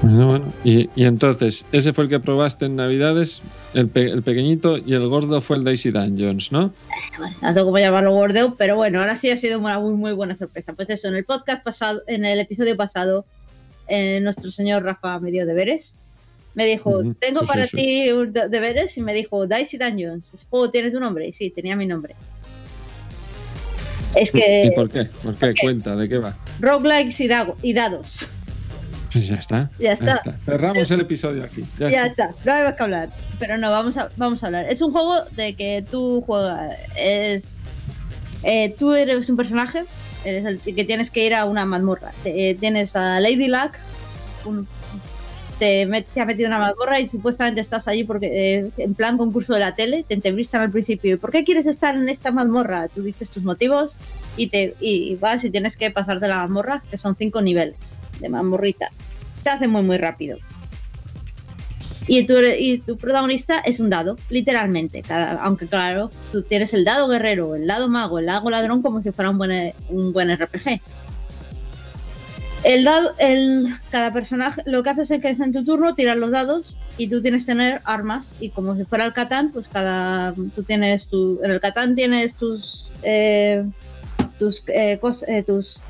[0.00, 0.52] Bueno, bueno.
[0.62, 3.42] Y, y entonces, ese fue el que probaste en Navidades,
[3.74, 6.72] el, pe- el pequeñito, y el gordo fue el Daisy Dungeons, ¿no?
[7.18, 10.12] Bueno, no sé cómo llamarlo bordeo, pero bueno, ahora sí ha sido una muy, muy
[10.12, 10.72] buena sorpresa.
[10.72, 13.26] Pues eso, en el podcast pasado, en el episodio pasado,
[13.88, 15.96] eh, nuestro señor Rafa me dio deberes.
[16.58, 18.10] Me dijo, tengo sí, para sí, ti
[18.50, 21.28] deberes y me dijo, Dicey Dungeons, ¿ese juego tiene tu nombre?
[21.28, 22.16] Y sí, tenía mi nombre.
[24.16, 25.04] Es ¿Y que por qué?
[25.04, 25.54] ¿Por qué?
[25.60, 26.36] Cuenta, ¿de qué va?
[26.58, 27.28] roguelikes y,
[27.62, 28.26] y dados.
[29.12, 29.70] Pues ya está.
[29.78, 30.20] Ya está.
[30.44, 31.64] Cerramos el episodio aquí.
[31.78, 32.30] Ya Ya está.
[32.30, 33.10] está, no hay más que hablar.
[33.38, 34.66] Pero no, vamos a, vamos a hablar.
[34.68, 36.74] Es un juego de que tú juegas.
[36.96, 37.60] Es.
[38.42, 39.84] eh, tú eres un personaje,
[40.24, 42.10] eres el que tienes que ir a una mazmorra.
[42.24, 43.74] Eh, tienes a Lady Luck,
[44.44, 44.66] un-
[45.58, 49.60] te, ha metido una mazmorra y supuestamente estás allí porque eh, en plan concurso de
[49.60, 51.14] la tele, te entrevistan al principio.
[51.14, 52.88] ¿y ¿Por qué quieres estar en esta mazmorra?
[52.88, 53.94] Tú dices tus motivos
[54.36, 58.28] y, te, y vas y tienes que pasarte la mazmorra, que son cinco niveles de
[58.28, 58.90] mazmorrita.
[59.40, 60.38] Se hace muy, muy rápido.
[62.06, 65.02] Y tu, y tu protagonista es un dado, literalmente.
[65.40, 69.12] Aunque claro, tú tienes el dado guerrero, el dado mago, el dado ladrón como si
[69.12, 70.80] fuera un buen, un buen RPG.
[72.64, 76.32] El dado, el, cada personaje, lo que haces es que en tu turno tirar los
[76.32, 80.34] dados y tú tienes que tener armas y como si fuera el Catán, pues cada,
[80.34, 83.64] tú tienes tu, en el Catán tienes tus, eh,
[84.38, 85.82] tus, eh, cos- eh, tus,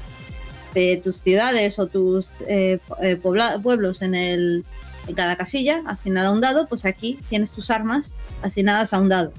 [0.75, 4.65] de tus ciudades o tus eh, eh, pueblos en el,
[5.09, 9.09] en cada casilla, asignada a un dado, pues aquí tienes tus armas asignadas a un
[9.09, 9.33] dado.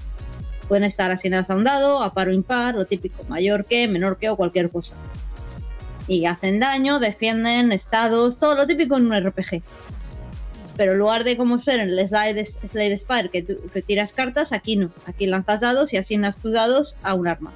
[0.67, 4.17] Pueden estar asignadas a un dado, a par o impar, lo típico, mayor que, menor
[4.17, 4.93] que o cualquier cosa.
[6.10, 9.62] Y hacen daño, defienden, estados, todo lo típico en un RPG.
[10.76, 14.76] Pero en lugar de como ser en el Slide, Slide Spire, que, tiras cartas, aquí
[14.76, 14.91] no.
[15.05, 17.53] Aquí lanzas dados y asignas tus dados a un arma.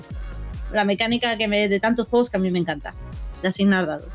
[0.71, 2.93] La mecánica que me, de tantos juegos que a mí me encanta,
[3.41, 4.09] de asignar dados.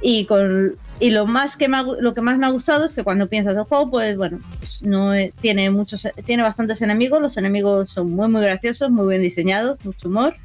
[0.00, 3.02] Y con y lo más que me lo que más me ha gustado es que
[3.02, 7.36] cuando piensas el juego pues bueno pues no eh, tiene muchos tiene bastantes enemigos los
[7.36, 10.36] enemigos son muy muy graciosos muy bien diseñados mucho humor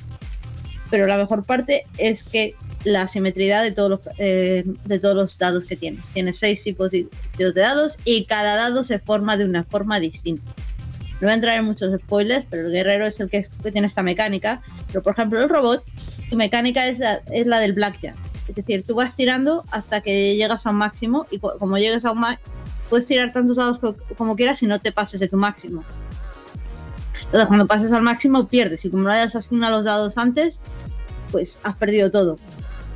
[0.90, 5.38] pero la mejor parte es que la simetría de todos los eh, de todos los
[5.38, 6.10] dados que tienes.
[6.10, 7.08] Tienes seis tipos de
[7.38, 10.44] de dados y cada dado se forma de una forma distinta.
[11.20, 13.72] No voy a entrar en muchos spoilers pero el guerrero es el que, es- que
[13.72, 14.62] tiene esta mecánica.
[14.88, 15.84] Pero por ejemplo el robot
[16.30, 18.16] tu mecánica es la, es la del blackjack.
[18.48, 22.12] Es decir, tú vas tirando hasta que llegas a un máximo y como llegues a
[22.12, 22.54] un máximo,
[22.90, 25.84] puedes tirar tantos dados co- como quieras y no te pases de tu máximo.
[27.28, 28.84] Entonces, cuando pases al máximo, pierdes.
[28.86, 30.62] Y como no hayas asignado los dados antes,
[31.32, 32.38] pues has perdido todo.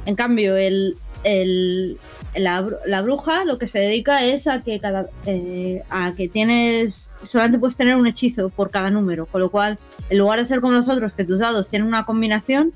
[0.06, 1.98] En cambio, el, el-
[2.34, 7.12] la, la bruja lo que se dedica es a que cada eh, a que tienes
[7.24, 9.78] solamente puedes tener un hechizo por cada número, con lo cual
[10.10, 12.72] en lugar de ser como los otros que tus dados tienen una combinación,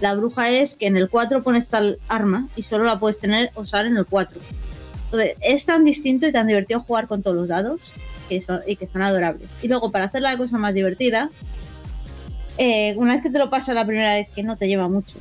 [0.00, 3.52] la bruja es que en el 4 pones tal arma y solo la puedes tener
[3.54, 4.40] usar en el 4.
[5.04, 7.92] Entonces, es tan distinto y tan divertido jugar con todos los dados
[8.28, 9.52] que son, y que son adorables.
[9.62, 11.30] Y luego, para hacer la cosa más divertida,
[12.58, 15.18] eh, una vez que te lo pasas la primera vez, que no te lleva mucho,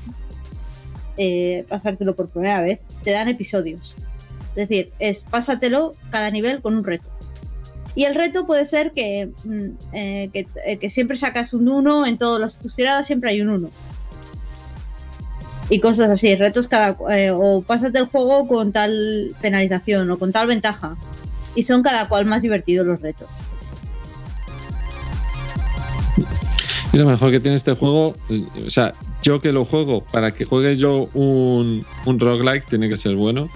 [1.18, 3.96] eh, pasártelo por primera vez, te dan episodios.
[4.56, 7.08] Es decir, es pásatelo cada nivel con un reto.
[7.96, 10.30] Y el reto puede ser que, mm, eh,
[10.66, 13.70] eh, que siempre sacas un 1 en todas las tus siempre hay un 1
[15.70, 16.96] y cosas así, retos cada
[17.34, 20.96] o pásate el juego con tal penalización o con tal ventaja
[21.56, 23.30] y son cada cual más divertidos los retos.
[26.94, 28.14] Y lo mejor que tiene este juego,
[28.66, 32.96] o sea, yo que lo juego, para que juegue yo un, un roguelike, tiene que
[32.96, 33.50] ser bueno.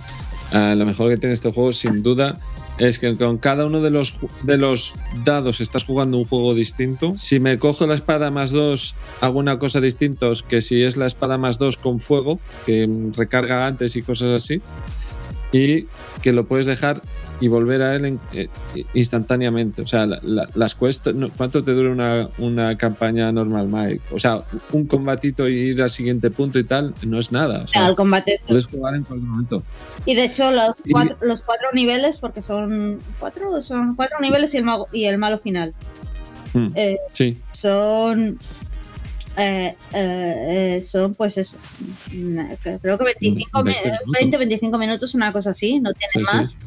[0.51, 2.37] Ah, lo mejor que tiene este juego, sin duda,
[2.79, 7.13] es que con cada uno de los, de los dados estás jugando un juego distinto.
[7.15, 11.05] Si me cojo la espada más dos, hago una cosa distinta que si es la
[11.05, 14.61] espada más dos con fuego, que recarga antes y cosas así.
[15.51, 15.87] Y
[16.21, 17.01] que lo puedes dejar
[17.41, 18.49] y volver a él en- eh,
[18.93, 19.81] instantáneamente.
[19.81, 24.01] O sea, la- la- las quests, no- ¿cuánto te dura una, una campaña normal, Mike?
[24.11, 24.43] O sea,
[24.73, 27.59] un combatito y ir al siguiente punto y tal, no es nada.
[27.63, 28.39] O sea, al combate.
[28.47, 29.63] puedes jugar en cualquier momento.
[30.05, 34.53] Y de hecho los Y- cuatro, los cuatro niveles, porque son cuatro, son cuatro niveles
[34.53, 35.73] y el, mago, y el malo final,
[36.53, 37.37] Mm, eh, sí.
[37.51, 38.37] son
[39.37, 41.55] eh, son pues eso,
[42.81, 44.11] creo que 25 mi- 20 minutos.
[44.19, 46.57] 20 25 minutos, una cosa así, no tiene Sí, sí.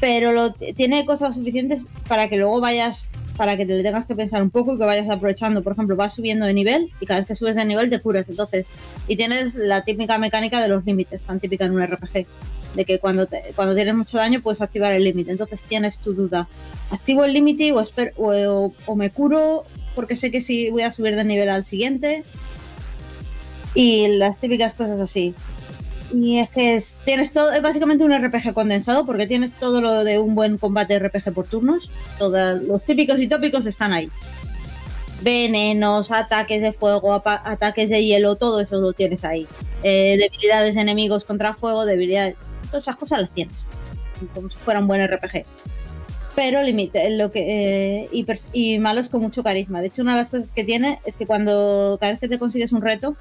[0.00, 3.06] Pero tiene cosas suficientes para que luego vayas,
[3.36, 5.62] para que te lo tengas que pensar un poco y que vayas aprovechando.
[5.62, 8.26] Por ejemplo, vas subiendo de nivel y cada vez que subes de nivel te curas.
[8.28, 8.66] Entonces,
[9.08, 12.26] y tienes la típica mecánica de los límites, tan típica en un RPG,
[12.74, 15.30] de que cuando, te- cuando tienes mucho daño puedes activar el límite.
[15.30, 16.48] Entonces tienes tu duda.
[16.90, 17.82] ¿Activo el límite o,
[18.16, 19.64] o- o me curo
[19.94, 22.24] porque sé que sí voy a subir de nivel al siguiente?
[23.76, 25.34] Y las típicas cosas así.
[26.14, 30.04] Y es que es- tienes todo, es básicamente un RPG condensado porque tienes todo lo
[30.04, 31.90] de un buen combate RPG por turnos.
[32.18, 34.08] Todos los típicos y tópicos están ahí.
[35.22, 39.46] Venenos, ataques de fuego, ataques de hielo, todo eso lo tienes ahí.
[39.82, 42.36] Eh, debilidades de enemigos contra fuego, debilidades.
[42.66, 43.54] Todas esas cosas las tienes.
[44.34, 45.44] Como si fuera un buen RPG.
[46.34, 49.80] Pero limite, lo que, eh, y, y malos con mucho carisma.
[49.80, 52.38] De hecho, una de las cosas que tiene es que cuando cada vez que te
[52.40, 53.16] consigues un reto,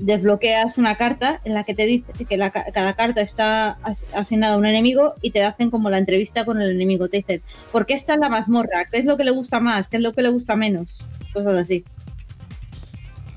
[0.00, 4.04] desbloqueas una carta en la que te dice que la ca- cada carta está as-
[4.14, 7.08] asignada a un enemigo y te hacen como la entrevista con el enemigo.
[7.08, 7.42] Te dicen,
[7.72, 8.84] ¿por qué está en la mazmorra?
[8.90, 9.88] ¿Qué es lo que le gusta más?
[9.88, 10.98] ¿Qué es lo que le gusta menos?
[11.32, 11.84] Cosas así.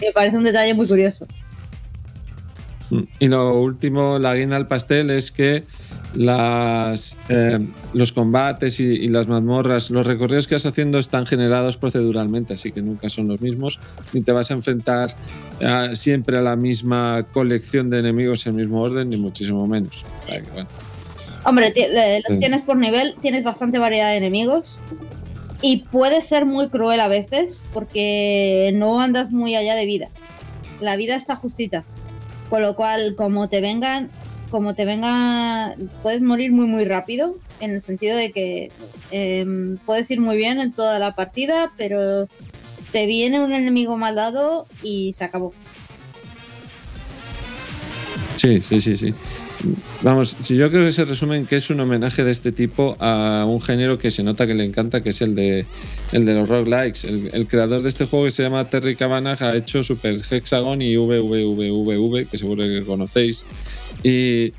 [0.01, 1.25] Me parece un detalle muy curioso.
[2.89, 3.01] Mm.
[3.19, 5.63] Y lo último, la guinda al pastel, es que
[6.15, 7.59] las, eh,
[7.93, 12.71] los combates y, y las mazmorras, los recorridos que vas haciendo están generados proceduralmente, así
[12.71, 13.79] que nunca son los mismos,
[14.13, 15.15] ni te vas a enfrentar
[15.59, 20.05] eh, siempre a la misma colección de enemigos en el mismo orden, ni muchísimo menos.
[20.53, 20.67] Bueno.
[21.43, 21.73] Hombre,
[22.27, 24.79] los tienes por nivel, tienes bastante variedad de enemigos.
[25.61, 30.09] Y puede ser muy cruel a veces porque no andas muy allá de vida.
[30.81, 31.84] La vida está justita.
[32.49, 34.09] Con lo cual, como te vengan,
[34.49, 37.36] como te venga, puedes morir muy muy rápido.
[37.60, 38.72] En el sentido de que
[39.11, 42.28] em, puedes ir muy bien en toda la partida, pero
[42.91, 45.53] te viene un enemigo mal dado y se acabó.
[48.36, 49.14] Sí, sí, sí, sí.
[50.03, 52.95] Vamos, si yo creo que se resume en que es un homenaje de este tipo
[52.99, 55.65] a un género que se nota que le encanta, que es el de,
[56.11, 57.07] el de los roguelikes.
[57.07, 60.82] El, el creador de este juego, que se llama Terry Cavanagh, ha hecho Super Hexagon
[60.82, 63.44] y VVVVV, que seguro que conocéis.
[64.07, 64.53] Y,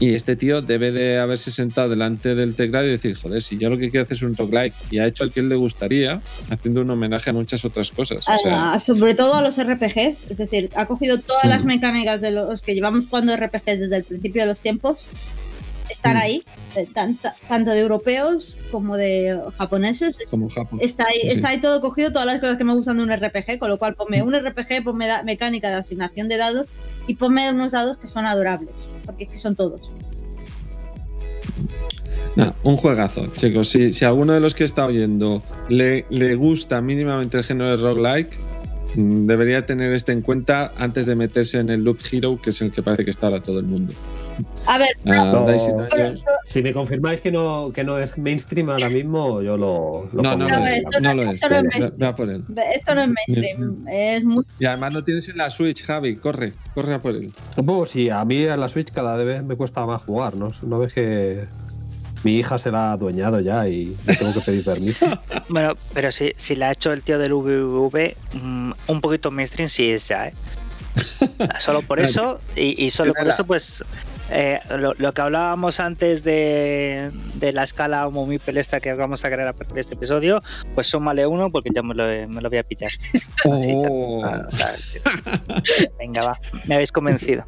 [0.00, 3.68] y este tío debe de haberse sentado delante del teclado y decir, joder, si yo
[3.68, 6.20] lo que quiero hacer es un roguelike, y ha hecho al que él le gustaría,
[6.50, 8.26] haciendo un homenaje a muchas otras cosas.
[8.28, 11.66] O sea, Ah, sobre todo a los RPGs, es decir, ha cogido todas las Mm.
[11.66, 15.00] mecánicas de los que llevamos jugando RPGs desde el principio de los tiempos,
[15.90, 16.20] están Mm.
[16.20, 16.42] ahí,
[16.76, 20.20] eh, tan- ta- tanto de europeos como de japoneses.
[20.20, 20.78] Es- como Japón.
[20.82, 23.10] Está ahí, Sí, está ahí todo cogido, todas las cosas que me gustan de un
[23.10, 26.68] RPG, con lo cual ponme un RPG, ponme mecánica de asignación de dados
[27.08, 29.80] y ponme unos dados que son adorables, porque es que son todos.
[32.62, 33.68] Un juegazo, chicos.
[33.68, 37.76] Si, si alguno de los que está oyendo le, le gusta mínimamente el género de
[37.78, 38.30] roguelike,
[38.94, 42.60] mm, debería tener este en cuenta antes de meterse en el Loop Hero, que es
[42.60, 43.92] el que parece que está ahora todo el mundo.
[44.66, 45.46] A ver, Ah, No.
[46.44, 50.36] Si me confirmáis que no, que no es mainstream ahora mismo, yo lo, lo No,
[50.36, 50.78] no No, es.
[50.78, 51.36] esto No no- lo es.
[51.36, 52.54] esto no es mainstream.
[52.74, 56.16] esto no es mainstream, es muy Y además lo tienes en la Switch, Javi.
[56.16, 57.32] Corre, corre a por él.
[57.54, 60.50] Supongo sí, a mí en la Switch cada vez me cuesta más jugar, ¿no?
[60.62, 61.44] ¿No ves que
[62.24, 65.06] mi hija se la ha adueñado ya y le tengo que pedir permiso?
[65.50, 69.68] Bueno, pero si, si la ha hecho el tío del VVV, mm, un poquito mainstream
[69.68, 70.34] sí es ya, ¿eh?
[71.60, 73.82] Solo por eso, y, y solo por eso, pues,
[74.30, 79.28] eh, lo, lo que hablábamos antes de, de la escala muy pelesta que vamos a
[79.30, 80.42] crear a partir de este episodio,
[80.74, 82.90] pues súmale uno porque ya me lo, me lo voy a pillar.
[83.52, 84.22] Así, Oh.
[84.24, 87.44] ah, o sea, es que- Venga, va, me habéis convencido.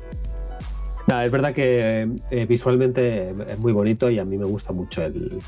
[1.07, 5.03] Nada, es verdad que eh, visualmente es muy bonito y a mí me gusta mucho
[5.03, 5.41] el,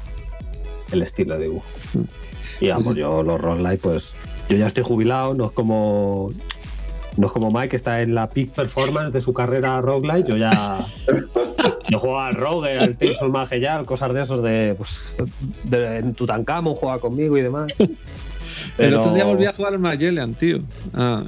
[0.93, 1.67] el estilo de dibujo.
[2.61, 4.17] Y vamos, Pues yo los roguelike, pues
[4.49, 6.31] yo ya estoy jubilado, no es como
[7.17, 10.37] no es como Mike que está en la peak performance de su carrera roguelike, yo
[10.37, 10.79] ya
[11.91, 15.15] yo juego al Rogue, al Tales of Mahjong, cosas de esos de, pues,
[15.65, 17.73] de en Tutankamón juega conmigo y demás.
[17.79, 17.95] El
[18.77, 20.61] Pero- otro día volví a jugar al Magellan, tío.
[20.95, 21.25] Ah,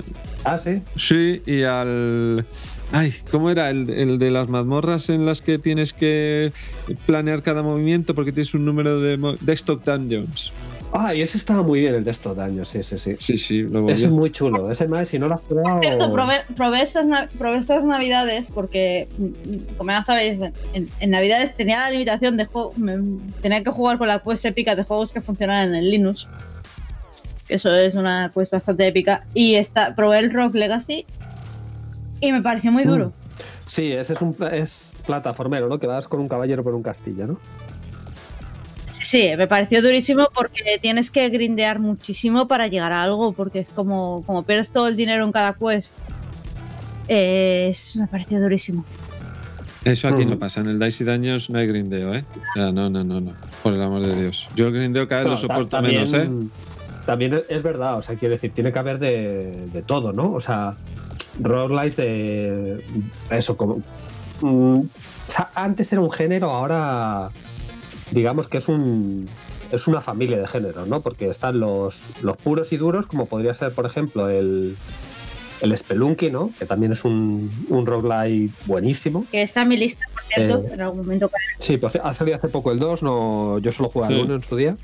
[0.47, 0.82] Ah, sí.
[0.97, 2.44] Sí, y al.
[2.93, 3.70] Ay, ¿cómo era?
[3.70, 6.52] El, el de las mazmorras en las que tienes que
[7.06, 10.52] planear cada movimiento porque tienes un número de mo- Desktop Dungeons.
[10.96, 13.16] Ah, y ese estaba muy bien el de estos daños, sí, sí, sí.
[13.18, 14.70] Sí, sí, lo Ese es muy chulo.
[14.70, 15.80] Ese más, si no lo has probado.
[15.80, 17.04] cierto, probé, probé estas,
[17.36, 20.38] probé estas navidades porque, mm, como ya sabéis,
[20.72, 24.44] en, en navidades tenía la limitación de juego, me- tenía que jugar con la quest
[24.44, 26.28] épica de juegos que funcionan en el Linux.
[27.48, 29.24] Que eso es una quest bastante épica.
[29.34, 31.04] Y esta, probé el Rock Legacy
[32.20, 33.12] y me pareció muy duro.
[33.66, 35.80] Sí, ese es un es plataformero, ¿no?
[35.80, 37.40] Que vas con un caballero por un castillo, ¿no?
[39.14, 43.68] Sí, me pareció durísimo porque tienes que grindear muchísimo para llegar a algo, porque es
[43.68, 45.96] como, como pierdes todo el dinero en cada quest.
[47.06, 48.84] Es, me pareció durísimo.
[49.84, 50.30] Eso aquí Mm.
[50.30, 50.62] no pasa.
[50.62, 52.24] En el Dicey Dungeons no hay grindeo, ¿eh?
[52.36, 53.34] O sea, no, no, no, no.
[53.62, 54.48] Por el amor de Dios.
[54.56, 56.28] Yo el grindeo cada vez lo soporto menos, ¿eh?
[57.06, 60.32] También es verdad, o sea, quiero decir, tiene que haber de, de todo, ¿no?
[60.32, 60.74] O sea,
[61.40, 62.84] roguelike de.
[63.30, 63.80] Eso, como.
[64.40, 67.28] mm, o sea, antes era un género, ahora.
[68.10, 69.28] Digamos que es un.
[69.72, 71.01] Es una familia de géneros, ¿no?
[71.01, 74.76] Porque están los, los puros y duros, como podría ser, por ejemplo, el.
[75.62, 76.51] el Spelunky, ¿no?
[76.59, 79.24] Que también es un, un roguelike buenísimo.
[79.32, 81.31] Que está en mi lista, por cierto, Eh, en algún momento.
[81.59, 84.20] Sí, pues ha salido hace poco el 2, no, yo solo jugué al Sí.
[84.20, 84.76] 1 en su día.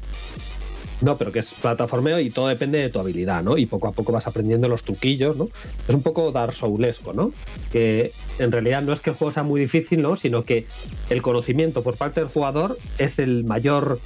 [1.02, 3.56] No, pero que es plataformeo y todo depende de tu habilidad, ¿no?
[3.56, 5.48] Y poco a poco vas aprendiendo los truquillos, ¿no?
[5.88, 7.32] Es un poco Dark Soulesco, ¿no?
[7.72, 10.16] Que en realidad no es que el juego sea muy difícil, ¿no?
[10.16, 10.66] Sino que
[11.08, 13.98] el conocimiento por parte del jugador es el mayor.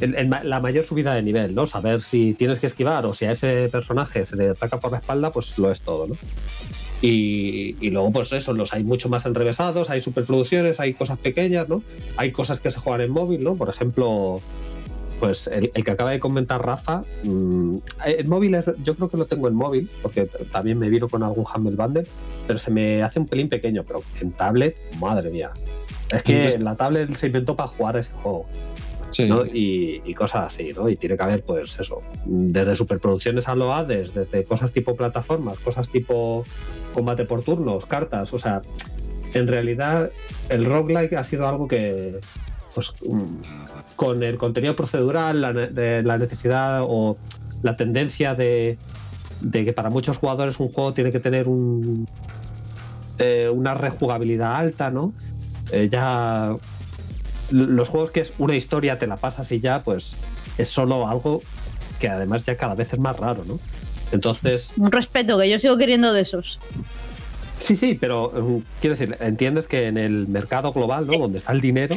[0.00, 1.66] la mayor subida de nivel, ¿no?
[1.66, 4.98] Saber si tienes que esquivar o si a ese personaje se le ataca por la
[4.98, 6.16] espalda, pues lo es todo, ¿no?
[7.02, 11.68] Y, y luego, pues eso, los hay mucho más enrevesados, hay superproducciones, hay cosas pequeñas,
[11.68, 11.82] ¿no?
[12.16, 13.56] Hay cosas que se juegan en móvil, ¿no?
[13.56, 14.40] Por ejemplo,
[15.22, 17.76] pues el, el que acaba de comentar Rafa, mm,
[18.06, 21.22] el móvil es, yo creo que lo tengo en móvil, porque también me viro con
[21.22, 22.06] algún Humble Bundle,
[22.48, 25.52] pero se me hace un pelín pequeño, pero en tablet, madre mía.
[26.10, 28.46] Es que la tablet se inventó para jugar ese juego.
[29.12, 29.28] Sí.
[29.28, 29.46] ¿no?
[29.46, 30.88] Y, y cosas así, ¿no?
[30.88, 35.88] Y tiene que haber, pues eso, desde superproducciones a loades, desde cosas tipo plataformas, cosas
[35.88, 36.42] tipo
[36.94, 38.62] combate por turnos, cartas, o sea,
[39.34, 40.10] en realidad
[40.48, 42.18] el roguelike ha sido algo que,
[42.74, 43.36] pues, mm,
[43.96, 47.16] con el contenido procedural, la, necesidad o
[47.62, 48.78] la tendencia de,
[49.40, 52.08] de que para muchos jugadores un juego tiene que tener un,
[53.18, 55.12] eh, una rejugabilidad alta, ¿no?
[55.70, 56.50] Eh, ya
[57.50, 60.14] los juegos que es una historia, te la pasas y ya, pues
[60.58, 61.42] es solo algo
[62.00, 63.60] que además ya cada vez es más raro, ¿no?
[64.12, 66.58] Entonces, Un respeto, que yo sigo queriendo de esos.
[67.58, 71.12] Sí, sí, pero mm, quiero decir, entiendes que en el mercado global, ¿no?
[71.12, 71.18] Sí.
[71.18, 71.94] Donde está el dinero,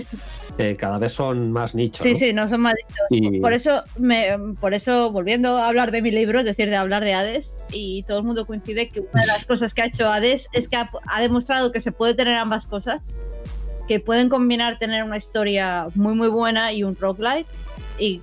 [0.57, 2.01] eh, cada vez son más nichos.
[2.01, 2.15] Sí, ¿no?
[2.15, 2.95] sí, no son malditos.
[3.09, 6.75] Y- Por eso, me, por eso, volviendo a hablar de mi libro, es decir, de
[6.75, 9.85] hablar de Hades, y todo el mundo coincide que una de las cosas que ha
[9.87, 13.15] hecho Hades es que ha, ha demostrado que se puede tener ambas cosas,
[13.87, 17.45] que pueden combinar tener una historia muy muy buena y un roguelike,
[17.99, 18.19] y,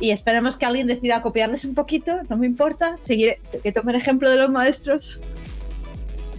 [0.00, 4.28] y esperemos que alguien decida copiarles un poquito, no me importa, seguiré, que tomen ejemplo
[4.30, 5.20] de los maestros.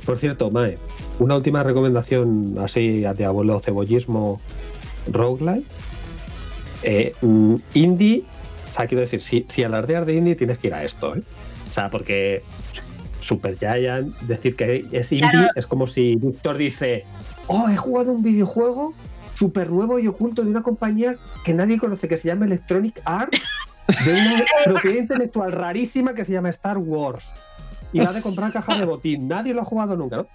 [0.06, 0.78] Por cierto, Mae,
[1.20, 4.40] una última recomendación así de abuelo cebollismo
[5.12, 5.66] roguelike.
[6.84, 8.24] Eh, mm, indie,
[8.70, 11.24] o sea, quiero decir, si, si alardear de indie tienes que ir a esto, ¿eh?
[11.68, 12.44] O sea, porque
[13.20, 15.48] Super Giant, decir que es indie Claro.
[15.56, 17.06] es como si Víctor dice,
[17.48, 18.94] oh, he jugado un videojuego
[19.34, 23.42] súper nuevo y oculto de una compañía que nadie conoce, que se llama Electronic Arts,
[24.06, 27.26] de una propiedad intelectual rarísima que se llama Star Wars.
[27.96, 29.28] Y va de comprar caja de botín.
[29.28, 30.28] Nadie lo ha jugado nunca, ¿no?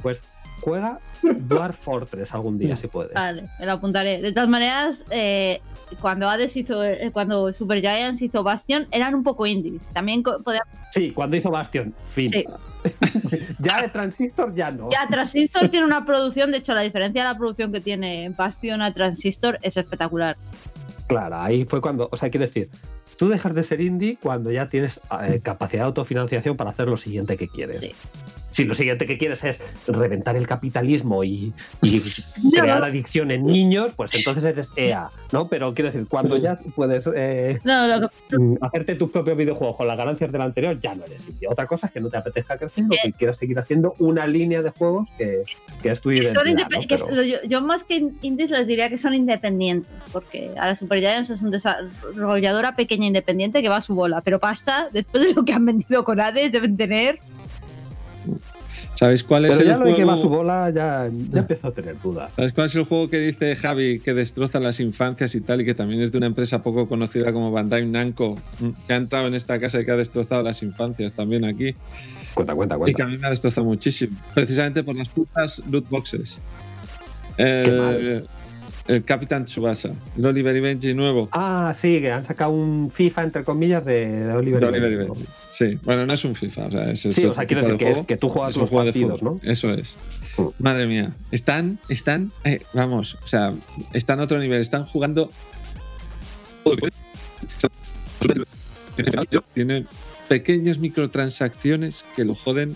[0.00, 0.22] Pues
[0.62, 3.12] juega Dwarf Fortress algún día, si puede.
[3.12, 4.22] Vale, me lo apuntaré.
[4.22, 5.60] De todas maneras, eh,
[6.00, 9.88] cuando Hades hizo, eh, cuando Super Giants hizo Bastion, eran un poco indies.
[9.88, 12.30] También podíamos Sí, cuando hizo Bastion, fin.
[12.30, 12.46] Sí.
[13.58, 14.88] ya de Transistor ya no.
[14.90, 18.80] Ya, Transistor tiene una producción, de hecho, la diferencia de la producción que tiene Bastion
[18.80, 20.36] a Transistor es espectacular.
[21.08, 22.70] Claro, ahí fue cuando, o sea, quiero decir,
[23.16, 26.96] tú dejas de ser indie cuando ya tienes eh, capacidad de autofinanciación para hacer lo
[26.96, 27.80] siguiente que quieres.
[27.80, 27.92] Sí.
[28.52, 31.52] Si lo siguiente que quieres es reventar el capitalismo y,
[31.82, 32.00] y
[32.56, 35.48] crear adicción en niños, pues entonces eres EA, ¿no?
[35.48, 39.76] Pero quiero decir, cuando ya puedes eh, No, lo que- mm, hacerte tus propios videojuegos
[39.76, 41.48] con las ganancias del anterior, ya no eres indie.
[41.48, 44.62] Otra cosa es que no te apetezca crecer o que quieras seguir haciendo una línea
[44.62, 45.42] de juegos que,
[45.82, 46.34] que es tu identidad.
[47.24, 51.40] yo, yo más que indies les diría que son independientes, porque ahora Super Giants es
[51.42, 55.52] un desarrolladora pequeña independiente que va a su bola, pero pasta, después de lo que
[55.52, 57.18] han vendido con Hades, deben tener.
[58.94, 60.36] ¿Sabéis cuál es Pero el ya lo de que va su juego?
[60.38, 62.32] bola ya, ya empezó a tener dudas.
[62.36, 65.64] ¿Sabes cuál es el juego que dice Javi que destroza las infancias y tal y
[65.64, 69.26] que también es de una empresa poco conocida como Bandai Namco mm, que ha entrado
[69.26, 71.74] en esta casa y que ha destrozado las infancias también aquí
[72.34, 73.04] Cuenta, cuenta, y que cuenta.
[73.04, 76.38] a mí me ha destrozado muchísimo precisamente por las putas loot boxes
[77.36, 78.28] Qué el, mal.
[78.88, 83.22] El Capitán Tsubasa el Oliver y Benji nuevo Ah, sí, que han sacado un FIFA,
[83.24, 84.60] entre comillas, de, de Oliver.
[84.60, 87.24] de y Oliver y Benji, sí bueno no es un FIFA o sea, es, Sí,
[87.26, 89.22] o sea, quiero decir de que, es, que tú juegas los partidos.
[89.22, 89.40] ¿no?
[89.42, 89.96] Eso es.
[90.58, 91.12] Madre mía.
[91.30, 93.52] Están, están, eh, vamos, o sea,
[93.92, 94.60] están a otro nivel.
[94.60, 95.30] Están jugando.
[99.54, 99.86] Tienen
[100.28, 102.74] pequeñas microtransacciones que lo joden,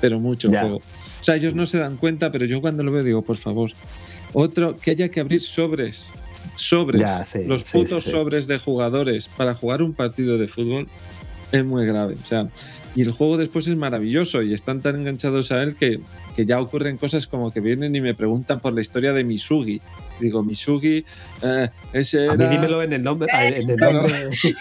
[0.00, 0.76] pero mucho el juego.
[0.76, 3.70] O sea, ellos no se dan cuenta, pero yo cuando lo veo digo, por favor,
[4.32, 6.10] otro que haya que abrir sobres.
[6.54, 7.02] Sobres.
[7.02, 8.16] Ya, sí, los putos sí, sí.
[8.16, 10.88] sobres de jugadores para jugar un partido de fútbol
[11.52, 12.14] es muy grave.
[12.22, 12.48] O sea,
[12.96, 16.00] y el juego después es maravilloso y están tan enganchados a él que,
[16.34, 19.82] que ya ocurren cosas como que vienen y me preguntan por la historia de Misugi.
[20.18, 21.04] digo Misugi,
[21.42, 22.32] eh, ese era...
[22.32, 23.28] A mí dímelo en el nombre.
[23.32, 24.54] En el nombre Sí.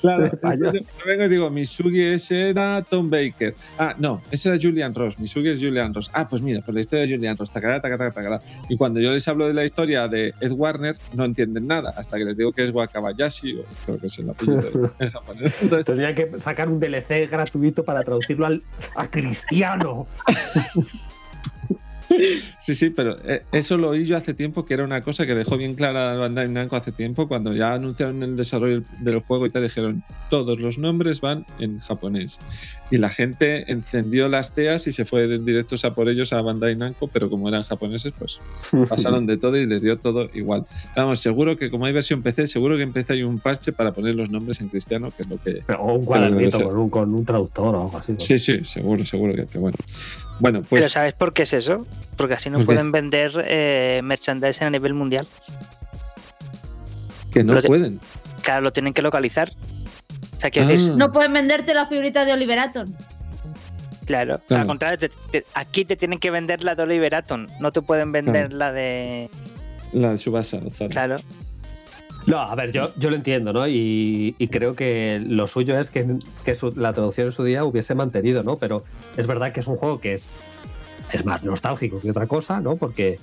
[0.00, 0.30] Claro,
[1.06, 3.54] vengo y digo, Misugi ese era Tom Baker.
[3.78, 5.18] Ah, no, ese era Julian Ross.
[5.18, 6.10] Misugi es Julian Ross.
[6.14, 7.52] Ah, pues mira, pues la historia de Julian Ross.
[7.52, 8.40] Tacará, tacará, tacará.
[8.70, 11.92] Y cuando yo les hablo de la historia de Ed Warner, no entienden nada.
[11.94, 15.54] Hasta que les digo que es Wakabayashi, o creo que es el apellido en japonés.
[15.60, 18.62] Entonces, Tendría que sacar un DLC gratuito para traducirlo al,
[18.94, 20.06] a cristiano.
[22.58, 25.34] Sí, sí, pero eh, eso lo oí yo hace tiempo, que era una cosa que
[25.34, 29.50] dejó bien clara Bandai Namco hace tiempo, cuando ya anunciaron el desarrollo del juego y
[29.50, 32.38] te dijeron, todos los nombres van en japonés.
[32.90, 36.76] Y la gente encendió las teas y se fue directos a por ellos a Bandai
[36.76, 38.40] Namco, pero como eran japoneses, pues
[38.88, 40.66] pasaron de todo y les dio todo igual.
[40.94, 43.92] Vamos, seguro que como hay versión PC, seguro que en PC hay un parche para
[43.92, 45.62] poner los nombres en cristiano, que es lo que...
[45.78, 48.12] O un cuadernito con un, con un traductor o algo así.
[48.12, 48.20] ¿no?
[48.20, 49.76] Sí, sí, seguro, seguro que, que bueno.
[50.38, 51.86] Bueno, Pero pues ¿sabes por qué es eso?
[52.16, 55.26] Porque así no pueden vender eh, merchandising a nivel mundial.
[57.32, 58.00] que no lo pueden.
[58.42, 59.52] Claro, lo tienen que localizar.
[60.36, 60.96] O sea, Ah.
[60.96, 62.86] No pueden venderte la figurita de Oliver Atom.
[64.06, 64.36] claro.
[64.36, 67.46] O sea, al contrario, te- te- aquí te tienen que vender la de Oliver Atom.
[67.60, 69.28] No te pueden vender la de.
[69.92, 70.90] La de Subasa, Ozara.
[70.90, 71.16] Claro.
[72.26, 73.68] No, a ver, yo, yo lo entiendo, ¿no?
[73.68, 76.06] Y, creo que lo suyo es que,
[76.44, 78.56] que su- la traducción en su día hubiese mantenido, ¿no?
[78.56, 78.84] Pero
[79.16, 80.28] es verdad que es un juego que es,
[81.12, 82.76] es más nostálgico que otra cosa, ¿no?
[82.76, 83.18] Porque,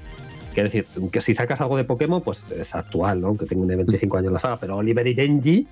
[0.54, 3.28] quiero decir, que si sacas algo de Pokémon, pues es actual, ¿no?
[3.28, 5.68] Aunque tenga 25 años la saga, pero Oliver y Benji,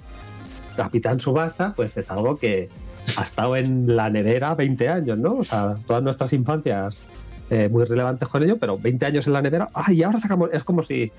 [0.75, 2.69] Capitán Subasa, pues es algo que
[3.17, 5.35] ha estado en la nevera 20 años, ¿no?
[5.37, 7.03] O sea, todas nuestras infancias
[7.49, 9.99] eh, muy relevantes con ello, pero 20 años en la nevera, ¡ay!
[9.99, 11.11] Y ahora sacamos, es como si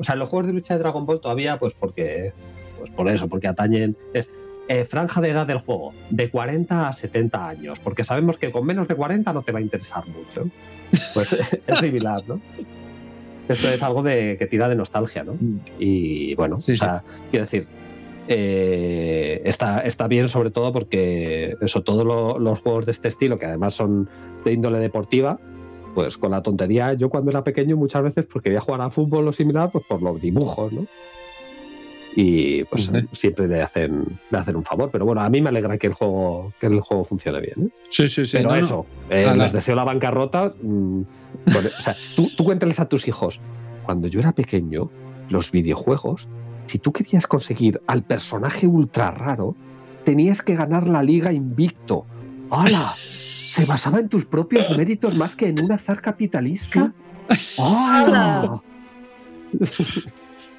[0.00, 2.32] o sea, los juegos de lucha de Dragon Ball todavía, pues porque.
[2.78, 3.96] Pues por eso, porque atañen.
[4.14, 4.28] Es
[4.68, 8.64] eh, franja de edad del juego, de 40 a 70 años, porque sabemos que con
[8.64, 10.44] menos de 40 no te va a interesar mucho.
[11.12, 11.32] Pues
[11.66, 12.40] es similar, ¿no?
[13.48, 15.34] Esto es algo de, que tira de nostalgia, ¿no?
[15.80, 17.66] Y bueno, Sí, o sea, quiero decir,
[18.28, 23.38] eh, está, está bien sobre todo porque eso, todos lo- los juegos de este estilo,
[23.38, 24.08] que además son
[24.44, 25.40] de índole deportiva,
[25.94, 29.26] pues con la tontería, yo cuando era pequeño muchas veces pues quería jugar a fútbol
[29.28, 30.86] o similar, pues por los dibujos, ¿no?
[32.16, 34.90] Y pues siempre le hacen, le hacen un favor.
[34.90, 37.66] Pero bueno, a mí me alegra que el juego, que el juego funcione bien.
[37.66, 37.70] ¿eh?
[37.88, 38.38] Sí, sí, sí.
[38.38, 38.60] Pero no, no.
[38.64, 40.52] eso, eh, les deseo la bancarrota.
[40.60, 41.02] mm,
[41.44, 43.40] por- o sea, tú, tú cuéntales a tus hijos.
[43.84, 44.90] Cuando yo era pequeño,
[45.28, 46.28] los videojuegos,
[46.66, 49.54] si tú querías conseguir al personaje ultra raro,
[50.04, 52.06] tenías que ganar la liga invicto.
[52.50, 52.92] ¡Hala!
[53.50, 56.92] Se basaba en tus propios méritos más que en un azar capitalista.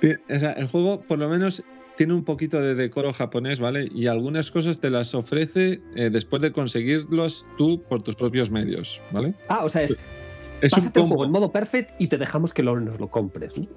[0.02, 1.64] Ti- o sea, el juego, por lo menos,
[1.96, 3.90] tiene un poquito de decoro japonés, ¿vale?
[3.96, 9.02] Y algunas cosas te las ofrece eh, después de conseguirlos tú por tus propios medios,
[9.14, 9.36] ¿vale?
[9.48, 9.98] Ah, o sea, es,
[10.60, 13.58] Es un el juego en modo perfect y te dejamos que lo, nos lo compres.
[13.58, 13.68] ¿no?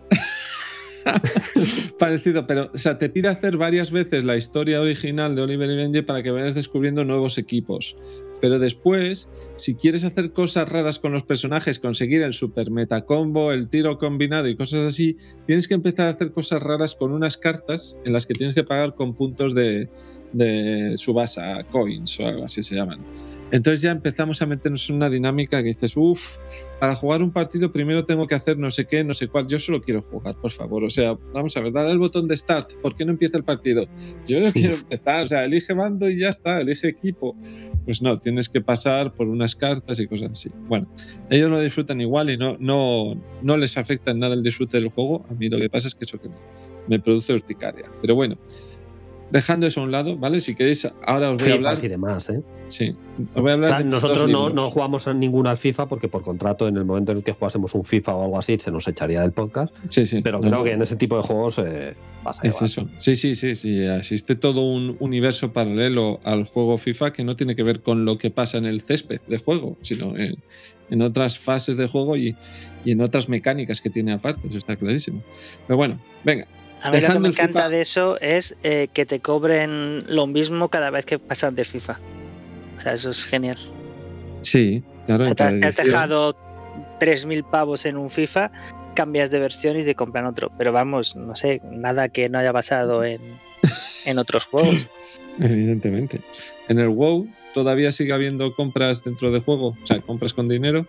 [1.98, 5.76] parecido, pero o sea, te pide hacer varias veces la historia original de Oliver y
[5.76, 7.96] Benji para que vayas descubriendo nuevos equipos.
[8.44, 13.70] Pero después, si quieres hacer cosas raras con los personajes, conseguir el super metacombo, el
[13.70, 15.16] tiro combinado y cosas así,
[15.46, 18.62] tienes que empezar a hacer cosas raras con unas cartas en las que tienes que
[18.62, 19.88] pagar con puntos de,
[20.34, 22.98] de Subasa, coins o algo así se llaman.
[23.55, 26.39] Entonces ya empezamos a meternos en una dinámica que dices, uff,
[26.81, 29.47] para jugar un partido primero tengo que hacer no sé qué, no sé cuál.
[29.47, 30.82] Yo solo quiero jugar, por favor.
[30.82, 32.72] O sea, vamos a ver, dale al botón de start.
[32.82, 33.86] ¿Por qué no empieza el partido?
[34.26, 35.22] Yo no quiero empezar.
[35.22, 37.36] O sea, elige bando y ya está, elige equipo.
[37.85, 40.51] Pues no, tienes que pasar por unas cartas y cosas así.
[40.66, 40.93] Bueno,
[41.31, 44.89] ellos lo disfrutan igual y no, no, no les afecta en nada el disfrute del
[44.89, 45.24] juego.
[45.31, 46.35] A mí lo que pasa es que eso que me,
[46.89, 47.85] me produce urticaria.
[48.01, 48.36] Pero bueno,
[49.35, 50.40] dejando eso a un lado, ¿vale?
[50.40, 51.77] Si queréis, ahora os voy a hablar.
[51.82, 52.40] Y demás, ¿eh?
[52.69, 52.94] Sí,
[53.35, 55.89] os voy a hablar O sea, de nosotros no, no jugamos a ninguno al FIFA
[55.89, 58.56] porque por contrato en el momento en el que jugásemos un FIFA o algo así
[58.59, 59.74] se nos echaría del podcast.
[59.89, 60.20] Sí, sí.
[60.23, 60.65] Pero no, creo no.
[60.65, 62.65] que en ese tipo de juegos eh, pasa Es igual.
[62.65, 62.89] eso.
[62.97, 63.82] Sí, sí, sí, sí.
[63.82, 68.19] Existe todo un universo paralelo al juego FIFA que no tiene que ver con lo
[68.19, 70.36] que pasa en el césped de juego, sino en,
[70.90, 72.36] en otras fases de juego y,
[72.85, 74.47] y en otras mecánicas que tiene aparte.
[74.47, 75.24] Eso está clarísimo.
[75.66, 76.47] Pero bueno, venga.
[76.85, 77.69] A mí lo que me encanta FIFA.
[77.70, 81.98] de eso es eh, que te cobren lo mismo cada vez que pasas de FIFA.
[82.77, 83.56] O sea, eso es genial.
[84.43, 85.23] Sí, claro.
[85.23, 86.36] O sea, en te, cada te has dejado
[87.01, 88.51] 3.000 pavos en un FIFA,
[88.94, 90.52] cambias de versión y te compran otro.
[90.59, 93.20] Pero vamos, no sé, nada que no haya pasado en,
[94.05, 94.89] en otros juegos.
[95.40, 96.20] Evidentemente.
[96.69, 100.86] En el WoW todavía sigue habiendo compras dentro de juego, o sea, compras con dinero.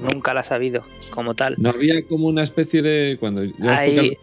[0.00, 1.54] Nunca la has sabido como tal.
[1.58, 3.18] No había como una especie de.
[3.20, 4.16] Cuando yo Ahí-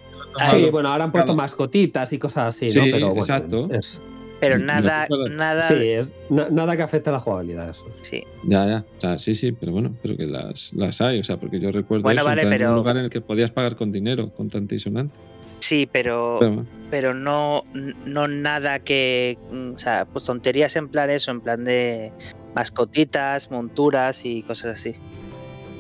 [0.51, 1.37] Sí, bueno, ahora han puesto Claro.
[1.37, 2.85] mascotitas y cosas así, Sí, ¿no?
[2.85, 3.69] Pero bueno, exacto.
[3.71, 3.99] es-
[4.39, 5.61] Pero ¿No te nada, nada.
[5.67, 7.71] Sí, es, na- nada que afecte a la jugabilidad.
[7.71, 7.85] Eso.
[8.01, 8.23] sí.
[8.43, 8.85] Ya, ya.
[8.97, 11.19] O sea, sí, sí, pero bueno, pero que las, las hay.
[11.19, 13.09] O sea, porque yo recuerdo Bueno, eso, vale, entrar en pero- un lugar en el
[13.09, 15.17] que podías pagar con dinero, con Tante y Sonante.
[15.59, 17.63] Sí, pero, Pero pero no,
[18.05, 19.39] no nada que.
[19.51, 22.11] mm, O sea, pues tonterías en plan eso, en plan de
[22.55, 24.93] mascotitas, monturas y cosas así.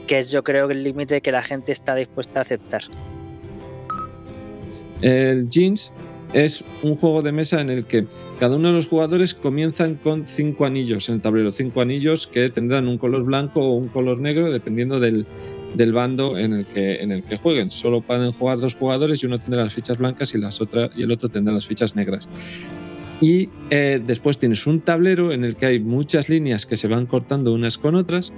[0.07, 2.81] Que es yo creo que el límite que la gente está dispuesta a aceptar.
[5.01, 5.93] El Jeans
[6.33, 8.05] es un juego de mesa en el que
[8.39, 11.51] cada uno de los jugadores comienzan con cinco anillos en el tablero.
[11.51, 15.25] Cinco anillos que tendrán un color blanco o un color negro dependiendo del,
[15.75, 17.71] del bando en el, que, en el que jueguen.
[17.71, 21.03] Solo pueden jugar dos jugadores y uno tendrá las fichas blancas y, las otra, y
[21.03, 22.27] el otro tendrá las fichas negras.
[23.19, 27.07] Y eh, después tienes un tablero en el que hay muchas líneas que se van
[27.07, 28.31] cortando unas con otras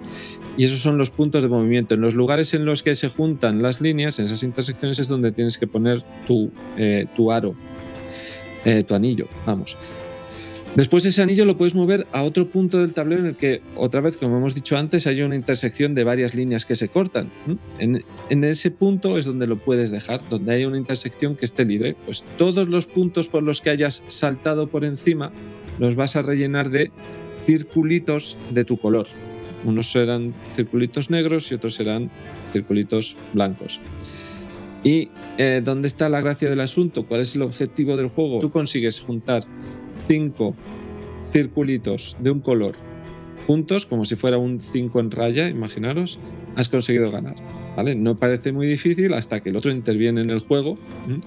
[0.57, 1.95] y esos son los puntos de movimiento.
[1.95, 5.31] En los lugares en los que se juntan las líneas, en esas intersecciones es donde
[5.31, 7.55] tienes que poner tu, eh, tu aro,
[8.63, 9.77] eh, tu anillo, vamos.
[10.75, 14.01] Después ese anillo lo puedes mover a otro punto del tablero en el que, otra
[14.01, 17.29] vez, como hemos dicho antes, hay una intersección de varias líneas que se cortan.
[17.79, 21.95] en ese punto es donde lo puedes dejar, donde hay una intersección que esté libre.
[22.05, 25.31] Pues todos los puntos por los que hayas saltado por encima
[25.79, 26.91] los vas a rellenar de
[27.45, 29.07] circulitos de tu color.
[29.65, 32.09] Unos serán circulitos negros y otros serán
[32.53, 33.79] circulitos blancos.
[34.83, 37.05] ¿Y eh, dónde está la gracia del asunto?
[37.05, 38.39] ¿Cuál es el objetivo del juego?
[38.39, 39.43] Tú consigues juntar
[40.07, 40.55] cinco
[41.25, 42.75] circulitos de un color
[43.49, 46.19] juntos, como si fuera un 5 en raya, imaginaros,
[46.55, 47.35] has conseguido ganar.
[47.75, 47.95] ¿vale?
[47.95, 50.77] No parece muy difícil hasta que el otro interviene en el juego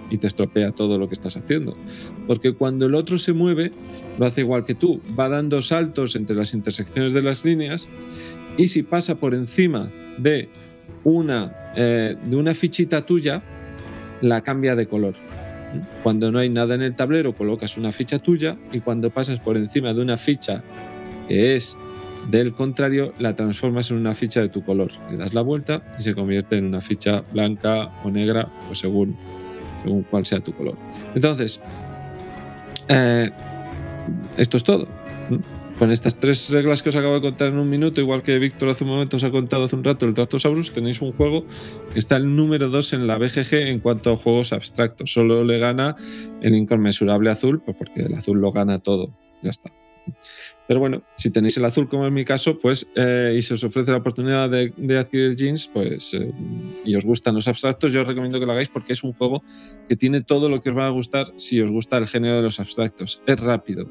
[0.08, 1.76] y te estropea todo lo que estás haciendo.
[2.28, 3.72] Porque cuando el otro se mueve,
[4.20, 7.88] lo hace igual que tú, va dando saltos entre las intersecciones de las líneas
[8.56, 10.48] y si pasa por encima de
[11.02, 13.42] una, eh, de una fichita tuya,
[14.20, 15.14] la cambia de color.
[16.02, 19.56] Cuando no hay nada en el tablero, colocas una ficha tuya y cuando pasas por
[19.56, 20.62] encima de una ficha
[21.28, 21.76] que es
[22.30, 24.92] del contrario, la transformas en una ficha de tu color.
[25.10, 29.16] Le das la vuelta y se convierte en una ficha blanca o negra, o según,
[29.82, 30.76] según cuál sea tu color.
[31.14, 31.60] Entonces,
[32.88, 33.30] eh,
[34.36, 34.88] esto es todo.
[35.78, 38.68] Con estas tres reglas que os acabo de contar en un minuto, igual que Víctor
[38.68, 41.44] hace un momento os ha contado hace un rato el Trazosaurus, tenéis un juego
[41.92, 45.12] que está el número 2 en la BGG en cuanto a juegos abstractos.
[45.12, 45.96] Solo le gana
[46.40, 49.10] el inconmensurable azul, pues porque el azul lo gana todo.
[49.42, 49.70] Ya está.
[50.66, 53.64] Pero bueno, si tenéis el azul, como es mi caso, pues eh, y se os
[53.64, 56.32] ofrece la oportunidad de, de adquirir jeans, pues eh,
[56.84, 59.42] y os gustan los abstractos, yo os recomiendo que lo hagáis porque es un juego
[59.88, 62.42] que tiene todo lo que os va a gustar si os gusta el género de
[62.42, 63.22] los abstractos.
[63.26, 63.86] Es rápido,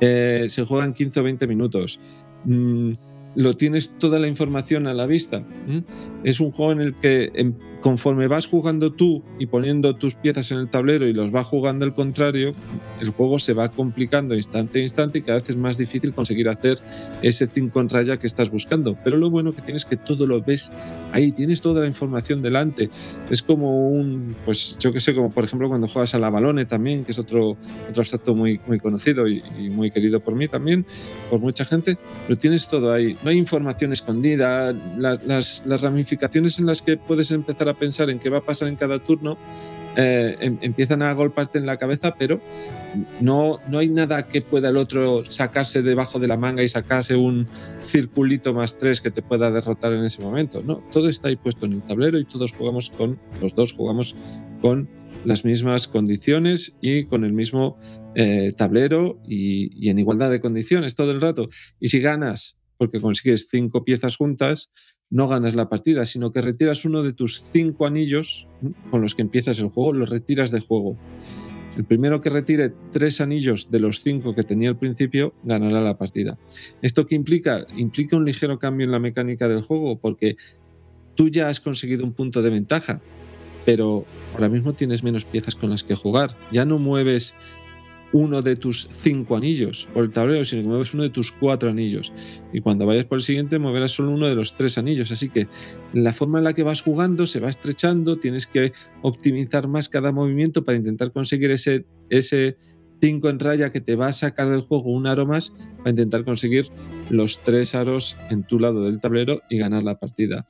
[0.00, 2.00] eh, se juega en 15 o 20 minutos.
[2.44, 2.92] Mm,
[3.34, 5.44] lo tienes toda la información a la vista.
[5.68, 5.84] ¿m?
[6.24, 10.50] Es un juego en el que em, conforme vas jugando tú y poniendo tus piezas
[10.50, 12.54] en el tablero y los va jugando el contrario,
[13.00, 16.48] el juego se va complicando instante a instante y cada vez es más difícil conseguir
[16.48, 16.78] hacer
[17.22, 18.96] ese 5 en raya que estás buscando.
[19.04, 20.72] Pero lo bueno que tienes es que todo lo ves
[21.12, 22.90] ahí, tienes toda la información delante.
[23.30, 26.64] Es como un, pues yo que sé, como por ejemplo cuando juegas a la balone
[26.64, 27.56] también, que es otro,
[27.88, 30.86] otro abstracto muy, muy conocido y, muy querido por mí también,
[31.30, 31.98] por mucha gente,
[32.28, 33.16] lo tienes todo ahí.
[33.22, 38.10] No hay información escondida, la- las, las ramificaciones en las que puedes empezar a pensar
[38.10, 39.38] en qué va a pasar en cada turno
[39.98, 42.38] eh, em- empiezan a golpearte en la cabeza, pero
[43.20, 47.16] no, no hay nada que pueda el otro sacarse debajo de la manga y sacarse
[47.16, 47.48] un
[47.78, 50.62] circulito más tres que te pueda derrotar en ese momento.
[50.62, 54.14] No, todo está ahí puesto en el tablero y todos jugamos con, los dos jugamos
[54.60, 54.86] con
[55.24, 57.78] las mismas condiciones y con el mismo
[58.14, 61.48] eh, tablero y, y en igualdad de condiciones todo el rato.
[61.80, 64.70] Y si ganas porque consigues cinco piezas juntas,
[65.10, 68.48] no ganas la partida, sino que retiras uno de tus cinco anillos
[68.90, 70.96] con los que empiezas el juego, los retiras de juego.
[71.76, 75.98] El primero que retire tres anillos de los cinco que tenía al principio ganará la
[75.98, 76.38] partida.
[76.80, 77.66] ¿Esto qué implica?
[77.76, 80.36] Implica un ligero cambio en la mecánica del juego, porque
[81.14, 83.02] tú ya has conseguido un punto de ventaja,
[83.66, 86.34] pero ahora mismo tienes menos piezas con las que jugar.
[86.50, 87.34] Ya no mueves
[88.12, 91.70] uno de tus cinco anillos por el tablero, sino que mueves uno de tus cuatro
[91.70, 92.12] anillos.
[92.52, 95.10] Y cuando vayas por el siguiente, moverás solo uno de los tres anillos.
[95.10, 95.48] Así que
[95.92, 98.72] la forma en la que vas jugando se va estrechando, tienes que
[99.02, 102.56] optimizar más cada movimiento para intentar conseguir ese, ese
[103.00, 106.24] 5 en raya que te va a sacar del juego un aro más para intentar
[106.24, 106.68] conseguir
[107.10, 110.46] los tres aros en tu lado del tablero y ganar la partida.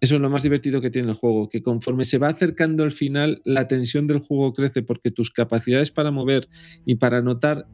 [0.00, 2.92] Eso es lo más divertido que tiene el juego, que conforme se va acercando al
[2.92, 6.48] final, la tensión del juego crece porque tus capacidades para mover
[6.84, 7.66] y para anotar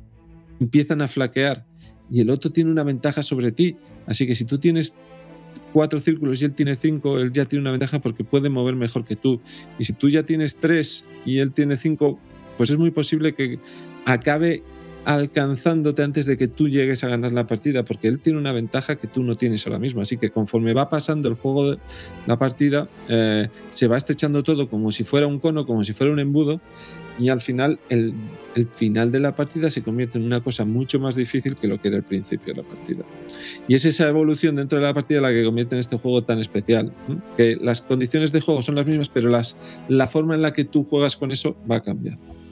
[0.58, 1.66] empiezan a flaquear
[2.10, 3.76] y el otro tiene una ventaja sobre ti.
[4.06, 4.96] Así que si tú tienes
[5.72, 9.04] cuatro círculos y él tiene cinco, él ya tiene una ventaja porque puede mover mejor
[9.04, 9.40] que tú.
[9.78, 12.18] Y si tú ya tienes tres y él tiene cinco,
[12.56, 13.58] pues es muy posible que
[14.04, 14.62] acabe
[15.04, 18.96] alcanzándote antes de que tú llegues a ganar la partida, porque él tiene una ventaja
[18.96, 20.00] que tú no tienes ahora mismo.
[20.00, 21.78] Así que conforme va pasando el juego de
[22.26, 26.12] la partida, eh, se va estrechando todo como si fuera un cono, como si fuera
[26.12, 26.60] un embudo,
[27.18, 28.14] y al final el,
[28.72, 31.88] final de la partida se convierte en una cosa mucho más difícil que lo que
[31.88, 33.04] era el principio de la partida.
[33.68, 36.38] Y es esa evolución dentro de la partida la que convierte en este juego tan
[36.38, 36.92] especial,
[37.36, 39.56] que las condiciones de juego son las mismas, pero las,
[39.88, 42.43] la forma en la que tú juegas con eso va cambiando.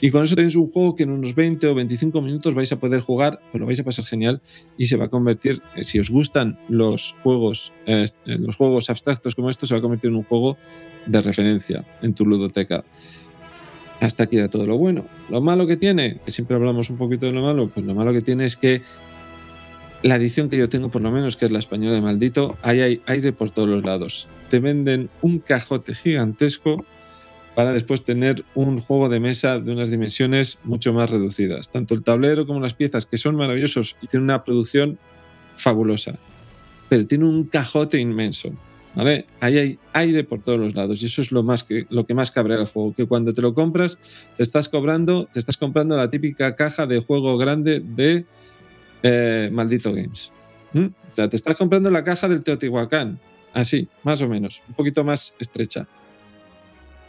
[0.00, 2.78] Y con eso tenéis un juego que en unos 20 o 25 minutos vais a
[2.78, 4.40] poder jugar, pues lo vais a pasar genial
[4.76, 9.34] y se va a convertir, eh, si os gustan los juegos, eh, los juegos abstractos
[9.34, 10.56] como estos, se va a convertir en un juego
[11.06, 12.84] de referencia en tu ludoteca.
[14.00, 15.06] Hasta aquí era todo lo bueno.
[15.30, 18.12] Lo malo que tiene, que siempre hablamos un poquito de lo malo, pues lo malo
[18.12, 18.82] que tiene es que
[20.02, 22.80] la edición que yo tengo, por lo menos, que es la española de maldito, ahí
[22.80, 24.28] hay aire por todos los lados.
[24.48, 26.84] Te venden un cajote gigantesco
[27.56, 31.70] para después tener un juego de mesa de unas dimensiones mucho más reducidas.
[31.70, 34.98] Tanto el tablero como las piezas, que son maravillosos y tienen una producción
[35.54, 36.18] fabulosa,
[36.90, 38.52] pero tiene un cajote inmenso.
[38.94, 39.26] ¿Vale?
[39.40, 42.14] Ahí hay aire por todos los lados y eso es lo, más que, lo que
[42.14, 43.98] más cabrea el juego, que cuando te lo compras
[44.36, 48.24] te estás cobrando, te estás comprando la típica caja de juego grande de
[49.02, 50.32] eh, Maldito Games.
[50.74, 53.18] O sea, te estás comprando la caja del Teotihuacán,
[53.54, 55.86] así, más o menos, un poquito más estrecha.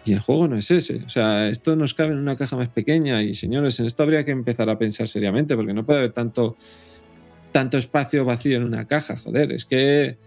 [0.07, 1.03] Y el juego no es ese.
[1.05, 4.23] O sea, esto nos cabe en una caja más pequeña y señores, en esto habría
[4.23, 6.55] que empezar a pensar seriamente porque no puede haber tanto,
[7.51, 10.17] tanto espacio vacío en una caja, joder, es que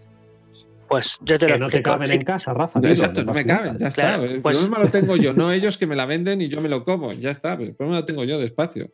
[0.86, 2.80] pues yo te que lo no te caben Sí, en casa, Rafa.
[2.82, 4.34] Exacto, no me caben, ya Claro, está.
[4.34, 6.68] El pues- problema lo tengo yo, no ellos que me la venden y yo me
[6.68, 7.56] lo como, ya está.
[7.56, 8.90] pero El problema lo tengo yo despacio.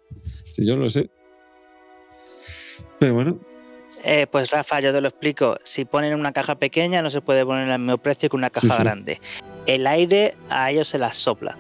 [0.52, 1.10] Si yo lo sé.
[2.98, 3.40] Pero bueno,
[4.05, 5.59] Eh, pues Rafa, yo te lo explico.
[5.62, 8.77] Si ponen una caja pequeña, no se puede poner al mismo precio que una caja
[8.77, 8.82] sí.
[8.82, 9.20] grande.
[9.66, 11.56] El aire a ellos se las sopla.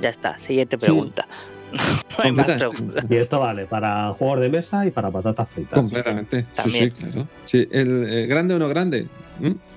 [0.00, 1.26] Ya está, siguiente pregunta.
[1.72, 3.06] no hay más preguntas.
[3.08, 5.74] Y esto vale para juegos de mesa y para patatas fritas.
[5.74, 6.46] completamente.
[6.68, 7.28] Sí, claro.
[7.44, 9.06] Sí, el eh, grande o no grande.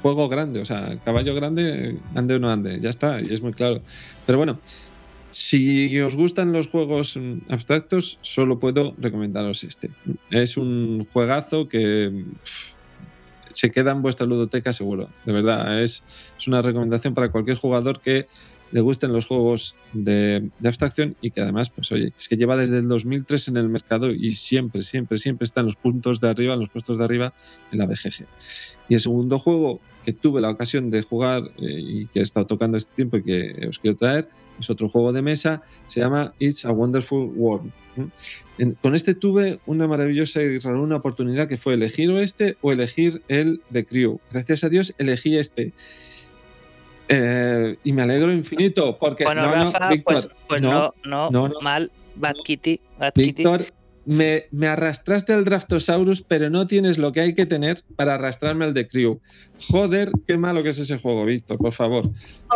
[0.01, 3.51] Juego grande, o sea, caballo grande, ande o no ande, ya está, y es muy
[3.51, 3.81] claro.
[4.25, 4.59] Pero bueno,
[5.31, 9.91] si os gustan los juegos mm, abstractos, solo puedo recomendaros este.
[10.31, 12.25] Es un juegazo que
[13.51, 15.09] se queda en vuestra ludoteca seguro.
[15.25, 16.03] De verdad, es
[16.47, 18.27] una recomendación para cualquier jugador que
[18.71, 22.77] le gusten los juegos de, abstracción y que además, pues oye, es que lleva desde
[22.77, 26.53] el 2003 en el mercado y siempre, siempre, siempre está en los puntos de arriba,
[26.53, 27.33] en los puestos de arriba
[27.71, 28.25] en la BGG.
[28.87, 32.45] Y el segundo juego que tuve la ocasión de jugar eh, y que he estado
[32.45, 34.29] tocando este tiempo y que os quiero traer
[34.59, 37.71] es otro juego de mesa, se llama It's a Wonderful World.
[38.57, 42.71] En- con este tuve una maravillosa y rara una oportunidad que fue elegir este o
[42.71, 44.19] elegir el de Crew.
[44.31, 45.73] Gracias a Dios elegí este.
[47.11, 51.29] Eh, y me alegro infinito porque Bueno, no, no, Rafa, Víctor, pues, pues no, no,
[51.31, 51.59] no, no.
[51.61, 51.91] mal.
[52.15, 53.43] Bad Kitty, Bad Kitty.
[53.43, 53.65] Víctor,
[54.05, 58.65] me, me arrastraste al Draftosaurus, pero no tienes lo que hay que tener para arrastrarme
[58.65, 59.21] al de Crew.
[59.69, 62.09] Joder, qué malo que es ese juego, Víctor, por favor.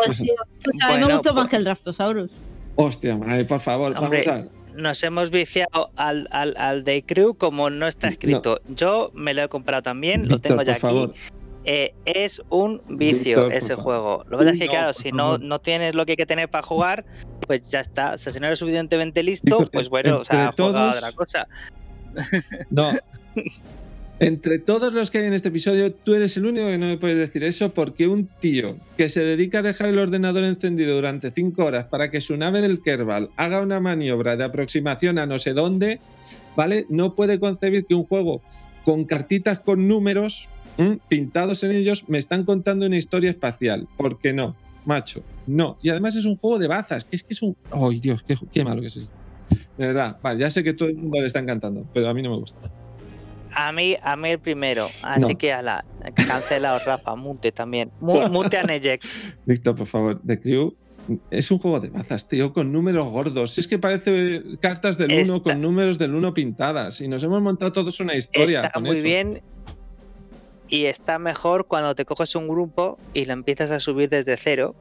[0.05, 0.29] Pues, sí,
[0.63, 2.29] pues a mí me gustó más pues- que el Draftosaurus.
[2.75, 4.63] Hostia, madre, por favor, Hombre, vamos a ver.
[4.75, 8.59] Nos hemos viciado al, al, al Day Crew como no está escrito.
[8.67, 11.13] Yo me lo he comprado también, lo tengo ya por favor.
[11.65, 14.23] Eh, es un vicio Víctor, ese juego.
[14.29, 16.49] Lo que pasa es que, claro, si no, no tienes lo que hay que tener
[16.49, 17.05] para jugar,
[17.47, 18.13] pues ya está.
[18.13, 21.11] O sea, si no eres suficientemente listo, Víctor, pues en- bueno, o sea, todos- otra
[21.13, 21.47] cosa.
[22.69, 22.91] No.
[24.19, 26.97] Entre todos los que hay en este episodio, tú eres el único que no me
[26.97, 31.31] puedes decir eso porque un tío que se dedica a dejar el ordenador encendido durante
[31.31, 35.39] 5 horas para que su nave del Kerbal haga una maniobra de aproximación a no
[35.39, 35.99] sé dónde,
[36.55, 36.85] ¿vale?
[36.89, 38.41] No puede concebir que un juego
[38.85, 40.47] con cartitas con números
[41.07, 43.87] pintados en ellos me están contando una historia espacial.
[43.97, 44.55] ¿Por qué no?
[44.85, 45.77] Macho, no.
[45.81, 47.55] Y además es un juego de bazas, que es que es un...
[47.71, 48.21] ¡Ay, Dios!
[48.23, 49.07] Qué, qué malo que es eso!
[49.77, 52.21] De verdad, vale, ya sé que todo el mundo le está encantando, pero a mí
[52.21, 52.59] no me gusta.
[53.55, 54.83] A mí, a mí el primero.
[55.03, 55.37] Así No.
[55.37, 55.85] que a la
[56.15, 57.91] cancelado, Rafa, mute también.
[57.99, 59.01] Mu- Mute a Nejek.
[59.45, 60.75] Víctor, por favor, The Crew
[61.29, 63.51] es un juego de bazas, tío, con números gordos.
[63.51, 66.99] Si es que parece cartas del 1 Está- con números del 1 pintadas.
[67.01, 68.61] Y nos hemos montado todos una historia.
[68.61, 69.03] Está con muy eso.
[69.03, 69.41] bien
[70.69, 74.75] y está mejor cuando te coges un grupo y lo empiezas a subir desde cero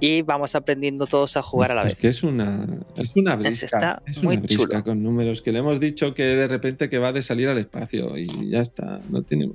[0.00, 2.00] y vamos aprendiendo todos a jugar a la Es vez.
[2.00, 2.66] que es una,
[2.96, 3.64] es una Es- brisca.
[3.66, 4.84] está es muy una brisca chulo.
[4.84, 8.16] con números que le hemos dicho que de repente que va de salir al espacio
[8.18, 9.00] y ya está.
[9.08, 9.50] No tiene.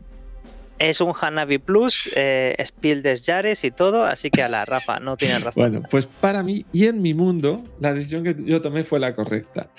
[0.79, 4.99] Es un Hanabi Plus, eh, Spiel des Jahres y todo, así que a la Rafa,
[4.99, 5.61] no tienes razón.
[5.61, 9.13] Bueno, pues para mí y en mi mundo, la decisión que yo tomé fue la
[9.13, 9.69] correcta.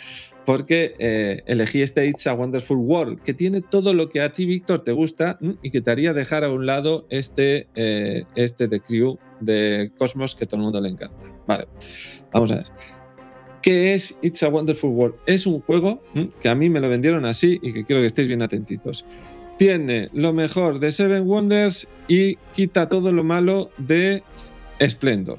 [0.44, 4.46] Porque eh, elegí este It's a Wonderful World, que tiene todo lo que a ti,
[4.46, 8.80] Víctor, te gusta y que te haría dejar a un lado este, eh, este de
[8.80, 11.24] Crew de Cosmos que todo el mundo le encanta.
[11.46, 11.68] Vale,
[12.32, 12.64] vamos a ver.
[13.62, 15.16] ¿Qué es It's a Wonderful World?
[15.26, 16.02] Es un juego
[16.40, 19.04] que a mí me lo vendieron así y que quiero que estéis bien atentitos.
[19.60, 24.22] Tiene lo mejor de Seven Wonders y quita todo lo malo de
[24.80, 25.36] Splendor.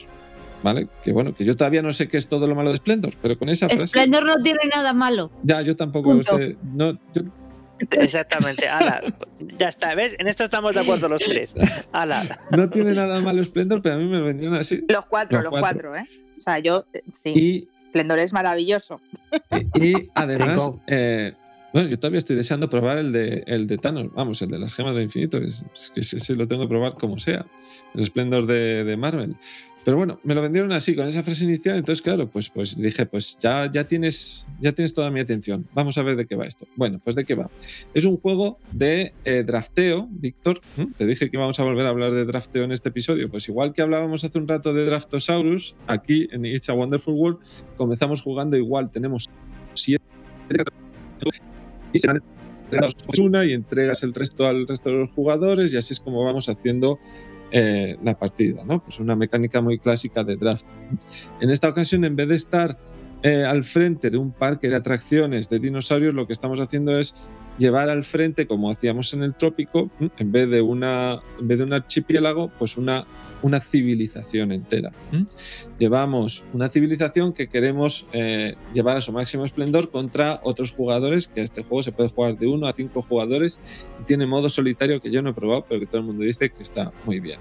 [0.62, 0.90] ¿Vale?
[1.02, 3.36] Que bueno, que yo todavía no sé qué es todo lo malo de Splendor, pero
[3.40, 3.88] con esa frase.
[3.88, 5.32] Splendor no tiene nada malo.
[5.42, 6.56] Ya, yo tampoco lo sé.
[6.62, 7.24] No, yo,
[7.90, 9.02] Exactamente, ala,
[9.58, 10.16] ya está, ¿ves?
[10.20, 11.56] En esto estamos de acuerdo los tres.
[11.92, 12.24] Ala.
[12.52, 14.84] No tiene nada malo Splendor, pero a mí me vendieron así.
[14.88, 15.96] Los cuatro, los, cuatro.
[15.96, 16.06] ¿eh?
[16.38, 17.34] O sea, yo, sí.
[17.36, 19.02] Y, Splendor es maravilloso.
[19.82, 21.34] Y, además, eh,
[21.74, 24.74] bueno, yo todavía estoy deseando probar el de, el de Thanos, vamos, el de las
[24.74, 27.46] gemas de infinito, es, que ese, lo tengo que probar como sea,
[27.94, 29.36] el Splendor de, de Marvel.
[29.84, 33.08] Pero bueno, me lo vendieron así, con esa frase inicial, entonces claro, pues, pues dije,
[33.08, 36.46] pues ya, ya, tienes, ya tienes toda mi atención, vamos a ver de qué va
[36.46, 36.68] esto.
[36.76, 37.50] Bueno, pues de qué va.
[37.94, 40.62] Es un juego de eh, drafteo, Víctor,
[40.98, 43.74] te dije que íbamos a volver a hablar de drafteo en este episodio, pues igual
[43.74, 47.40] que hablábamos hace un rato de Draftosaurus, aquí en It's a Wonderful World
[47.76, 49.30] comenzamos jugando igual, tenemos
[49.74, 50.04] siete
[51.94, 52.10] y se
[53.20, 56.48] una y entregas el resto al resto de los jugadores y así es como vamos
[56.48, 57.00] haciendo
[57.52, 58.82] eh, la partida, ¿no?
[58.82, 60.66] Pues una mecánica muy clásica de draft.
[61.42, 62.78] En esta ocasión, en vez de estar
[63.24, 67.14] eh, al frente de un parque de atracciones de dinosaurios, lo que estamos haciendo es
[67.58, 71.64] llevar al frente, como hacíamos en el trópico, en vez de, una, en vez de
[71.64, 73.06] un archipiélago, pues una
[73.42, 74.92] una civilización entera.
[75.80, 81.42] Llevamos una civilización que queremos eh, llevar a su máximo esplendor contra otros jugadores, que
[81.42, 83.60] este juego se puede jugar de uno a cinco jugadores
[84.06, 86.64] tiene modo solitario que yo no he probado, pero que todo el mundo dice que
[86.64, 87.40] está muy bien.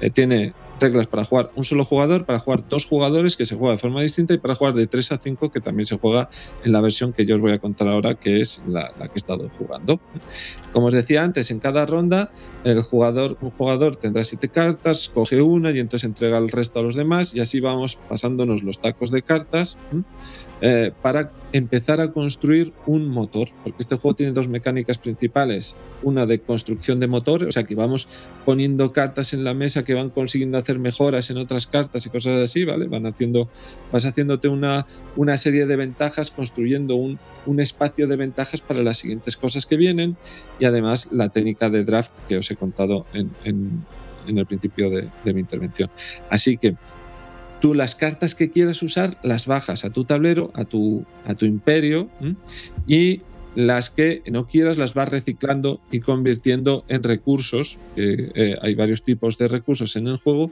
[0.00, 0.54] Eh, tiene
[0.84, 4.02] reglas para jugar un solo jugador, para jugar dos jugadores que se juega de forma
[4.02, 6.28] distinta y para jugar de 3 a 5 que también se juega
[6.62, 9.16] en la versión que yo os voy a contar ahora, que es la, que he
[9.16, 10.00] estado jugando.
[10.72, 12.32] Como os decía antes, en cada ronda
[12.64, 16.82] el jugador, un jugador tendrá siete cartas, coge una y entonces entrega el resto a
[16.82, 19.78] los demás y así vamos pasándonos los tacos de cartas
[20.66, 26.24] eh, para empezar a construir un motor, porque este juego tiene dos mecánicas principales, una
[26.24, 28.08] de construcción de motor, o sea que vamos
[28.46, 32.42] poniendo cartas en la mesa que van consiguiendo hacer mejoras en otras cartas y cosas
[32.42, 32.86] así, ¿vale?
[32.86, 33.50] Van haciendo,
[33.92, 34.86] vas haciéndote una,
[35.16, 39.76] una serie de ventajas, construyendo un, un espacio de ventajas para las siguientes cosas que
[39.76, 40.16] vienen
[40.58, 43.84] y además la técnica de draft que os he contado en, en,
[44.38, 45.90] el principio de, de mi intervención.
[46.30, 46.74] Así que
[47.64, 51.46] tú las cartas que quieras usar las bajas a tu tablero, a tu, a tu
[51.46, 52.10] imperio,
[52.86, 53.22] y
[53.54, 57.78] las que no quieras las vas reciclando y convirtiendo en recursos.
[57.96, 60.50] Eh, hay varios tipos de recursos en el juego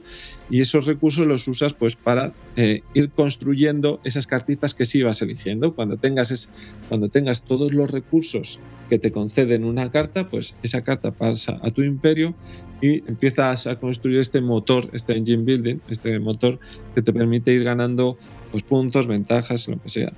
[0.49, 5.21] y esos recursos los usas pues para eh, ir construyendo esas cartitas que sí vas
[5.21, 5.75] eligiendo.
[5.75, 6.49] Cuando tengas, es,
[6.87, 8.59] cuando tengas todos los recursos
[8.89, 12.35] que te conceden una carta, pues esa carta pasa a tu imperio
[12.81, 16.59] y empiezas a construir este motor, este engine building, este motor
[16.95, 18.17] que te permite ir ganando
[18.51, 20.13] pues, puntos, ventajas, lo que sea.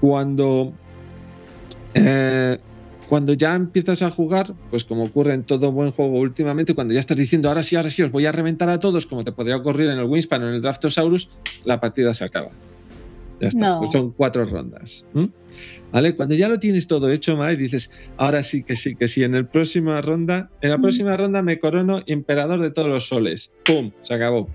[0.00, 0.74] Cuando
[1.98, 2.58] eh,
[3.08, 7.00] cuando ya empiezas a jugar, pues como ocurre en todo buen juego últimamente, cuando ya
[7.00, 9.56] estás diciendo ahora sí, ahora sí, os voy a reventar a todos, como te podría
[9.56, 11.30] ocurrir en el Wingspan o en el Draftosaurus,
[11.64, 12.50] la partida se acaba.
[13.40, 15.06] Ya está, pues son cuatro rondas.
[15.92, 16.16] ¿Vale?
[16.16, 19.34] Cuando ya lo tienes todo hecho, Mai, dices, ahora sí que sí, que sí, en,
[19.34, 23.52] el próxima ronda, en la próxima ronda me corono emperador de todos los soles.
[23.64, 23.92] ¡Pum!
[24.02, 24.48] Se acabó.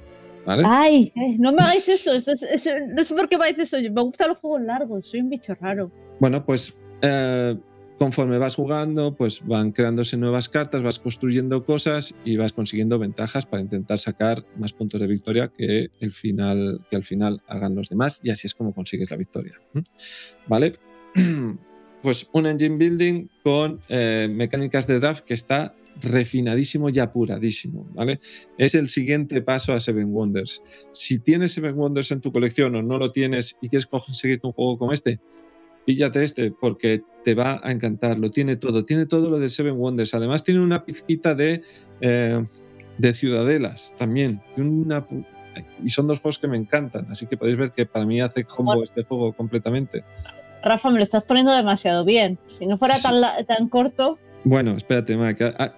[0.46, 0.64] ¿Vale?
[0.68, 4.38] Ay, no me hagáis eso, no sé por qué me hagáis eso, me gustan los
[4.40, 5.90] juegos largos, soy un bicho raro.
[6.20, 7.58] Bueno, pues eh,
[7.98, 13.46] conforme vas jugando, pues van creándose nuevas cartas, vas construyendo cosas y vas consiguiendo ventajas
[13.46, 17.90] para intentar sacar más puntos de victoria que, el final, que al final hagan los
[17.90, 19.60] demás y así es como consigues la victoria.
[20.48, 20.74] ¿Vale?
[22.02, 28.20] Pues un engine building con eh, mecánicas de draft que está refinadísimo y apuradísimo, ¿vale?
[28.58, 30.62] Es el siguiente paso a Seven Wonders.
[30.92, 34.52] Si tienes Seven Wonders en tu colección o no lo tienes y quieres conseguirte un
[34.52, 35.22] juego como este,
[35.86, 38.18] píllate este porque te va a encantar.
[38.20, 40.14] Lo tiene todo, tiene todo lo de Seven Wonders.
[40.14, 41.62] Además, tiene una pizquita de,
[42.02, 42.44] eh,
[42.98, 44.42] de ciudadelas también.
[44.58, 45.08] una,
[45.84, 48.44] y son dos juegos que me encantan, así que podéis ver que para mí hace
[48.44, 50.04] combo este juego completamente.
[50.64, 52.40] Rafa, me lo estás poniendo demasiado bien.
[52.48, 54.18] Si no fuera tan, tan corto.
[54.46, 55.44] Bueno, espérate, Mike.
[55.44, 55.74] Ah, ah,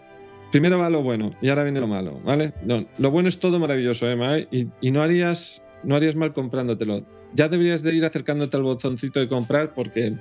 [0.51, 2.53] primero va lo bueno y ahora viene lo malo, ¿vale?
[2.63, 4.47] No, lo bueno es todo maravilloso, ¿eh, Mike?
[4.51, 7.05] Y, y no harías no harías mal comprándotelo
[7.35, 10.15] ya deberías de ir acercándote al botoncito de comprar porque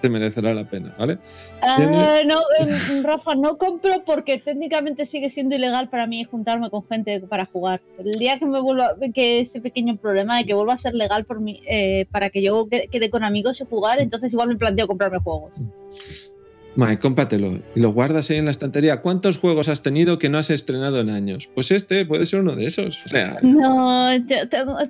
[0.00, 1.18] te merecerá la pena, ¿vale?
[1.60, 6.86] Ah, no, em, Rafa, no compro porque técnicamente sigue siendo ilegal para mí juntarme con
[6.86, 7.82] gente para jugar.
[7.98, 11.24] El día que me vuelva, que ese pequeño problema de que vuelva a ser legal
[11.24, 14.86] por mí, eh, para que yo quede con amigos y jugar, entonces igual me planteo
[14.86, 15.52] comprarme juegos.
[16.76, 19.00] Mae, cómpratelo y lo guardas ahí en la estantería.
[19.00, 21.50] ¿Cuántos juegos has tenido que no has estrenado en años?
[21.54, 23.00] Pues este puede ser uno de esos.
[23.04, 24.10] O sea, No,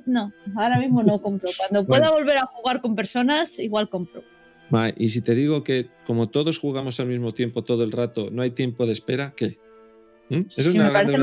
[0.07, 1.51] no, ahora mismo no compro.
[1.57, 4.25] Cuando pueda volver a jugar con personas, igual compro.
[4.71, 8.31] mae, y si te digo que como todos jugamos al mismo tiempo todo el rato,
[8.33, 9.59] no hay tiempo de espera, ¿qué?
[10.29, 10.41] ¿Mm?
[10.57, 11.19] Es Sí, me, parece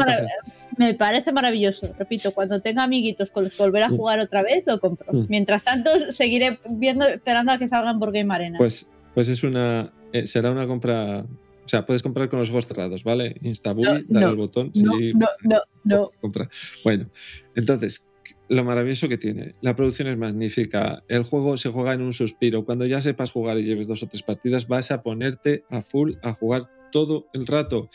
[0.77, 1.93] me parece maravilloso.
[1.99, 5.11] Repito, cuando tenga amiguitos con los que volver a jugar otra vez, lo compro.
[5.11, 5.25] Mm.
[5.27, 8.57] Mientras tanto, seguiré viendo, esperando a que salgan por Game Arena.
[8.57, 9.91] Pues, pues es una.
[10.13, 11.25] Eh, será una compra.
[11.65, 13.35] O sea, puedes comprar con los ojos cerrados, ¿vale?
[13.41, 14.71] Instabui, No, dale no, al botón.
[14.75, 16.11] no, sí, no, no, no.
[16.21, 16.49] compra.
[16.83, 17.09] Bueno,
[17.55, 18.09] entonces,
[18.49, 19.55] lo maravilloso que tiene.
[19.61, 21.03] La producción es magnífica.
[21.07, 22.65] El juego se juega en un suspiro.
[22.65, 26.13] Cuando ya sepas jugar y lleves dos o tres partidas, vas a ponerte a full
[26.21, 27.89] a jugar todo el rato.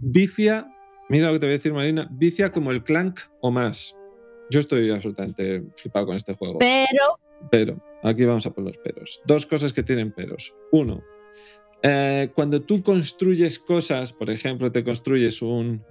[0.00, 0.72] Vicia,
[1.08, 3.96] mira lo que te voy a decir, Marina, vicia como el Clank o más.
[4.50, 6.58] Yo estoy absolutamente flipado con este juego.
[6.58, 7.18] Pero
[7.50, 9.20] Pero, aquí vamos a por los peros.
[9.26, 10.54] Dos cosas que tienen peros.
[10.72, 11.02] Uno,
[11.82, 15.82] eh, cuando tú construyes cosas, por ejemplo, te construyes un,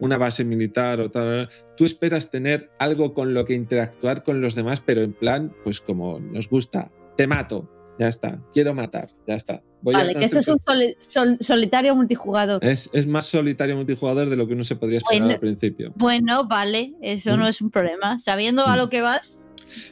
[0.00, 4.54] una base militar o tal, tú esperas tener algo con lo que interactuar con los
[4.54, 9.34] demás, pero en plan, pues como nos gusta, te mato, ya está, quiero matar, ya
[9.34, 9.62] está.
[9.82, 12.64] Voy a vale, que ese es un construir- soli- sol- solitario multijugador.
[12.64, 15.92] es, es más solitario multijugador de lo que uno se podría esperar Bueno, al principio.
[15.96, 17.40] Bueno, vale, eso Mm.
[17.40, 18.18] no es un problema.
[18.18, 18.78] Sabiendo a Mm.
[18.78, 19.40] lo que vas,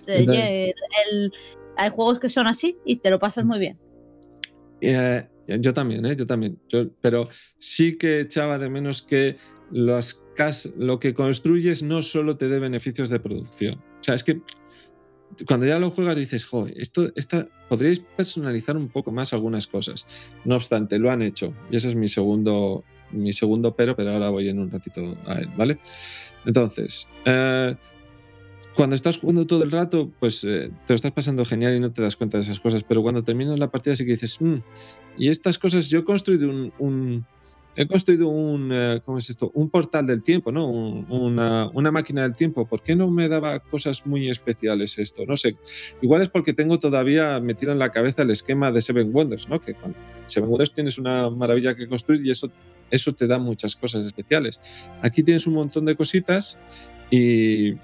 [0.00, 0.74] se- Entonces- el-
[1.24, 1.32] el-
[1.76, 3.78] hay juegos que son así y te lo pasas muy bien.
[4.80, 5.26] Eh,
[5.60, 6.14] yo también, ¿eh?
[6.16, 6.58] yo también.
[7.00, 7.28] Pero
[7.58, 9.36] sí que echaba de menos que
[9.72, 13.74] los cas- lo que construyes no solo te dé beneficios de producción.
[14.00, 14.40] O sea, es que
[15.46, 20.06] cuando ya lo juegas dices, joder, esto, esta, podríais personalizar un poco más algunas cosas.
[20.44, 21.54] No obstante, lo han hecho.
[21.70, 25.34] Y ese es mi segundo, mi segundo pero, pero ahora voy en un ratito a
[25.34, 25.78] él, ¿vale?
[26.46, 27.76] Entonces, eh,
[28.74, 31.92] cuando estás jugando todo el rato, pues eh, te lo estás pasando genial y no
[31.92, 34.56] te das cuenta de esas cosas, pero cuando terminas la partida sí que dices, "Mm,
[35.18, 37.26] y estas cosas, yo he construido un, un-
[37.76, 39.50] he construido un, eh, ¿cómo es esto?
[39.54, 40.66] Un portal del tiempo, ¿no?
[40.68, 42.66] Un- una, una máquina del tiempo.
[42.66, 45.24] ¿Por qué no me daba cosas muy especiales esto?
[45.26, 45.56] No sé.
[46.02, 49.60] Igual es porque tengo todavía metido en la cabeza el esquema de Seven Wonders, ¿no?
[49.60, 49.94] Que con
[50.26, 52.50] Seven Wonders tienes una maravilla que construir y eso,
[52.90, 54.60] eso te da muchas cosas especiales.
[55.00, 56.58] Aquí tienes un montón de cositas
[57.10, 57.74] y,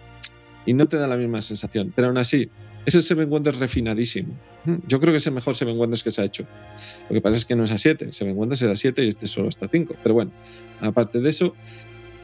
[0.66, 1.92] y no te da la misma sensación.
[1.96, 2.50] Pero aún así,
[2.84, 4.34] es el Seven Wonders refinadísimo.
[4.86, 6.44] Yo creo que es el mejor Seven Wonders que se ha hecho.
[7.08, 8.12] Lo que pasa es que no es a 7.
[8.12, 9.94] Seven Wonders era 7 y este solo está 5.
[10.02, 10.32] Pero bueno,
[10.80, 11.54] aparte de eso,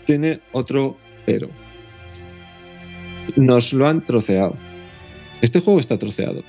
[0.05, 1.49] tiene otro pero.
[3.37, 4.57] Nos lo han troceado.
[5.41, 6.43] Este juego está troceado.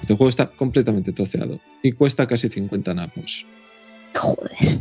[0.00, 3.46] Este juego está completamente troceado y cuesta casi 50 napos.
[4.14, 4.78] Joder.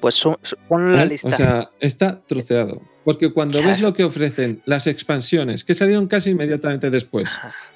[0.00, 1.08] Pues su- su- pon la ¿Eh?
[1.08, 1.28] lista.
[1.28, 2.80] O sea, está troceado.
[3.08, 7.30] Porque cuando ves lo que ofrecen las expansiones, que salieron casi inmediatamente después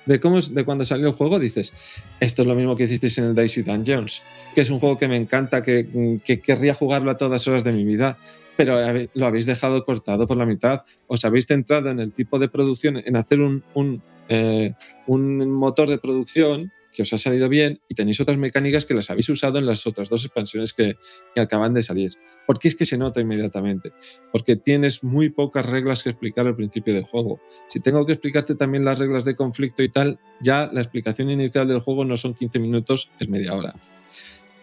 [0.04, 1.72] de, cómo, es- de cuando salió el juego, dices,
[2.20, 4.22] esto es lo mismo que hicisteis en el Daisy Dungeons,
[4.54, 7.72] que es un juego que me encanta, que, que querría jugarlo a todas horas de
[7.72, 8.18] mi vida,
[8.58, 8.76] pero
[9.14, 10.84] lo habéis dejado cortado por la mitad.
[11.06, 14.74] Os habéis centrado en el tipo de producción, en hacer un, un, eh,
[15.06, 19.10] un motor de producción que os ha salido bien y tenéis otras mecánicas que las
[19.10, 20.96] habéis usado en las otras dos expansiones que,
[21.34, 22.12] que acaban de salir.
[22.46, 23.92] Porque es que se nota inmediatamente.
[24.30, 27.40] Porque tienes muy pocas reglas que explicar al principio del juego.
[27.68, 31.66] Si tengo que explicarte también las reglas de conflicto y tal, ya la explicación inicial
[31.68, 33.74] del juego no son 15 minutos, es media hora.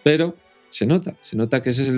[0.03, 0.35] Pero
[0.69, 1.93] se nota, se nota que esa es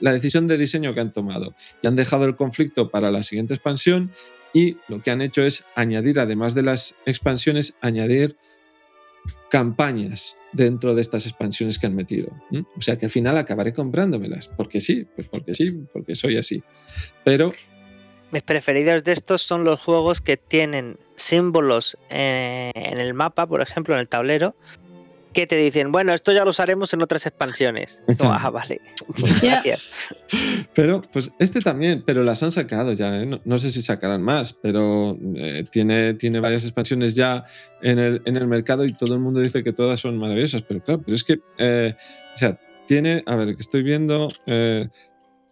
[0.00, 1.54] la decisión de diseño que han tomado.
[1.82, 4.10] Y han dejado el conflicto para la siguiente expansión
[4.52, 8.36] y lo que han hecho es añadir, además de las expansiones, añadir
[9.50, 12.28] campañas dentro de estas expansiones que han metido.
[12.76, 14.48] O sea que al final acabaré comprándomelas.
[14.48, 16.62] Porque sí, pues porque sí, porque soy así.
[17.24, 17.52] Pero
[18.30, 23.60] Mis preferidos de estos son los juegos que tienen símbolos eh, en el mapa, por
[23.60, 24.56] ejemplo, en el tablero,
[25.36, 28.02] que te dicen, bueno, esto ya lo usaremos en otras expansiones.
[28.18, 28.80] Ah, vale.
[29.06, 30.14] Pues gracias.
[30.74, 33.26] Pero, pues este también, pero las han sacado ya, ¿eh?
[33.26, 37.44] no, no sé si sacarán más, pero eh, tiene, tiene varias expansiones ya
[37.82, 40.82] en el, en el mercado y todo el mundo dice que todas son maravillosas, pero
[40.82, 41.94] claro, pero es que, eh,
[42.34, 44.88] o sea, tiene, a ver, que estoy viendo, eh,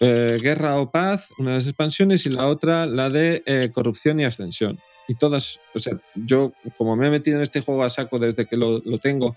[0.00, 4.18] eh, Guerra o Paz, una de las expansiones, y la otra, la de eh, Corrupción
[4.20, 4.78] y Ascensión.
[5.06, 8.46] Y todas, o sea, yo como me he metido en este juego a saco desde
[8.46, 9.36] que lo, lo tengo,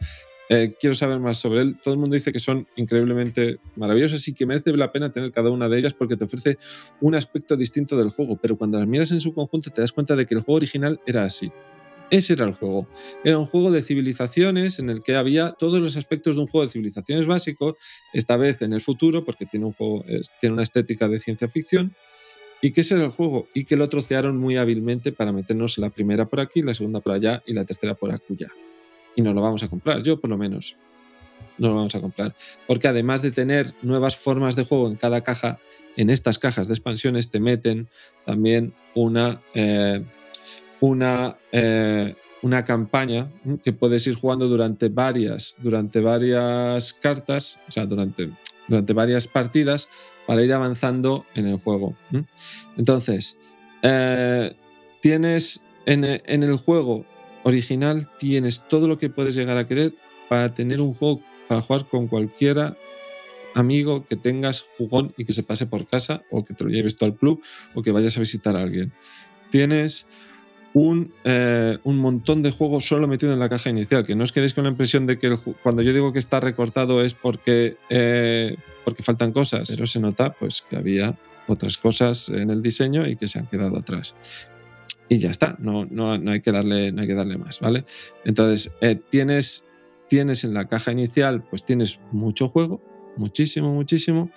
[0.49, 1.77] eh, quiero saber más sobre él.
[1.83, 5.49] Todo el mundo dice que son increíblemente maravillosas y que merece la pena tener cada
[5.49, 6.57] una de ellas porque te ofrece
[7.01, 8.37] un aspecto distinto del juego.
[8.37, 10.99] Pero cuando las miras en su conjunto te das cuenta de que el juego original
[11.05, 11.51] era así.
[12.09, 12.87] Ese era el juego.
[13.25, 16.65] Era un juego de civilizaciones en el que había todos los aspectos de un juego
[16.65, 17.75] de civilizaciones básico,
[18.13, 21.49] esta vez en el futuro, porque tiene, un juego, es- tiene una estética de ciencia
[21.49, 21.93] ficción.
[22.61, 25.89] Y que ese era el juego, y que lo trocearon muy hábilmente para meternos la
[25.89, 28.47] primera por aquí, la segunda por allá y la tercera por acullá.
[29.17, 30.77] Y nos lo vamos a comprar, yo por lo menos.
[31.57, 32.35] no lo vamos a comprar.
[32.67, 35.59] Porque además de tener nuevas formas de juego en cada caja,
[35.95, 37.89] en estas cajas de expansiones te meten
[38.27, 40.05] también una, eh,
[40.81, 42.13] una, eh,
[42.43, 43.31] una campaña
[43.63, 48.29] que puedes ir jugando durante varias, durante varias cartas, o sea, durante,
[48.67, 49.89] durante varias partidas
[50.27, 51.95] para ir avanzando en el juego.
[52.77, 53.39] Entonces,
[53.81, 54.55] eh,
[55.01, 57.03] tienes en, en el juego
[57.47, 59.95] original, tienes todo lo que puedes llegar a querer
[60.27, 62.75] para tener un juego para jugar con cualquiera
[63.55, 66.97] amigo que tengas jugón y que se pase por casa o que te lo lleves
[66.97, 67.41] tú al club
[67.73, 68.91] o que vayas a visitar a alguien.
[69.49, 70.07] Tienes
[70.73, 74.33] un, eh, un, montón de juegos solo metido en la caja inicial, que no os
[74.33, 75.33] quedéis con la impresión de que
[75.63, 80.33] cuando yo digo que está recortado es porque, eh, porque faltan cosas, pero se nota
[80.33, 81.17] pues, que había
[81.47, 84.15] otras cosas en el diseño y que se han quedado atrás.
[85.09, 87.85] Y ya está, no, no, no hay, que darle, no hay que darle más, ¿vale?
[88.25, 89.63] Entonces, eh, tienes,
[90.09, 92.81] tienes en la caja inicial, pues tienes mucho juego,
[93.15, 94.29] muchísimo, muchísimo,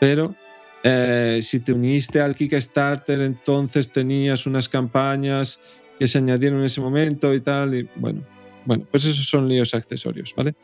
[0.00, 0.34] pero
[0.82, 5.60] eh, si te uniste al Kickstarter, entonces tenías unas campañas
[5.98, 8.22] que se añadieron en ese momento y tal, y bueno,
[8.64, 10.54] bueno, pues esos son líos accesorios, ¿vale?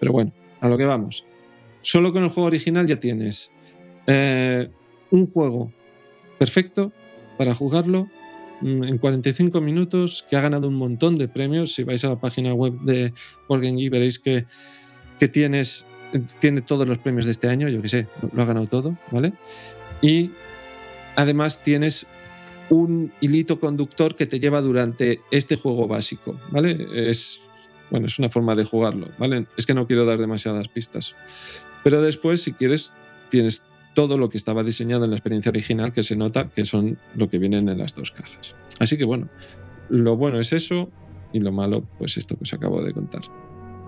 [0.00, 1.24] Pero bueno, a lo que vamos.
[1.80, 3.52] Solo con el juego original ya tienes
[4.06, 4.68] eh,
[5.10, 5.72] un juego
[6.38, 6.92] perfecto
[7.36, 8.08] para jugarlo
[8.62, 11.74] en 45 minutos, que ha ganado un montón de premios.
[11.74, 13.12] Si vais a la página web de
[13.48, 14.46] Wargame veréis que,
[15.18, 15.86] que tienes
[16.38, 19.32] tiene todos los premios de este año, yo que sé, lo ha ganado todo, ¿vale?
[20.00, 20.30] Y
[21.16, 22.06] además tienes
[22.70, 26.86] un hilito conductor que te lleva durante este juego básico, ¿vale?
[26.94, 27.42] Es,
[27.90, 29.46] bueno, es una forma de jugarlo, ¿vale?
[29.56, 31.14] Es que no quiero dar demasiadas pistas.
[31.84, 32.92] Pero después, si quieres,
[33.30, 33.64] tienes
[33.98, 37.28] todo lo que estaba diseñado en la experiencia original, que se nota que son lo
[37.28, 38.54] que vienen en las dos cajas.
[38.78, 39.28] Así que bueno,
[39.88, 40.88] lo bueno es eso
[41.32, 43.22] y lo malo, pues esto que os acabo de contar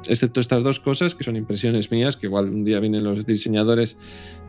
[0.08, 3.98] excepto estas dos cosas, que son impresiones mías, que igual un día vienen los diseñadores,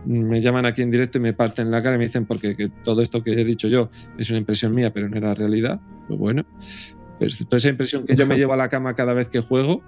[0.03, 2.69] me llaman aquí en directo y me parten la cara y me dicen porque que
[2.69, 5.79] todo esto que he dicho yo es una impresión mía, pero no era realidad.
[6.07, 6.43] Pues bueno,
[7.19, 9.83] pero toda esa impresión que yo me llevo a la cama cada vez que juego,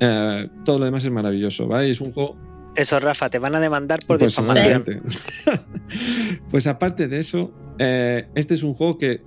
[0.00, 1.88] eh, todo lo demás es maravilloso, ¿vale?
[1.90, 2.36] Es un juego...
[2.74, 4.36] Eso, Rafa, te van a demandar por pues,
[6.50, 9.22] pues aparte de eso, eh, este es un juego que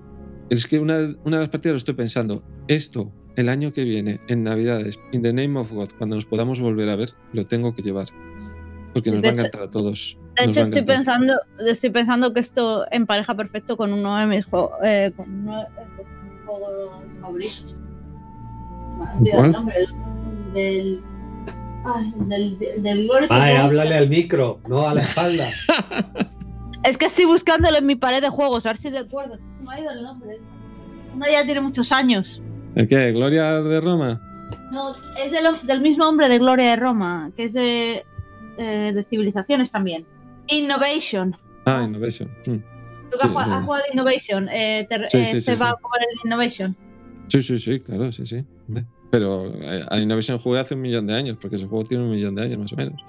[0.49, 4.19] es que una, una de las partidas lo estoy pensando, esto el año que viene,
[4.27, 7.75] en Navidades, In the Name of God, cuando nos podamos volver a ver, lo tengo
[7.75, 8.07] que llevar.
[8.93, 10.17] Porque nos va a encantar a todos.
[10.35, 14.71] De hecho, estoy pensando, estoy pensando que esto empareja perfecto con uno de mis juegos,
[14.83, 17.77] eh, con uno de mis juegos favoritos.
[19.31, 19.55] ¿Cuál?
[20.55, 21.03] Del,
[21.87, 25.49] ay, del, del, Ay, háblale al micro, no a la espalda.
[26.83, 29.37] es que estoy buscándolo en mi pared de juegos, a ver si recuerdo.
[29.37, 30.39] Se me ha ido el nombre.
[31.13, 32.41] Uno ya tiene muchos años.
[32.75, 33.11] ¿El qué?
[33.11, 34.21] ¿Gloria de Roma?
[34.71, 35.31] No, es
[35.65, 38.05] del, mismo hombre de Gloria de Roma, que es de,
[38.57, 40.05] eh, de civilizaciones también.
[40.47, 41.35] Innovation.
[41.65, 42.29] Ah, Innovation.
[42.45, 42.57] Mm.
[43.09, 44.49] ¿Tú has, jugado Innovation?
[44.51, 46.75] Eh, ¿Te, sí, eh, va a jugar el Innovation?
[47.29, 48.45] Sí, sí, sí, claro, sí, sí.
[49.09, 49.53] Pero
[49.89, 52.43] a Innovation jugué hace un millón de años, porque ese juego tiene un millón de
[52.43, 53.01] años más o menos.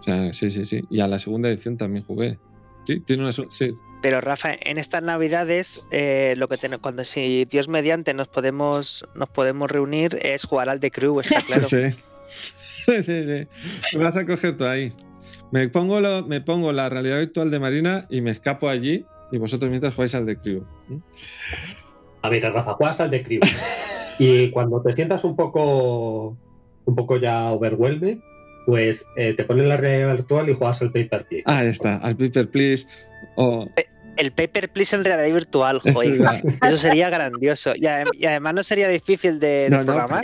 [0.00, 0.82] O sea, sí, sí, sí.
[0.90, 2.38] Y a la segunda edición también jugué.
[2.84, 3.32] Sí, tiene una.
[3.32, 3.74] Sí,
[4.04, 9.08] pero Rafa, en estas navidades, eh, lo que tenemos, cuando si Dios mediante nos podemos,
[9.14, 11.64] nos podemos reunir es jugar al The Crew, está claro.
[11.64, 12.52] Sí, sí.
[13.02, 13.96] sí, sí.
[13.96, 14.92] Me vas a coger tú ahí.
[15.52, 19.38] Me pongo, lo, me pongo la realidad virtual de Marina y me escapo allí y
[19.38, 20.66] vosotros mientras jugáis al The Crew.
[22.20, 23.40] A ver, Rafa, juegas al The Crew.
[24.18, 26.36] y cuando te sientas un poco,
[26.84, 28.18] un poco ya overwhelmed,
[28.66, 31.44] pues eh, te pones la realidad virtual y juegas al Paper Please.
[31.46, 32.86] Ah, ahí está, al Paper Please.
[33.36, 33.66] O
[34.16, 36.20] el paper please en realidad virtual, joder.
[36.62, 37.74] Eso sería grandioso.
[37.74, 40.22] Y, además no sería difícil de, programar.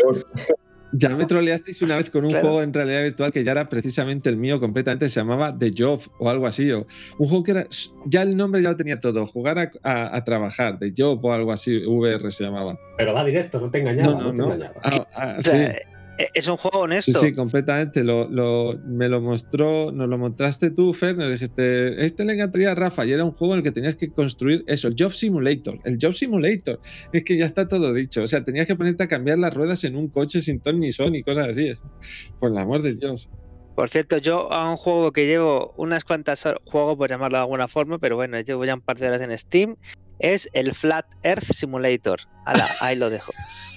[0.92, 4.28] Ya me troleasteis una vez con un juego en realidad virtual que ya era precisamente
[4.28, 6.70] el mío completamente, se llamaba The Job o algo así.
[6.72, 6.86] O
[7.18, 7.66] un juego que era,
[8.06, 11.84] ya el nombre ya lo tenía todo, jugar a, trabajar, The Job o algo así,
[11.84, 12.78] VR se llamaba.
[12.98, 14.20] Pero va directo, no te engañaba.
[14.20, 14.52] No, no,
[14.82, 15.56] ah, ah, sí.
[16.20, 17.12] Eh, es un juego honesto.
[17.12, 18.04] Sí, sí, completamente.
[18.04, 18.28] Lo,
[18.84, 23.06] me lo mostró, nos lo mostraste tú, Fer, nos dijiste, este le encantaría a Rafa
[23.06, 25.78] y era un juego en el que tenías que construir eso, el Job Simulator.
[25.84, 26.78] El Job Simulator.
[27.12, 28.22] Es que ya está todo dicho.
[28.22, 30.92] O sea, tenías que ponerte a cambiar las ruedas en un coche sin ton ni
[30.92, 31.72] son y cosas así.
[32.38, 33.30] Por el amor de Dios.
[33.74, 37.42] Por cierto, yo a un juego que llevo unas cuantas horas, juego por llamarlo de
[37.42, 39.76] alguna forma, pero bueno, llevo ya un par de horas en Steam
[40.20, 42.20] es el Flat Earth Simulator.
[42.80, 43.32] ahí lo dejo.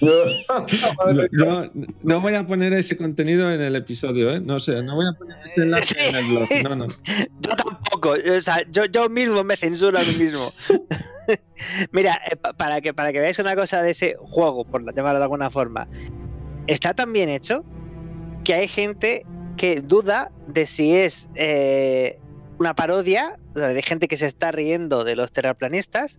[1.32, 1.70] no,
[2.02, 4.40] no, voy a poner ese contenido en el episodio, ¿eh?
[4.40, 6.48] No sé, no voy a poner ese enlace en el blog.
[6.62, 6.88] No, no.
[7.40, 8.14] Yo tampoco.
[8.36, 10.52] O sea, yo, yo mismo me censuro a mí mismo.
[11.92, 15.24] Mira, eh, para que, para que veáis una cosa de ese juego, por llamarlo de
[15.24, 15.88] alguna forma,
[16.66, 17.64] está tan bien hecho
[18.44, 19.24] que hay gente
[19.56, 22.18] que duda de si es eh,
[22.58, 26.18] una parodia, de gente que se está riendo de los terraplanistas,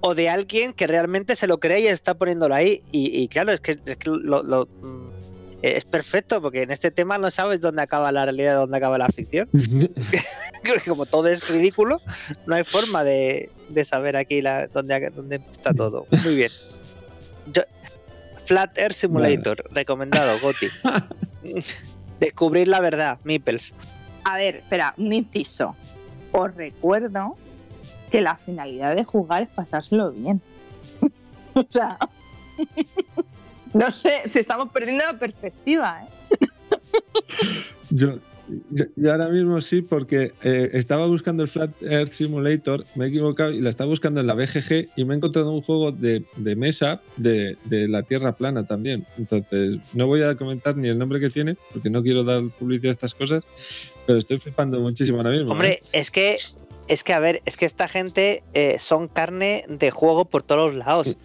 [0.00, 2.82] o de alguien que realmente se lo cree y está poniéndolo ahí.
[2.92, 5.08] Y, y claro, es que, es, que lo- lo, mm,
[5.62, 9.08] es perfecto, porque en este tema no sabes dónde acaba la realidad, dónde acaba la
[9.08, 9.48] ficción.
[10.62, 12.00] Creo que como todo es ridículo,
[12.46, 16.06] no hay forma de, de saber aquí la, dónde, dónde está todo.
[16.24, 16.50] Muy bien.
[17.52, 17.62] Yo-
[18.46, 20.66] Flat Earth Simulator, recomendado, Goti.
[22.20, 23.74] Descubrir la verdad, Meeples.
[24.24, 25.74] A ver, espera, un inciso.
[26.32, 27.36] Os recuerdo
[28.10, 30.40] que la finalidad de jugar es pasárselo bien.
[31.54, 31.98] o sea,
[33.72, 36.02] no sé, si estamos perdiendo la perspectiva.
[36.02, 36.38] ¿eh?
[37.90, 38.18] Yo,
[38.70, 43.08] yo- yo ahora mismo sí, porque eh, estaba buscando el Flat Earth Simulator, me he
[43.08, 46.24] equivocado y la estaba buscando en la BGG y me he encontrado un juego de,
[46.36, 49.04] de mesa de, de la Tierra plana también.
[49.18, 52.90] Entonces, no voy a comentar ni el nombre que tiene, porque no quiero dar publicidad
[52.90, 53.44] a estas cosas,
[54.06, 55.52] pero estoy flipando muchísimo ahora mismo.
[55.52, 55.80] Hombre, ¿eh?
[55.92, 56.36] es que,
[56.88, 60.72] es que, a ver, es que esta gente eh, son carne de juego por todos
[60.74, 61.16] los lados.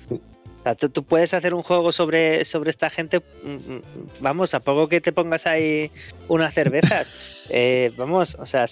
[0.64, 3.82] O sea, tú, tú puedes hacer un juego sobre, sobre esta gente, mm, mm,
[4.22, 5.92] vamos, a poco que te pongas ahí
[6.30, 7.48] unas cervezas.
[7.52, 8.66] eh, vamos, o sea,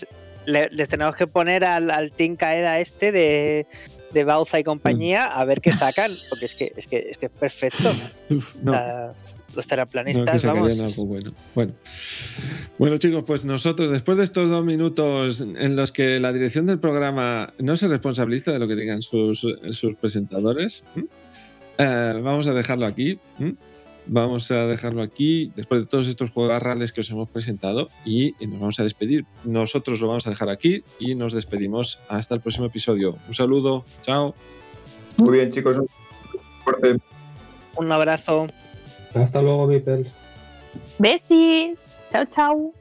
[0.45, 3.67] le- les tenemos que poner al, al Team Kaeda este de,
[4.13, 7.25] de Bauza y compañía a ver qué sacan, porque es que es, que, es, que
[7.25, 7.91] es perfecto.
[8.29, 8.71] Uf, no.
[9.53, 10.93] los No, terraplanistas, sacarían vamos.
[10.93, 11.33] algo bueno.
[11.53, 11.73] bueno.
[12.77, 16.79] Bueno, chicos, pues nosotros, después de estos dos minutos en los que la dirección del
[16.79, 20.83] programa no se responsabiliza de lo que digan sus, sus presentadores,
[21.81, 23.19] Eh, vamos a dejarlo aquí.
[24.05, 28.59] Vamos a dejarlo aquí después de todos estos juegos que os hemos presentado y, nos
[28.59, 29.25] vamos a despedir.
[29.43, 33.17] Nosotros lo vamos a dejar aquí y nos despedimos hasta el próximo episodio.
[33.27, 34.35] Un saludo, chao.
[35.17, 35.77] Muy bien, chicos.
[35.77, 35.87] un
[36.63, 36.97] fuerte.
[37.77, 38.47] Un abrazo.
[39.15, 40.13] Hasta luego, Mipels.
[40.99, 41.79] Besis.
[42.11, 42.73] Chao, chao.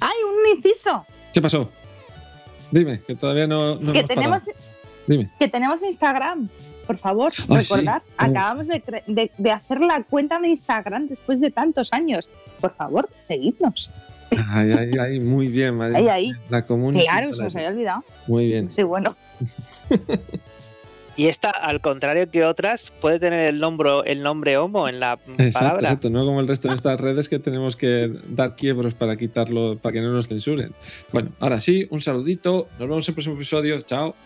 [0.00, 1.04] ¡Ay, un inciso!
[1.32, 1.70] ¿Qué pasó?
[2.70, 4.60] Dime, que todavía no, no que, hemos tenemos, parado.
[5.06, 5.30] Dime.
[5.38, 6.48] que tenemos Instagram.
[6.86, 7.42] Por favor, sí.
[7.48, 8.12] recordad, Oh.
[8.18, 12.28] acabamos de, cre- de- de hacer la cuenta de Instagram después de tantos años.
[12.60, 13.90] Por favor, seguidnos.
[14.50, 15.98] Ay, ay, ay, muy bien, María.
[15.98, 16.32] Ahí, ahí.
[16.50, 17.04] La comunidad.
[17.04, 18.04] Claro, se nos había olvidado.
[18.26, 18.70] Muy bien.
[18.70, 19.16] Sí, bueno.
[21.16, 25.12] Y esta, al contrario que otras, puede tener el nombre, el nombre homo en la
[25.38, 25.80] Exacto, palabra.
[25.88, 26.10] exacto.
[26.10, 29.92] No como el resto de estas redes que tenemos que dar quiebros para quitarlo, para
[29.92, 30.72] que no nos censuren.
[31.12, 32.66] Bueno, ahora sí, un saludito.
[32.80, 33.80] Nos vemos en el próximo episodio.
[33.82, 34.16] Chao.